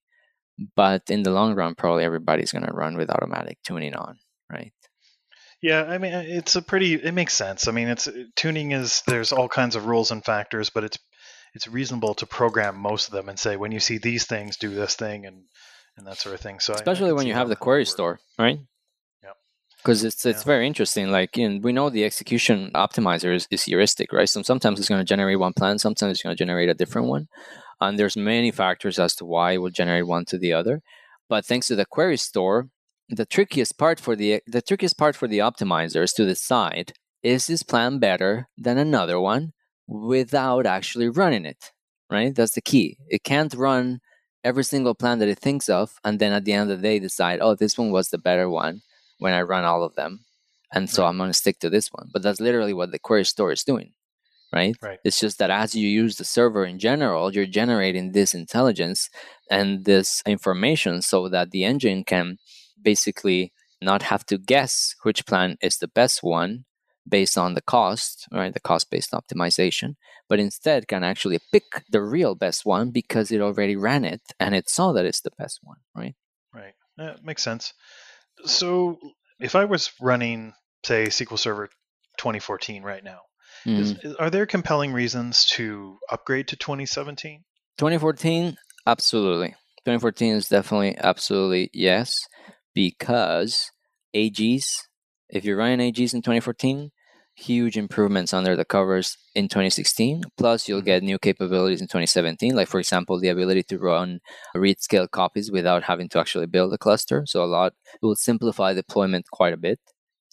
But 0.76 1.04
in 1.10 1.24
the 1.24 1.32
long 1.32 1.56
run, 1.56 1.76
probably 1.76 2.04
everybody's 2.04 2.52
going 2.52 2.66
to 2.66 2.74
run 2.74 2.98
with 2.98 3.10
automatic 3.10 3.58
tuning 3.64 3.96
on, 3.96 4.20
right? 4.52 4.74
Yeah, 5.62 5.84
I 5.84 6.00
mean, 6.00 6.14
it's 6.14 6.56
a 6.56 6.62
pretty. 6.62 6.96
It 6.96 7.14
makes 7.14 7.34
sense. 7.34 7.68
I 7.68 7.72
mean, 7.72 7.88
it's 7.88 8.08
tuning 8.36 8.72
is 8.72 9.04
there's 9.06 9.32
all 9.32 9.48
kinds 9.48 9.76
of 9.76 9.86
rules 9.86 10.10
and 10.10 10.26
factors, 10.26 10.72
but 10.72 10.84
it's 10.84 10.98
it's 11.54 11.68
reasonable 11.68 12.16
to 12.16 12.26
program 12.26 12.78
most 12.78 13.08
of 13.08 13.14
them 13.14 13.30
and 13.30 13.38
say 13.38 13.58
when 13.58 13.72
you 13.72 13.80
see 13.80 13.98
these 13.98 14.26
things, 14.26 14.58
do 14.58 14.70
this 14.70 14.96
thing, 14.96 15.26
and 15.26 15.44
and 15.98 16.08
that 16.08 16.18
sort 16.18 16.34
of 16.34 16.42
thing. 16.42 16.60
So 16.60 16.74
especially 16.74 17.08
I, 17.08 17.12
I 17.12 17.14
when 17.14 17.28
you 17.28 17.34
have 17.34 17.50
the 17.50 17.56
query 17.56 17.86
store, 17.86 18.20
right? 18.40 18.60
Yeah. 19.24 19.32
Because 19.78 20.04
it's 20.04 20.26
it's 20.26 20.42
yeah. 20.42 20.46
very 20.46 20.66
interesting. 20.66 21.12
Like 21.12 21.38
in, 21.38 21.62
we 21.62 21.74
know 21.74 21.90
the 21.90 22.06
execution 22.06 22.72
optimizer 22.74 23.36
is, 23.36 23.48
is 23.52 23.64
heuristic, 23.64 24.12
right? 24.14 24.30
So 24.30 24.42
sometimes 24.42 24.80
it's 24.80 24.90
going 24.90 25.02
to 25.02 25.06
generate 25.06 25.40
one 25.40 25.54
plan, 25.54 25.78
sometimes 25.78 26.14
it's 26.14 26.24
going 26.24 26.36
to 26.36 26.42
generate 26.42 26.70
a 26.70 26.74
different 26.74 27.08
one, 27.08 27.28
and 27.80 28.00
there's 28.00 28.18
many 28.18 28.50
factors 28.52 28.98
as 28.98 29.16
to 29.16 29.26
why 29.26 29.52
it 29.54 29.58
will 29.58 29.70
generate 29.70 30.08
one 30.08 30.26
to 30.26 30.38
the 30.38 30.54
other. 30.54 30.82
But 31.30 31.46
thanks 31.46 31.68
to 31.68 31.76
the 31.76 31.86
query 31.86 32.18
store, 32.18 32.70
the 33.12 33.26
trickiest 33.26 33.78
part 33.78 34.00
for 34.00 34.16
the 34.16 34.42
the 34.48 34.62
trickiest 34.62 34.98
part 34.98 35.16
for 35.16 35.28
the 35.28 35.40
optimizers 35.40 36.14
to 36.16 36.26
decide 36.26 36.94
is 37.22 37.46
this 37.46 37.62
plan 37.62 38.00
better 38.00 38.48
than 38.58 38.78
another 38.78 39.20
one 39.20 39.52
without 39.88 40.66
actually 40.66 41.10
running 41.10 41.46
it 41.46 41.72
right 42.10 42.34
that's 42.36 42.54
the 42.54 42.62
key 42.62 42.98
it 43.10 43.24
can't 43.24 43.54
run 43.54 44.00
every 44.44 44.64
single 44.64 44.96
plan 44.96 45.20
that 45.20 45.28
it 45.28 45.38
thinks 45.38 45.68
of 45.70 46.00
and 46.06 46.20
then 46.20 46.32
at 46.32 46.46
the 46.46 46.54
end 46.54 46.72
of 46.72 46.78
the 46.78 46.88
day 46.88 47.00
decide 47.00 47.40
oh 47.42 47.54
this 47.54 47.78
one 47.78 47.92
was 47.92 48.10
the 48.10 48.18
better 48.18 48.50
one 48.50 48.82
when 49.20 49.34
i 49.34 49.42
run 49.42 49.66
all 49.66 49.84
of 49.84 49.96
them 49.96 50.22
and 50.74 50.90
so 50.90 51.04
right. 51.04 51.10
i'm 51.10 51.18
going 51.18 51.30
to 51.30 51.34
stick 51.34 51.60
to 51.60 51.70
this 51.70 51.90
one 51.92 52.10
but 52.14 52.22
that's 52.22 52.40
literally 52.40 52.74
what 52.74 52.92
the 52.92 53.00
query 53.00 53.26
store 53.26 53.52
is 53.52 53.64
doing 53.64 53.92
right? 54.54 54.76
right? 54.82 55.00
It's 55.04 55.20
just 55.20 55.40
that 55.40 55.50
as 55.50 55.76
you 55.76 55.88
use 55.88 56.18
the 56.18 56.26
server 56.26 56.66
in 56.66 56.78
general, 56.78 57.34
you're 57.34 57.46
generating 57.46 58.12
this 58.12 58.34
intelligence 58.34 59.10
and 59.50 59.86
this 59.86 60.22
information 60.26 61.02
so 61.02 61.30
that 61.30 61.52
the 61.52 61.64
engine 61.64 62.04
can 62.04 62.38
basically 62.82 63.54
not 63.82 64.04
have 64.04 64.26
to 64.28 64.38
guess 64.38 64.96
which 65.04 65.26
plan 65.26 65.58
is 65.62 65.78
the 65.78 65.88
best 65.88 66.22
one 66.22 66.66
based 67.08 67.38
on 67.38 67.56
the 67.56 67.62
cost, 67.62 68.28
right? 68.32 68.54
The 68.54 68.60
cost 68.60 68.90
based 68.92 69.12
optimization, 69.12 69.96
but 70.30 70.40
instead 70.40 70.88
can 70.88 71.04
actually 71.04 71.40
pick 71.52 71.84
the 71.90 72.02
real 72.02 72.36
best 72.36 72.66
one 72.66 72.92
because 72.92 73.32
it 73.32 73.42
already 73.42 73.76
ran 73.76 74.06
it 74.06 74.22
and 74.40 74.54
it 74.54 74.70
saw 74.70 74.92
that 74.94 75.06
it's 75.06 75.22
the 75.22 75.32
best 75.38 75.60
one, 75.64 75.78
right? 75.96 76.16
Right. 76.54 76.74
That 76.98 77.24
makes 77.24 77.44
sense. 77.44 77.74
So 78.46 79.00
if 79.40 79.56
I 79.56 79.66
was 79.66 79.92
running, 80.00 80.54
say, 80.86 81.06
SQL 81.08 81.40
Server 81.40 81.68
2014 82.18 82.84
right 82.84 83.04
now, 83.04 83.22
mm. 83.66 83.80
is, 83.80 84.16
are 84.20 84.30
there 84.30 84.46
compelling 84.46 84.94
reasons 84.94 85.46
to 85.46 85.98
upgrade 86.10 86.50
to 86.50 86.56
2017? 86.56 87.44
2014, 87.78 88.58
absolutely. 88.86 89.50
2014 89.86 90.36
is 90.36 90.48
definitely 90.48 90.96
absolutely 91.00 91.72
yes 91.74 92.16
because 92.74 93.72
AGs, 94.16 94.66
if 95.30 95.46
you're 95.46 95.58
running 95.58 95.92
AGs 95.92 96.14
in 96.14 96.22
2014, 96.22 96.92
huge 97.36 97.78
improvements 97.78 98.34
under 98.34 98.56
the 98.56 98.66
covers 98.66 99.18
in 99.36 99.48
2016. 99.48 100.24
Plus, 100.38 100.68
you'll 100.68 100.80
mm-hmm. 100.80 100.86
get 100.86 101.04
new 101.04 101.20
capabilities 101.20 101.82
in 101.82 101.88
2017, 101.88 102.56
like, 102.56 102.68
for 102.68 102.80
example, 102.80 103.20
the 103.20 103.30
ability 103.30 103.64
to 103.64 103.80
run 103.80 104.20
read 104.56 104.82
scale 104.82 105.08
copies 105.08 105.52
without 105.52 105.84
having 105.84 106.10
to 106.10 106.20
actually 106.20 106.46
build 106.46 106.74
a 106.74 106.78
cluster. 106.78 107.24
So, 107.26 107.44
a 107.44 107.46
lot 107.46 107.74
it 107.94 108.06
will 108.06 108.16
simplify 108.16 108.74
deployment 108.74 109.30
quite 109.32 109.54
a 109.54 109.58
bit. 109.58 109.80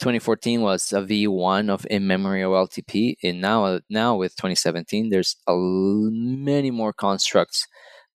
2014 0.01 0.61
was 0.61 0.93
a 0.93 1.01
V1 1.01 1.69
of 1.69 1.85
in-memory 1.91 2.43
OLTP, 2.43 3.17
and 3.25 3.41
now, 3.41 3.81
now 3.91 4.15
with 4.15 4.37
2017, 4.37 5.11
there's 5.11 5.37
a, 5.49 5.57
many 5.57 6.71
more 6.71 6.93
constructs 6.93 7.67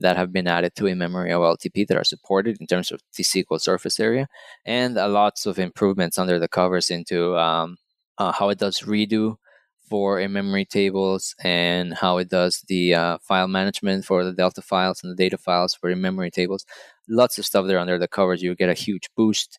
that 0.03 0.17
have 0.17 0.31
been 0.31 0.47
added 0.47 0.75
to 0.75 0.85
in-memory 0.85 1.31
OLTP 1.31 1.87
that 1.87 1.97
are 1.97 2.03
supported 2.03 2.57
in 2.59 2.67
terms 2.67 2.91
of 2.91 3.01
the 3.17 3.23
SQL 3.23 3.59
surface 3.59 3.99
area, 3.99 4.27
and 4.65 4.97
uh, 4.97 5.09
lots 5.09 5.45
of 5.47 5.57
improvements 5.57 6.19
under 6.19 6.37
the 6.37 6.47
covers 6.47 6.91
into 6.91 7.35
um, 7.37 7.77
uh, 8.19 8.31
how 8.31 8.49
it 8.49 8.59
does 8.59 8.81
redo 8.81 9.37
for 9.89 10.19
in-memory 10.19 10.65
tables 10.65 11.35
and 11.43 11.93
how 11.93 12.17
it 12.17 12.29
does 12.29 12.63
the 12.67 12.93
uh, 12.93 13.17
file 13.21 13.47
management 13.47 14.05
for 14.05 14.23
the 14.23 14.33
Delta 14.33 14.61
files 14.61 15.01
and 15.03 15.11
the 15.11 15.15
data 15.15 15.37
files 15.37 15.73
for 15.73 15.89
in-memory 15.89 16.31
tables. 16.31 16.65
Lots 17.07 17.37
of 17.37 17.45
stuff 17.45 17.67
there 17.67 17.79
under 17.79 17.97
the 17.97 18.07
covers. 18.07 18.41
You 18.41 18.55
get 18.55 18.69
a 18.69 18.73
huge 18.73 19.09
boost. 19.15 19.57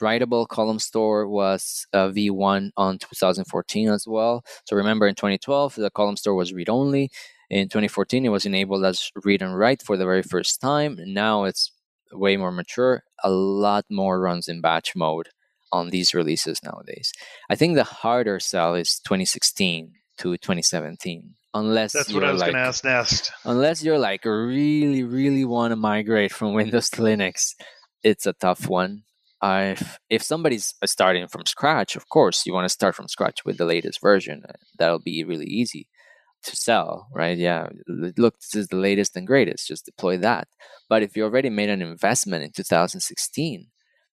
Writable 0.00 0.48
column 0.48 0.78
store 0.78 1.28
was 1.28 1.86
uh, 1.92 2.08
V1 2.08 2.70
on 2.76 2.98
2014 2.98 3.88
as 3.88 4.06
well. 4.06 4.42
So 4.64 4.76
remember 4.76 5.06
in 5.06 5.14
2012, 5.14 5.74
the 5.74 5.90
column 5.90 6.16
store 6.16 6.34
was 6.34 6.54
read 6.54 6.70
only. 6.70 7.10
In 7.50 7.68
2014, 7.68 8.24
it 8.24 8.30
was 8.30 8.46
enabled 8.46 8.84
as 8.84 9.10
read 9.24 9.42
and 9.42 9.56
write 9.56 9.82
for 9.82 9.96
the 9.96 10.04
very 10.04 10.22
first 10.22 10.60
time. 10.60 10.98
Now 11.06 11.44
it's 11.44 11.72
way 12.12 12.36
more 12.36 12.52
mature. 12.52 13.04
A 13.22 13.30
lot 13.30 13.84
more 13.90 14.20
runs 14.20 14.48
in 14.48 14.60
batch 14.60 14.94
mode 14.96 15.28
on 15.72 15.90
these 15.90 16.14
releases 16.14 16.62
nowadays. 16.62 17.12
I 17.50 17.56
think 17.56 17.74
the 17.74 17.84
harder 17.84 18.40
sell 18.40 18.74
is 18.74 19.00
2016 19.00 19.92
to 20.18 20.36
2017. 20.36 21.34
Unless 21.52 21.92
that's 21.92 22.12
what 22.12 22.24
I 22.24 22.32
was 22.32 22.40
like, 22.40 22.52
going 22.52 22.62
to 22.62 22.68
ask 22.68 22.84
next. 22.84 23.30
Unless 23.44 23.84
you're 23.84 23.98
like 23.98 24.24
really, 24.24 25.02
really 25.02 25.44
want 25.44 25.72
to 25.72 25.76
migrate 25.76 26.32
from 26.32 26.52
Windows 26.54 26.90
to 26.90 27.02
Linux, 27.02 27.54
it's 28.02 28.26
a 28.26 28.32
tough 28.32 28.68
one. 28.68 29.02
I've, 29.40 29.98
if 30.08 30.22
somebody's 30.22 30.74
starting 30.86 31.28
from 31.28 31.44
scratch, 31.44 31.96
of 31.96 32.08
course, 32.08 32.46
you 32.46 32.54
want 32.54 32.64
to 32.64 32.70
start 32.70 32.94
from 32.94 33.08
scratch 33.08 33.44
with 33.44 33.58
the 33.58 33.66
latest 33.66 34.00
version. 34.00 34.42
Uh, 34.48 34.52
that'll 34.78 35.00
be 35.00 35.22
really 35.22 35.46
easy 35.46 35.86
to 36.44 36.56
sell, 36.56 37.08
right? 37.14 37.36
Yeah, 37.38 37.68
look, 37.88 38.38
this 38.40 38.54
is 38.54 38.68
the 38.68 38.76
latest 38.76 39.16
and 39.16 39.26
greatest. 39.26 39.68
Just 39.68 39.84
deploy 39.86 40.18
that. 40.18 40.48
But 40.88 41.02
if 41.02 41.16
you 41.16 41.24
already 41.24 41.50
made 41.50 41.70
an 41.70 41.82
investment 41.82 42.44
in 42.44 42.52
2016, 42.52 43.66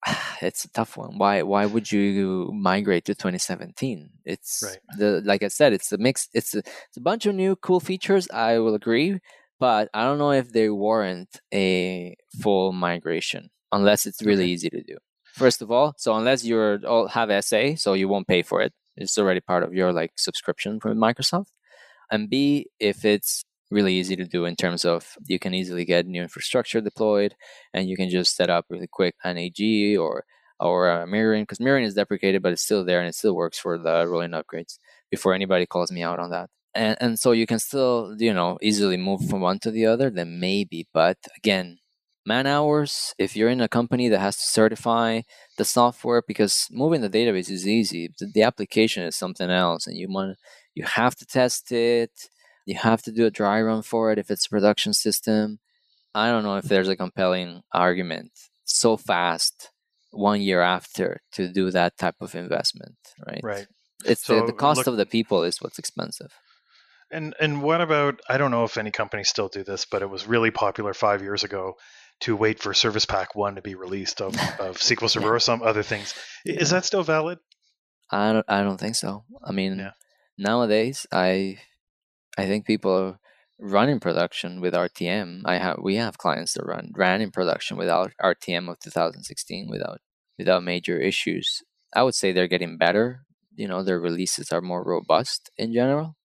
it's 0.42 0.64
a 0.64 0.70
tough 0.70 0.96
one. 0.96 1.18
Why 1.18 1.42
why 1.42 1.66
would 1.66 1.90
you 1.90 2.50
migrate 2.54 3.04
to 3.06 3.14
2017? 3.14 4.10
It's 4.24 4.62
Right. 4.62 4.78
the 4.98 5.22
like 5.24 5.42
I 5.42 5.48
said, 5.48 5.72
it's 5.72 5.92
a 5.92 5.98
mix. 5.98 6.28
It's 6.34 6.54
a, 6.54 6.58
it's 6.58 6.96
a 6.96 7.00
bunch 7.00 7.26
of 7.26 7.34
new 7.34 7.56
cool 7.56 7.80
features. 7.80 8.28
I 8.30 8.58
will 8.58 8.74
agree, 8.74 9.20
but 9.58 9.88
I 9.94 10.04
don't 10.04 10.18
know 10.18 10.32
if 10.32 10.52
they 10.52 10.68
warrant 10.70 11.40
a 11.52 12.16
full 12.42 12.72
migration 12.72 13.50
unless 13.72 14.06
it's 14.06 14.24
really 14.24 14.44
Okay. 14.44 14.52
easy 14.52 14.70
to 14.70 14.82
do. 14.82 14.96
First 15.34 15.60
of 15.62 15.70
all, 15.70 15.94
so 15.98 16.14
unless 16.14 16.44
you're 16.44 16.80
all 16.86 17.08
have 17.08 17.30
SA, 17.44 17.74
so 17.76 17.92
you 17.94 18.08
won't 18.08 18.26
pay 18.28 18.42
for 18.42 18.62
it. 18.62 18.72
It's 18.96 19.18
already 19.18 19.40
part 19.40 19.62
of 19.62 19.74
your 19.74 19.92
like 19.92 20.12
subscription 20.16 20.80
from 20.80 20.96
Microsoft. 20.98 21.48
And 22.10 22.30
B, 22.30 22.66
if 22.80 23.04
it's 23.04 23.44
really 23.70 23.94
easy 23.94 24.16
to 24.16 24.24
do 24.24 24.44
in 24.44 24.56
terms 24.56 24.84
of 24.84 25.16
you 25.26 25.38
can 25.38 25.54
easily 25.54 25.84
get 25.84 26.06
new 26.06 26.22
infrastructure 26.22 26.80
deployed 26.80 27.34
and 27.74 27.88
you 27.88 27.96
can 27.96 28.08
just 28.08 28.36
set 28.36 28.50
up 28.50 28.64
really 28.70 28.86
quick 28.86 29.14
an 29.24 29.36
AG 29.38 29.96
or 29.96 30.24
or 30.60 30.88
uh, 30.90 31.06
mirroring 31.06 31.42
because 31.42 31.60
mirroring 31.60 31.84
is 31.84 31.94
deprecated 31.94 32.42
but 32.42 32.52
it's 32.52 32.62
still 32.62 32.84
there 32.84 33.00
and 33.00 33.08
it 33.08 33.14
still 33.14 33.34
works 33.34 33.58
for 33.58 33.76
the 33.76 34.06
rolling 34.06 34.30
upgrades 34.30 34.78
before 35.10 35.34
anybody 35.34 35.66
calls 35.66 35.92
me 35.92 36.02
out 36.02 36.18
on 36.18 36.30
that. 36.30 36.48
And 36.74 36.96
and 37.00 37.18
so 37.18 37.32
you 37.32 37.46
can 37.46 37.58
still 37.58 38.14
you 38.18 38.32
know 38.32 38.58
easily 38.62 38.96
move 38.96 39.28
from 39.28 39.40
one 39.40 39.58
to 39.60 39.70
the 39.70 39.86
other 39.86 40.10
then 40.10 40.38
maybe 40.38 40.86
but 40.92 41.18
again 41.36 41.78
man 42.24 42.46
hours 42.46 43.14
if 43.18 43.36
you're 43.36 43.48
in 43.48 43.60
a 43.60 43.68
company 43.68 44.08
that 44.08 44.18
has 44.20 44.36
to 44.36 44.42
certify 44.42 45.22
the 45.58 45.64
software 45.64 46.22
because 46.26 46.66
moving 46.70 47.00
the 47.00 47.10
database 47.10 47.50
is 47.50 47.66
easy 47.66 48.10
the, 48.18 48.26
the 48.34 48.42
application 48.42 49.04
is 49.04 49.16
something 49.16 49.48
else 49.50 49.86
and 49.86 49.96
you 49.96 50.08
want 50.08 50.36
you 50.76 50.84
have 50.84 51.14
to 51.20 51.26
test 51.26 51.72
it 51.72 52.12
you 52.66 52.76
have 52.76 53.00
to 53.02 53.12
do 53.18 53.26
a 53.26 53.30
dry 53.40 53.58
run 53.68 53.82
for 53.82 54.12
it 54.12 54.18
if 54.22 54.30
it's 54.30 54.46
a 54.46 54.50
production 54.56 54.92
system 54.92 55.58
i 56.14 56.28
don't 56.30 56.44
know 56.46 56.56
if 56.62 56.64
there's 56.70 56.88
a 56.94 56.96
compelling 57.04 57.62
argument 57.72 58.30
so 58.64 58.96
fast 58.96 59.70
one 60.12 60.40
year 60.48 60.60
after 60.76 61.20
to 61.32 61.42
do 61.60 61.70
that 61.70 61.92
type 61.98 62.16
of 62.20 62.34
investment 62.34 62.96
right 63.26 63.40
Right. 63.52 63.66
it's 64.04 64.24
So, 64.26 64.40
the, 64.40 64.46
the 64.46 64.52
cost 64.64 64.78
look- 64.78 64.86
of 64.92 64.96
the 64.96 65.06
people 65.06 65.42
is 65.48 65.60
what's 65.62 65.78
expensive 65.84 66.32
And 67.16 67.34
and 67.44 67.62
what 67.62 67.80
about 67.80 68.14
I 68.32 68.36
don't 68.38 68.50
know 68.50 68.64
if 68.64 68.76
any 68.78 68.90
companies 68.90 69.28
still 69.34 69.48
do 69.58 69.62
this, 69.70 69.82
but 69.92 70.02
it 70.02 70.10
was 70.10 70.26
really 70.34 70.50
popular 70.50 70.92
five 70.94 71.20
years 71.22 71.44
ago 71.48 71.62
to 72.24 72.34
wait 72.44 72.58
for 72.62 72.74
Service 72.74 73.06
Pack 73.06 73.28
One 73.36 73.54
to 73.56 73.62
be 73.62 73.74
released 73.86 74.18
of, 74.26 74.32
of 74.66 74.78
SQL 74.88 75.08
Server 75.08 75.32
or 75.36 75.40
some 75.40 75.62
other 75.70 75.84
things. 75.84 76.08
Is 76.44 76.70
Yeah. 76.72 76.78
that 76.78 76.84
still 76.84 77.04
valid? 77.04 77.38
I 78.10 78.32
don't, 78.34 78.46
I 78.48 78.62
don't 78.66 78.80
think 78.84 78.96
so. 78.96 79.10
I 79.48 79.52
mean, 79.52 79.78
Yeah. 79.78 79.92
Nowadays, 80.38 81.06
I 81.12 81.58
I 82.38 82.46
think 82.46 82.66
people 82.66 82.92
are 82.92 83.18
running 83.58 84.00
production 84.00 84.60
with 84.60 84.74
RTM. 84.74 85.42
I 85.44 85.56
have 85.58 85.78
we 85.82 85.96
have 85.96 86.18
clients 86.18 86.54
that 86.54 86.66
run 86.66 86.92
ran 86.96 87.20
in 87.22 87.30
production 87.30 87.76
without 87.76 88.12
RTM 88.22 88.68
of 88.68 88.78
2016 88.80 89.68
without 89.70 90.00
without 90.38 90.62
major 90.62 90.98
issues. 90.98 91.62
I 91.94 92.02
would 92.02 92.14
say 92.14 92.32
they're 92.32 92.48
getting 92.48 92.76
better. 92.78 93.22
You 93.54 93.68
know, 93.68 93.82
their 93.82 94.00
releases 94.00 94.52
are 94.52 94.60
more 94.60 94.84
robust 94.84 95.50
in 95.56 95.72
general. 95.72 96.16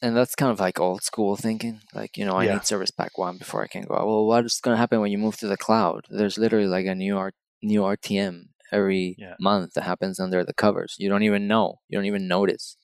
And 0.00 0.16
that's 0.16 0.34
kind 0.34 0.50
of 0.50 0.60
like 0.60 0.80
old 0.80 1.02
school 1.02 1.36
thinking. 1.36 1.80
Like, 1.94 2.16
you 2.18 2.24
know, 2.24 2.34
I 2.36 2.46
Yeah. 2.46 2.54
need 2.54 2.66
Service 2.66 2.90
Pack 2.90 3.18
1 3.18 3.38
before 3.38 3.62
I 3.62 3.68
can 3.68 3.82
go. 3.82 3.94
Well, 3.94 4.26
what 4.26 4.44
is 4.44 4.60
going 4.60 4.74
to 4.74 4.78
happen 4.78 5.00
when 5.00 5.12
you 5.12 5.18
move 5.18 5.36
to 5.38 5.46
the 5.48 5.56
cloud? 5.56 6.06
There's 6.10 6.38
literally 6.38 6.66
like 6.66 6.86
a 6.86 6.94
new 6.94 7.16
R- 7.16 7.32
new 7.62 7.82
RTM 7.84 8.48
every 8.72 9.14
Yeah. 9.18 9.36
month 9.38 9.74
that 9.74 9.84
happens 9.84 10.18
under 10.18 10.44
the 10.44 10.54
covers. 10.54 10.96
You 10.98 11.08
don't 11.08 11.22
even 11.22 11.46
know. 11.46 11.80
You 11.88 11.98
don't 11.98 12.06
even 12.06 12.26
notice. 12.26 12.76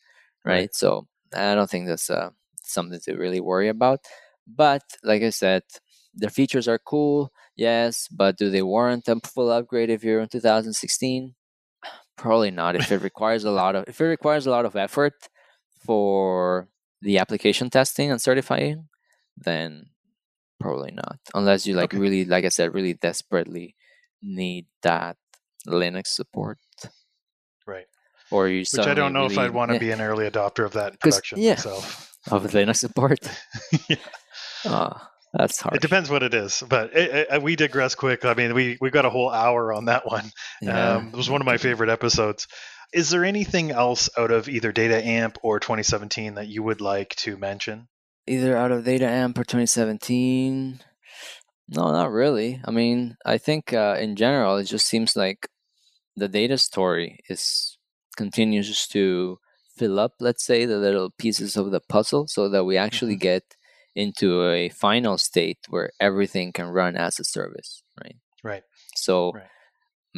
Right? 0.48 0.74
So, 0.74 1.06
I 1.34 1.54
don't 1.54 1.70
think 1.70 1.88
that's 1.88 2.10
uh, 2.10 2.30
something 2.62 3.00
to 3.04 3.16
really 3.16 3.40
worry 3.40 3.68
about. 3.68 4.00
But 4.46 4.82
like 5.04 5.22
I 5.22 5.30
said, 5.30 5.62
the 6.14 6.30
features 6.30 6.68
are 6.68 6.78
cool, 6.78 7.32
yes, 7.56 8.08
but 8.08 8.38
do 8.38 8.50
they 8.50 8.62
warrant 8.62 9.08
a 9.08 9.20
full 9.20 9.50
upgrade 9.50 9.90
if 9.90 10.04
you're 10.04 10.20
in 10.20 10.28
2016? 10.28 11.34
Probably 12.16 12.50
not. 12.50 12.76
If 12.76 12.90
it 12.92 13.02
requires 13.02 13.44
a 13.44 13.50
lot 13.50 13.76
of 13.76 13.84
if 13.88 14.00
it 14.00 14.06
requires 14.06 14.46
a 14.46 14.50
lot 14.50 14.64
of 14.66 14.76
effort 14.76 15.14
for 15.84 16.68
the 17.02 17.18
application 17.18 17.70
testing 17.70 18.10
and 18.10 18.20
certifying, 18.20 18.88
then 19.36 19.86
probably 20.60 20.92
not. 20.92 21.18
Unless 21.34 21.66
you 21.66 21.74
like 21.74 21.94
Okay. 21.94 21.98
really, 21.98 22.24
like 22.26 22.44
I 22.46 22.50
said, 22.50 22.74
really 22.74 22.94
desperately 22.94 23.76
need 24.22 24.66
that 24.82 25.16
Linux 25.66 26.08
support. 26.08 26.58
Or 28.30 28.48
you. 28.48 28.60
Which 28.60 28.86
I 28.86 28.94
don't 28.94 29.12
know 29.12 29.26
if 29.26 29.38
I'd 29.38 29.52
want 29.52 29.72
to 29.72 29.78
be 29.78 29.90
an 29.90 30.00
early 30.00 30.28
adopter 30.28 30.64
of 30.64 30.74
that 30.74 31.00
production 31.00 31.40
yeah. 31.40 31.52
myself. 31.52 32.12
of 32.30 32.44
Linux 32.44 32.76
support. 32.76 33.18
Yeah. 33.88 33.96
Oh, 34.64 34.92
that's 35.32 35.60
hard. 35.60 35.76
It 35.76 35.82
depends 35.82 36.10
what 36.10 36.22
it 36.22 36.34
is, 36.34 36.64
but 36.68 36.94
it, 36.94 37.28
it, 37.30 37.42
we 37.42 37.54
digress 37.54 37.94
quick. 37.94 38.24
I 38.24 38.34
mean, 38.34 38.54
we 38.54 38.76
we 38.80 38.90
got 38.90 39.04
a 39.04 39.10
whole 39.10 39.30
hour 39.30 39.72
on 39.72 39.84
that 39.86 40.04
one. 40.04 40.30
Yeah. 40.60 40.96
Um, 40.96 41.08
it 41.08 41.16
was 41.16 41.30
one 41.30 41.40
of 41.40 41.46
my 41.46 41.58
favorite 41.58 41.90
episodes. 41.90 42.48
Is 42.92 43.10
there 43.10 43.24
anything 43.24 43.70
else 43.70 44.10
out 44.18 44.30
of 44.30 44.48
either 44.48 44.72
Data 44.72 45.04
Amp 45.04 45.38
or 45.42 45.60
2017 45.60 46.34
that 46.34 46.48
you 46.48 46.62
would 46.62 46.80
like 46.80 47.14
to 47.16 47.36
mention? 47.36 47.88
either 48.28 48.56
out 48.56 48.70
of 48.70 48.84
data 48.84 49.06
amp 49.06 49.38
or 49.38 49.44
2017 49.44 50.80
no 51.68 51.92
not 51.92 52.10
really 52.12 52.60
i 52.64 52.70
mean 52.70 53.16
i 53.24 53.38
think 53.38 53.72
uh, 53.72 53.96
in 53.98 54.14
general 54.14 54.56
it 54.58 54.64
just 54.64 54.86
seems 54.86 55.16
like 55.16 55.48
the 56.16 56.28
data 56.28 56.58
story 56.58 57.18
is 57.28 57.77
continues 58.22 58.68
to 58.96 59.38
fill 59.78 59.96
up 60.04 60.12
let's 60.26 60.44
say 60.50 60.60
the 60.66 60.80
little 60.86 61.10
pieces 61.22 61.52
of 61.60 61.66
the 61.74 61.82
puzzle 61.94 62.24
so 62.36 62.42
that 62.52 62.64
we 62.68 62.76
actually 62.86 63.16
Mhm. 63.16 63.26
get 63.30 63.44
into 64.04 64.28
a 64.60 64.68
final 64.86 65.16
state 65.28 65.60
where 65.72 65.88
everything 66.08 66.48
can 66.58 66.68
run 66.80 66.94
as 67.06 67.14
a 67.20 67.24
service 67.36 67.70
right 68.02 68.18
Right. 68.50 68.64
so 69.06 69.14
Right. 69.38 69.50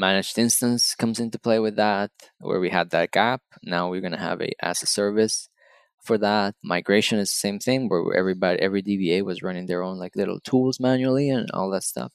managed 0.07 0.36
instance 0.46 0.82
comes 1.03 1.18
into 1.24 1.38
play 1.46 1.59
with 1.66 1.76
that 1.86 2.11
where 2.46 2.61
we 2.64 2.70
had 2.78 2.88
that 2.90 3.11
gap 3.20 3.42
now 3.74 3.82
we're 3.90 4.05
going 4.07 4.18
to 4.20 4.28
have 4.30 4.40
a 4.48 4.51
as 4.70 4.78
a 4.82 4.86
service 5.01 5.36
for 6.07 6.16
that 6.28 6.55
migration 6.74 7.16
is 7.24 7.30
the 7.30 7.42
same 7.46 7.59
thing 7.66 7.80
where 7.88 8.16
everybody 8.22 8.59
every 8.66 8.82
dba 8.88 9.16
was 9.30 9.42
running 9.46 9.66
their 9.66 9.82
own 9.88 9.96
like 10.03 10.14
little 10.22 10.40
tools 10.51 10.76
manually 10.88 11.28
and 11.36 11.46
all 11.57 11.68
that 11.70 11.84
stuff 11.92 12.12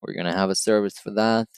we're 0.00 0.14
going 0.18 0.30
to 0.32 0.40
have 0.42 0.50
a 0.52 0.62
service 0.68 0.98
for 1.04 1.12
that 1.22 1.48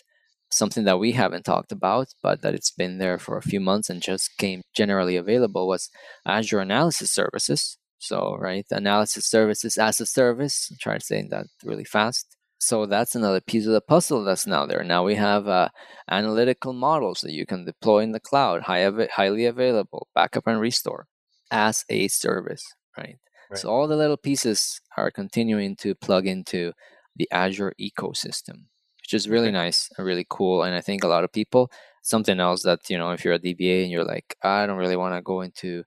something 0.50 0.84
that 0.84 0.98
we 0.98 1.12
haven't 1.12 1.44
talked 1.44 1.72
about 1.72 2.08
but 2.22 2.42
that 2.42 2.54
it's 2.54 2.70
been 2.70 2.98
there 2.98 3.18
for 3.18 3.36
a 3.36 3.42
few 3.42 3.60
months 3.60 3.88
and 3.90 4.02
just 4.02 4.36
came 4.38 4.62
generally 4.74 5.16
available 5.16 5.66
was 5.68 5.90
azure 6.26 6.60
analysis 6.60 7.10
services 7.10 7.78
so 7.98 8.36
right 8.38 8.66
analysis 8.70 9.26
services 9.26 9.76
as 9.76 10.00
a 10.00 10.06
service 10.06 10.72
try 10.80 10.98
to 10.98 11.04
say 11.04 11.22
that 11.30 11.46
really 11.64 11.84
fast 11.84 12.36
so 12.58 12.84
that's 12.84 13.14
another 13.14 13.40
piece 13.40 13.66
of 13.66 13.72
the 13.72 13.80
puzzle 13.80 14.24
that's 14.24 14.46
now 14.46 14.66
there 14.66 14.84
now 14.84 15.04
we 15.04 15.14
have 15.14 15.48
uh, 15.48 15.68
analytical 16.10 16.72
models 16.72 17.20
that 17.20 17.32
you 17.32 17.46
can 17.46 17.64
deploy 17.64 18.00
in 18.00 18.12
the 18.12 18.20
cloud 18.20 18.62
high 18.62 18.84
av- 18.84 19.10
highly 19.10 19.46
available 19.46 20.08
backup 20.14 20.46
and 20.46 20.60
restore 20.60 21.06
as 21.50 21.84
a 21.88 22.08
service, 22.08 22.64
right? 22.96 23.16
Right. 23.50 23.58
So 23.58 23.68
all 23.68 23.88
the 23.88 23.96
little 23.96 24.16
pieces 24.16 24.80
are 24.96 25.10
continuing 25.10 25.76
to 25.76 25.94
plug 25.94 26.26
into 26.26 26.72
the 27.16 27.28
Azure 27.32 27.74
ecosystem, 27.80 28.66
is 29.14 29.28
really 29.28 29.50
nice 29.50 29.88
and 29.96 30.06
really 30.06 30.26
cool. 30.28 30.62
And 30.62 30.74
I 30.74 30.80
think 30.80 31.04
a 31.04 31.08
lot 31.08 31.24
of 31.24 31.32
people, 31.32 31.70
something 32.02 32.40
else 32.40 32.62
that, 32.62 32.88
you 32.88 32.98
know, 32.98 33.10
if 33.10 33.24
you're 33.24 33.34
a 33.34 33.38
DBA 33.38 33.82
and 33.82 33.90
you're 33.90 34.04
like, 34.04 34.36
I 34.42 34.66
don't 34.66 34.78
really 34.78 34.96
want 34.96 35.14
to 35.14 35.22
go 35.22 35.40
into 35.42 35.84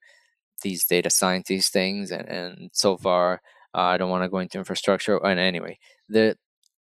these 0.62 0.86
data 0.86 1.10
scientist 1.10 1.74
things, 1.74 2.12
and, 2.12 2.28
and 2.30 2.70
so 2.74 2.98
far, 2.98 3.42
uh, 3.76 3.82
I 3.82 3.98
don't 3.98 4.10
want 4.10 4.24
to 4.24 4.30
go 4.30 4.40
into 4.40 4.58
infrastructure. 4.58 5.18
And 5.18 5.40
anyway, 5.40 5.78
the 6.08 6.38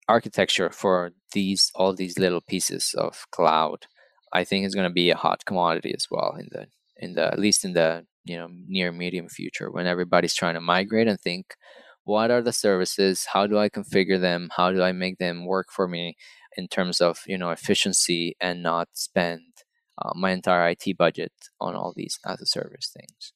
architecture 0.09 0.71
for 0.71 1.13
these 1.33 1.71
all 1.75 1.93
these 1.93 2.19
little 2.19 2.41
pieces 2.41 2.95
of 2.97 3.27
cloud, 3.33 3.87
I 4.33 4.45
think 4.45 4.65
is 4.65 4.75
going 4.75 4.89
to 4.89 4.95
be 4.95 5.11
a 5.11 5.17
hot 5.17 5.45
commodity 5.45 5.93
as 5.95 6.07
well 6.11 6.37
in 6.39 6.49
the 6.53 6.67
in 6.99 7.15
the 7.15 7.27
at 7.27 7.39
least 7.39 7.65
in 7.65 7.73
the 7.75 8.07
you 8.25 8.37
know 8.37 8.49
near 8.69 8.93
medium 8.93 9.29
future 9.29 9.71
when 9.71 9.87
everybody's 9.87 10.35
trying 10.35 10.55
to 10.55 10.61
migrate 10.61 11.09
and 11.09 11.21
think 11.21 11.57
what 12.07 12.31
are 12.31 12.43
the 12.43 12.53
services 12.53 13.27
how 13.33 13.47
do 13.47 13.59
i 13.59 13.69
configure 13.69 14.21
them 14.21 14.49
how 14.57 14.73
do 14.73 14.83
i 14.83 14.93
make 14.93 15.19
them 15.19 15.45
work 15.45 15.67
for 15.71 15.87
me 15.87 16.17
in 16.57 16.67
terms 16.67 17.01
of 17.01 17.19
you 17.27 17.37
know 17.37 17.51
efficiency 17.51 18.35
and 18.41 18.63
not 18.63 18.89
spend 18.95 19.43
uh, 19.99 20.13
my 20.15 20.31
entire 20.31 20.69
it 20.69 20.97
budget 20.97 21.33
on 21.61 21.75
all 21.75 21.93
these 21.95 22.19
as 22.27 22.41
a 22.41 22.47
service 22.47 22.91
things 22.97 23.33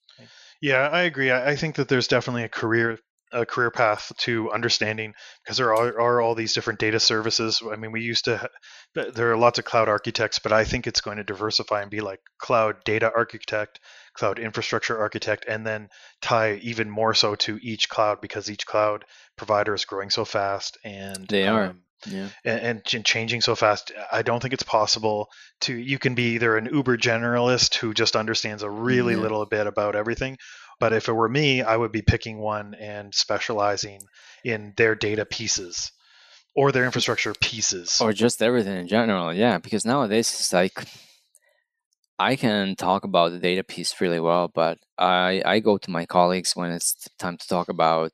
Yeah, 0.61 0.89
I 0.89 1.03
agree. 1.03 1.33
I, 1.33 1.57
think 1.57 1.77
that 1.77 1.89
there's 1.89 2.09
definitely 2.09 2.45
a 2.45 2.49
career 2.49 2.99
a 3.33 3.47
career 3.47 3.71
path 3.71 4.12
to 4.18 4.51
understanding 4.51 5.14
because 5.43 5.57
there 5.57 5.75
are, 5.75 6.01
are 6.01 6.21
all 6.21 6.35
these 6.35 6.53
different 6.53 6.81
data 6.81 6.99
services. 6.99 7.62
I 7.71 7.77
mean, 7.77 7.93
we 7.93 8.03
used 8.03 8.25
to 8.25 8.49
there 8.95 9.31
are 9.31 9.37
lots 9.37 9.59
of 9.59 9.64
cloud 9.64 9.89
architects, 9.89 10.39
but 10.39 10.53
I 10.53 10.64
think 10.64 10.87
it's 10.87 11.01
going 11.01 11.18
to 11.18 11.25
diversify 11.25 11.83
and 11.83 11.91
be 11.91 12.01
like 12.01 12.21
cloud 12.39 12.83
data 12.85 13.11
architect, 13.14 13.81
cloud 14.15 14.39
infrastructure 14.39 14.99
architect, 14.99 15.45
and 15.49 15.67
then 15.67 15.89
tie 16.21 16.55
even 16.63 16.91
more 16.91 17.15
so 17.15 17.35
to 17.37 17.59
each 17.63 17.89
cloud 17.89 18.21
because 18.21 18.51
each 18.51 18.67
cloud 18.67 19.05
provider 19.37 19.75
is 19.75 19.85
growing 19.85 20.11
so 20.11 20.25
fast 20.25 20.79
and 20.85 21.27
They 21.29 21.47
are. 21.47 21.67
um, 21.67 21.83
yeah 22.07 22.29
and, 22.47 22.83
and 22.93 23.05
changing 23.05 23.43
so 23.43 23.55
fast. 23.55 23.93
I 24.11 24.23
don't 24.23 24.41
think 24.41 24.55
it's 24.55 24.63
possible 24.63 25.29
to. 25.63 25.75
You 25.75 25.99
can 25.99 26.15
be 26.15 26.35
either 26.35 26.57
an 26.57 26.69
uber 26.73 26.97
generalist 26.97 27.75
who 27.75 27.93
just 27.93 28.17
understands 28.17 28.63
a 28.63 28.71
really 28.71 29.15
Yeah. 29.15 29.21
little 29.21 29.45
bit 29.45 29.67
about 29.67 29.95
everything, 29.97 30.39
but 30.79 30.95
if 30.95 31.09
it 31.09 31.13
were 31.13 31.29
me, 31.29 31.61
I 31.63 31.77
would 31.77 31.93
be 31.93 32.01
picking 32.03 32.39
one 32.39 32.75
and 32.75 33.15
specializing 33.15 34.01
in 34.45 34.73
their 34.79 34.95
data 34.95 35.25
pieces. 35.27 35.93
or 36.57 36.73
their 36.73 36.85
infrastructure 36.85 37.33
pieces 37.41 38.01
or 38.01 38.13
just 38.13 38.43
everything 38.43 38.77
in 38.77 38.89
general 38.89 39.33
yeah 39.33 39.57
because 39.59 39.85
nowadays 39.85 40.29
it's 40.33 40.53
like 40.53 40.85
i 42.21 42.37
can 42.37 42.77
talk 42.77 43.03
about 43.05 43.33
the 43.33 43.39
data 43.39 43.64
piece 43.64 44.01
really 44.01 44.21
well 44.21 44.47
but 44.49 44.79
i 44.99 45.43
i 45.45 45.59
go 45.59 45.77
to 45.77 45.91
my 45.91 46.07
colleagues 46.07 46.53
when 46.55 46.71
it's 46.71 47.09
time 47.18 47.37
to 47.37 47.49
talk 47.49 47.68
about 47.68 48.12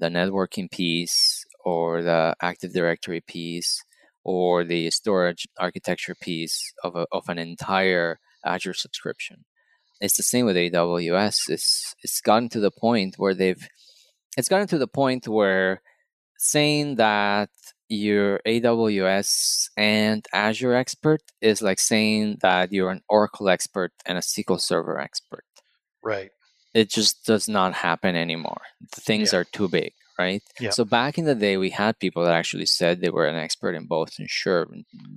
the 0.00 0.08
networking 0.08 0.70
piece 0.70 1.44
or 1.64 2.02
the 2.02 2.34
active 2.42 2.72
directory 2.72 3.22
piece 3.22 3.82
or 4.24 4.64
the 4.64 4.90
storage 4.90 5.46
architecture 5.58 6.14
piece 6.20 6.72
of, 6.82 6.96
a, 6.96 7.06
of 7.12 7.28
an 7.28 7.38
entire 7.38 8.18
azure 8.44 8.74
subscription. 8.74 9.44
It's 10.00 10.16
the 10.16 10.22
same 10.22 10.46
with 10.46 10.56
aws 10.56 11.48
it's 11.48 11.94
it's 12.02 12.20
gotten 12.20 12.48
to 12.50 12.60
the 12.60 12.70
point 12.70 13.14
where 13.16 13.34
they've 13.34 13.68
it's 14.36 14.48
gotten 14.48 14.66
to 14.68 14.78
the 14.78 14.88
point 14.88 15.28
where 15.28 15.80
saying 16.36 16.96
that 16.96 17.50
you're 17.94 18.40
AWS 18.46 19.68
and 19.76 20.26
Azure 20.32 20.74
expert 20.74 21.22
is 21.40 21.62
like 21.62 21.78
saying 21.78 22.38
that 22.42 22.72
you're 22.72 22.90
an 22.90 23.02
Oracle 23.08 23.48
expert 23.48 23.92
and 24.04 24.18
a 24.18 24.20
SQL 24.20 24.60
Server 24.60 24.98
expert. 25.00 25.44
Right. 26.02 26.30
It 26.74 26.90
just 26.90 27.24
does 27.24 27.48
not 27.48 27.74
happen 27.74 28.16
anymore. 28.16 28.62
The 28.94 29.00
things 29.00 29.32
yeah. 29.32 29.40
are 29.40 29.44
too 29.44 29.68
big, 29.68 29.92
right? 30.18 30.42
Yeah. 30.60 30.70
So 30.70 30.84
back 30.84 31.18
in 31.18 31.24
the 31.24 31.34
day, 31.34 31.56
we 31.56 31.70
had 31.70 31.98
people 31.98 32.24
that 32.24 32.34
actually 32.34 32.66
said 32.66 33.00
they 33.00 33.10
were 33.10 33.26
an 33.26 33.36
expert 33.36 33.74
in 33.74 33.86
both. 33.86 34.18
And 34.18 34.28
sure, 34.28 34.68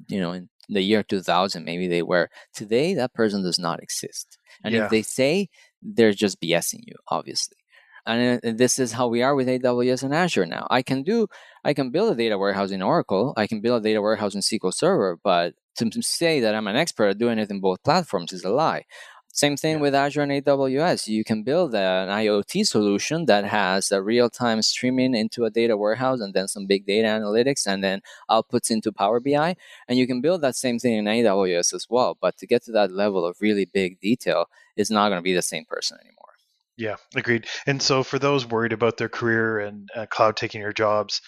you 0.07 0.21
know, 0.21 0.34
in 0.34 0.49
the 0.69 0.82
year 0.82 1.03
2000, 1.03 1.65
maybe 1.65 1.88
they 1.88 2.03
were. 2.03 2.30
Today, 2.53 2.93
that 2.93 3.13
person 3.13 3.43
does 3.43 3.59
not 3.59 3.82
exist. 3.82 4.38
And 4.63 4.73
yeah. 4.73 4.86
if 4.86 4.91
they 4.91 5.01
say, 5.01 5.49
they're 5.82 6.13
just 6.13 6.39
BSing 6.39 6.82
you, 6.86 6.95
obviously 7.09 7.56
Uh, 8.07 8.39
and 8.41 8.57
this 8.57 8.79
is 8.79 8.93
how 8.93 9.07
we 9.07 9.21
are 9.21 9.35
with 9.35 9.47
AWS 9.47 10.03
and 10.03 10.13
Azure 10.13 10.45
now. 10.45 10.65
I 10.69 10.81
can 10.81 11.03
do, 11.03 11.27
I 11.65 11.73
can 11.73 11.91
build 11.91 12.13
a 12.13 12.15
data 12.15 12.37
warehouse 12.37 12.71
in 12.71 12.81
Oracle, 12.81 13.33
I 13.35 13.47
can 13.47 13.59
build 13.59 13.81
a 13.81 13.83
data 13.83 14.01
warehouse 14.01 14.33
in 14.33 14.41
SQL 14.41 14.73
Server, 14.73 15.19
but 15.21 15.53
to 15.75 16.01
say 16.01 16.39
that 16.39 16.55
I'm 16.55 16.67
an 16.67 16.75
expert 16.75 17.09
at 17.09 17.17
doing 17.17 17.37
it 17.37 17.51
in 17.51 17.59
both 17.59 17.83
platforms 17.83 18.31
is 18.31 18.43
a 18.43 18.49
lie. 18.49 18.85
Same 19.37 19.55
thing 19.55 19.75
yeah. 19.75 19.81
with 19.81 19.93
Azure 19.93 20.23
and 20.23 20.31
AWS. 20.31 21.07
You 21.07 21.23
can 21.23 21.43
build 21.43 21.75
an 21.75 22.09
IoT 22.09 22.65
solution 22.65 23.25
that 23.25 23.45
has 23.45 23.91
a 23.91 24.01
real 24.01 24.31
time 24.31 24.63
streaming 24.63 25.13
into 25.13 25.45
a 25.45 25.51
data 25.51 25.77
warehouse 25.77 26.21
and 26.21 26.33
then 26.33 26.47
some 26.47 26.65
big 26.65 26.87
data 26.87 27.07
analytics 27.07 27.67
and 27.67 27.83
then 27.83 28.01
outputs 28.31 28.71
into 28.71 28.91
Power 28.91 29.19
BI. 29.19 29.55
And 29.87 29.99
you 29.99 30.07
can 30.07 30.21
build 30.21 30.41
that 30.41 30.55
same 30.55 30.79
thing 30.79 30.93
in 30.95 31.05
AWS 31.05 31.75
as 31.75 31.85
well. 31.87 32.17
But 32.19 32.37
to 32.37 32.47
get 32.47 32.63
to 32.63 32.71
that 32.71 32.91
level 32.91 33.25
of 33.25 33.37
really 33.39 33.65
big 33.65 33.99
detail, 33.99 34.45
it's 34.75 34.89
not 34.89 35.09
going 35.09 35.19
to 35.19 35.23
be 35.23 35.35
the 35.35 35.43
same 35.43 35.65
person 35.65 35.99
anymore. 36.01 36.26
Yeah, 36.78 36.97
agreed. 37.15 37.47
And 37.65 37.82
so 37.82 38.03
for 38.03 38.19
those 38.19 38.45
worried 38.45 38.73
about 38.73 38.97
their 38.97 39.09
career 39.09 39.59
and 39.59 39.89
uh, 39.95 40.05
cloud 40.05 40.38
taking 40.38 40.61
your 40.61 40.73
jobs, 40.73 41.21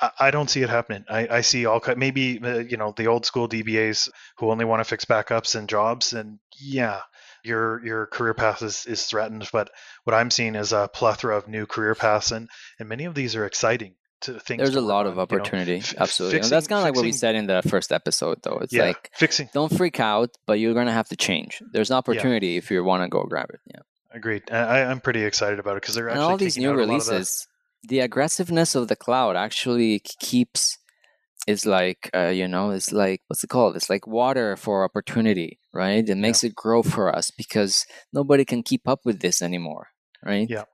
I, 0.00 0.10
I 0.18 0.30
don't 0.30 0.50
see 0.50 0.62
it 0.62 0.68
happening. 0.68 1.04
I, 1.08 1.28
I 1.28 1.40
see 1.42 1.66
all 1.66 1.80
maybe 1.96 2.40
uh, 2.42 2.58
you 2.58 2.76
know 2.76 2.92
the 2.96 3.06
old 3.06 3.24
school 3.24 3.48
DBAs 3.48 4.08
who 4.38 4.50
only 4.50 4.64
want 4.64 4.80
to 4.80 4.84
fix 4.84 5.04
backups 5.04 5.54
and 5.54 5.68
jobs, 5.68 6.12
and 6.12 6.38
yeah, 6.58 7.00
your 7.44 7.84
your 7.84 8.06
career 8.06 8.34
path 8.34 8.62
is, 8.62 8.86
is 8.86 9.04
threatened. 9.04 9.48
But 9.52 9.70
what 10.04 10.14
I'm 10.14 10.30
seeing 10.30 10.54
is 10.54 10.72
a 10.72 10.88
plethora 10.92 11.36
of 11.36 11.48
new 11.48 11.66
career 11.66 11.94
paths, 11.94 12.32
and 12.32 12.48
and 12.78 12.88
many 12.88 13.04
of 13.04 13.14
these 13.14 13.36
are 13.36 13.46
exciting. 13.46 13.94
To 14.22 14.40
things 14.40 14.60
There's 14.60 14.74
a 14.74 14.80
lot 14.80 15.06
of 15.06 15.16
opportunity, 15.16 15.74
you 15.74 15.78
know, 15.78 15.84
f- 15.84 15.94
absolutely. 16.00 16.38
Fixing, 16.38 16.52
and 16.52 16.56
that's 16.56 16.66
kind 16.66 16.78
of 16.80 16.82
like 16.82 16.96
what 16.96 17.04
we 17.04 17.12
said 17.12 17.36
in 17.36 17.46
the 17.46 17.62
first 17.62 17.92
episode, 17.92 18.38
though. 18.42 18.58
It's 18.58 18.72
yeah, 18.72 18.86
like 18.86 19.12
fixing. 19.14 19.48
Don't 19.54 19.72
freak 19.72 20.00
out, 20.00 20.30
but 20.44 20.54
you're 20.54 20.74
gonna 20.74 20.92
have 20.92 21.08
to 21.10 21.16
change. 21.16 21.62
There's 21.72 21.90
an 21.90 21.98
opportunity 21.98 22.48
yeah. 22.48 22.58
if 22.58 22.72
you 22.72 22.82
want 22.82 23.04
to 23.04 23.08
go 23.08 23.22
grab 23.22 23.50
it. 23.50 23.60
Yeah. 23.72 23.82
Agreed. 24.18 24.50
I, 24.50 24.82
I'm 24.82 25.00
pretty 25.00 25.22
excited 25.22 25.60
about 25.60 25.76
it 25.76 25.82
because 25.82 25.94
they're 25.94 26.08
and 26.08 26.18
actually 26.18 26.32
all 26.32 26.36
these 26.36 26.58
new 26.58 26.72
releases. 26.72 27.46
The 27.84 28.00
aggressiveness 28.00 28.74
of 28.74 28.88
the 28.88 28.96
cloud 28.96 29.36
actually 29.36 30.00
keeps 30.20 30.76
is 31.46 31.64
like 31.64 32.10
uh, 32.12 32.32
you 32.40 32.48
know 32.48 32.70
it's 32.70 32.90
like 32.90 33.22
what's 33.28 33.44
it 33.44 33.46
called 33.46 33.76
it's 33.76 33.88
like 33.88 34.06
water 34.06 34.56
for 34.56 34.84
opportunity 34.84 35.58
right 35.72 36.06
it 36.08 36.16
makes 36.16 36.42
yeah. 36.42 36.48
it 36.48 36.56
grow 36.56 36.82
for 36.82 37.14
us 37.14 37.30
because 37.30 37.86
nobody 38.12 38.44
can 38.44 38.62
keep 38.62 38.86
up 38.88 39.00
with 39.04 39.20
this 39.20 39.40
anymore 39.40 39.86
right 40.22 40.50
yeah, 40.50 40.64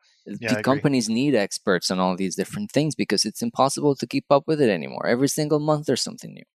yeah 0.40 0.54
the 0.54 0.62
companies 0.62 1.08
need 1.08 1.34
experts 1.34 1.90
on 1.92 2.00
all 2.00 2.16
these 2.16 2.34
different 2.34 2.72
things 2.72 2.94
because 2.96 3.24
it's 3.24 3.42
impossible 3.42 3.94
to 3.94 4.06
keep 4.06 4.24
up 4.30 4.44
with 4.48 4.60
it 4.60 4.70
anymore 4.70 5.06
every 5.06 5.28
single 5.28 5.60
month 5.60 5.86
there's 5.86 6.02
something 6.02 6.32
new 6.32 6.48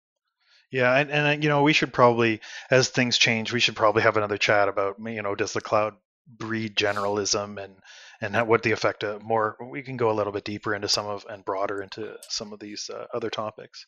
yeah, 0.71 0.97
and, 0.97 1.11
and 1.11 1.45
you 1.45 1.49
know 1.49 1.63
we 1.63 1.73
should 1.73 1.93
probably, 1.93 2.41
as 2.71 2.89
things 2.89 3.19
change, 3.19 3.53
we 3.53 3.61
should 3.61 3.77
probably 3.77 4.03
have 4.03 4.17
another 4.17 4.37
chat 4.37 4.69
about 4.69 4.97
you 5.05 5.23
know 5.23 5.35
does 5.35 5.53
the 5.53 5.61
cloud 5.61 5.95
breed 6.27 6.77
generalism 6.77 7.63
and 7.63 7.77
and 8.21 8.49
what 8.49 8.63
the 8.63 8.73
effect 8.73 9.05
of 9.05 9.23
more 9.23 9.57
we 9.71 9.83
can 9.83 9.97
go 9.97 10.11
a 10.11 10.15
little 10.15 10.33
bit 10.33 10.45
deeper 10.45 10.75
into 10.75 10.89
some 10.89 11.07
of 11.07 11.25
and 11.29 11.45
broader 11.45 11.83
into 11.83 12.17
some 12.29 12.53
of 12.53 12.59
these 12.59 12.91
uh, 12.93 13.07
other 13.15 13.31
topics 13.31 13.87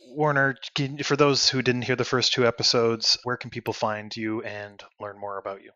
warner 0.00 0.56
can, 0.74 0.98
for 1.02 1.16
those 1.16 1.48
who 1.48 1.62
didn't 1.62 1.82
hear 1.82 1.96
the 1.96 2.04
first 2.04 2.32
two 2.32 2.46
episodes 2.46 3.18
where 3.24 3.36
can 3.36 3.50
people 3.50 3.72
find 3.72 4.16
you 4.16 4.42
and 4.42 4.82
learn 5.00 5.18
more 5.18 5.38
about 5.38 5.62
you 5.62 5.70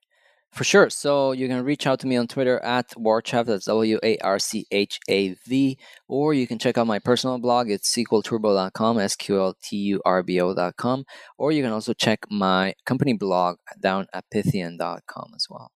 for 0.52 0.64
sure. 0.64 0.90
So 0.90 1.32
you 1.32 1.48
can 1.48 1.64
reach 1.64 1.86
out 1.86 1.98
to 2.00 2.06
me 2.06 2.16
on 2.16 2.28
Twitter 2.28 2.58
at 2.60 2.90
Warchav, 2.90 3.46
that's 3.46 3.64
W 3.64 3.98
A 4.02 4.18
R 4.18 4.38
C 4.38 4.66
H 4.70 5.00
A 5.08 5.34
V, 5.46 5.78
or 6.08 6.34
you 6.34 6.46
can 6.46 6.58
check 6.58 6.76
out 6.76 6.86
my 6.86 6.98
personal 6.98 7.38
blog. 7.38 7.70
It's 7.70 7.90
sqlturbo.com, 7.90 8.98
S 8.98 9.16
Q 9.16 9.40
L 9.40 9.56
T 9.62 9.76
U 9.76 10.02
R 10.04 10.22
B 10.22 10.40
O.com, 10.40 11.04
or 11.38 11.52
you 11.52 11.62
can 11.62 11.72
also 11.72 11.94
check 11.94 12.26
my 12.30 12.74
company 12.84 13.14
blog 13.14 13.56
down 13.80 14.06
at 14.12 14.24
pythian.com 14.32 15.32
as 15.34 15.46
well. 15.48 15.72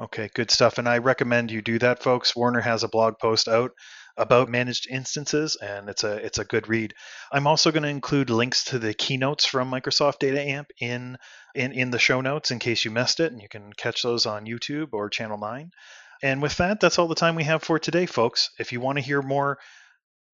Okay, 0.00 0.28
good 0.34 0.50
stuff. 0.50 0.78
And 0.78 0.88
I 0.88 0.98
recommend 0.98 1.52
you 1.52 1.62
do 1.62 1.78
that, 1.78 2.02
folks. 2.02 2.34
Warner 2.34 2.60
has 2.60 2.82
a 2.82 2.88
blog 2.88 3.18
post 3.20 3.46
out 3.46 3.70
about 4.16 4.48
managed 4.48 4.88
instances, 4.90 5.56
and 5.56 5.88
it's 5.88 6.02
a 6.02 6.14
it's 6.16 6.38
a 6.38 6.44
good 6.44 6.68
read. 6.68 6.94
I'm 7.32 7.46
also 7.46 7.70
going 7.70 7.84
to 7.84 7.88
include 7.88 8.28
links 8.28 8.64
to 8.64 8.78
the 8.80 8.92
keynotes 8.92 9.44
from 9.44 9.70
Microsoft 9.70 10.18
Data 10.18 10.40
Amp 10.40 10.68
in 10.80 11.16
in 11.54 11.72
in 11.72 11.90
the 11.90 11.98
show 12.00 12.20
notes 12.20 12.50
in 12.50 12.58
case 12.58 12.84
you 12.84 12.90
missed 12.90 13.20
it, 13.20 13.32
and 13.32 13.40
you 13.40 13.48
can 13.48 13.72
catch 13.72 14.02
those 14.02 14.26
on 14.26 14.46
YouTube 14.46 14.88
or 14.92 15.10
Channel 15.10 15.38
Nine. 15.38 15.70
And 16.22 16.42
with 16.42 16.56
that, 16.56 16.80
that's 16.80 16.98
all 16.98 17.08
the 17.08 17.14
time 17.14 17.36
we 17.36 17.44
have 17.44 17.62
for 17.62 17.78
today, 17.78 18.06
folks. 18.06 18.50
If 18.58 18.72
you 18.72 18.80
want 18.80 18.98
to 18.98 19.04
hear 19.04 19.22
more 19.22 19.58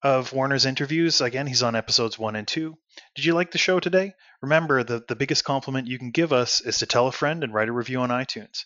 of 0.03 0.33
Warner's 0.33 0.65
interviews, 0.65 1.21
again, 1.21 1.45
he's 1.45 1.61
on 1.61 1.75
episodes 1.75 2.17
one 2.17 2.35
and 2.35 2.47
two. 2.47 2.77
Did 3.15 3.25
you 3.25 3.33
like 3.33 3.51
the 3.51 3.59
show 3.59 3.79
today? 3.79 4.13
Remember 4.41 4.83
that 4.83 5.07
the 5.07 5.15
biggest 5.15 5.43
compliment 5.43 5.87
you 5.87 5.99
can 5.99 6.09
give 6.09 6.33
us 6.33 6.61
is 6.61 6.79
to 6.79 6.87
tell 6.87 7.07
a 7.07 7.11
friend 7.11 7.43
and 7.43 7.53
write 7.53 7.69
a 7.69 7.73
review 7.73 7.99
on 7.99 8.09
iTunes. 8.09 8.63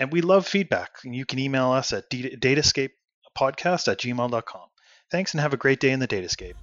And 0.00 0.10
we 0.10 0.22
love 0.22 0.46
feedback. 0.46 0.92
You 1.04 1.26
can 1.26 1.38
email 1.38 1.70
us 1.72 1.92
at 1.92 2.10
datascapepodcast 2.10 3.86
at 3.86 4.00
gmail.com. 4.00 4.66
Thanks 5.10 5.34
and 5.34 5.40
have 5.42 5.52
a 5.52 5.58
great 5.58 5.78
day 5.78 5.90
in 5.90 6.00
the 6.00 6.08
Datascape. 6.08 6.54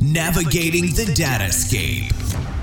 Navigating 0.00 0.94
the 0.94 1.06
Datascape. 1.16 2.53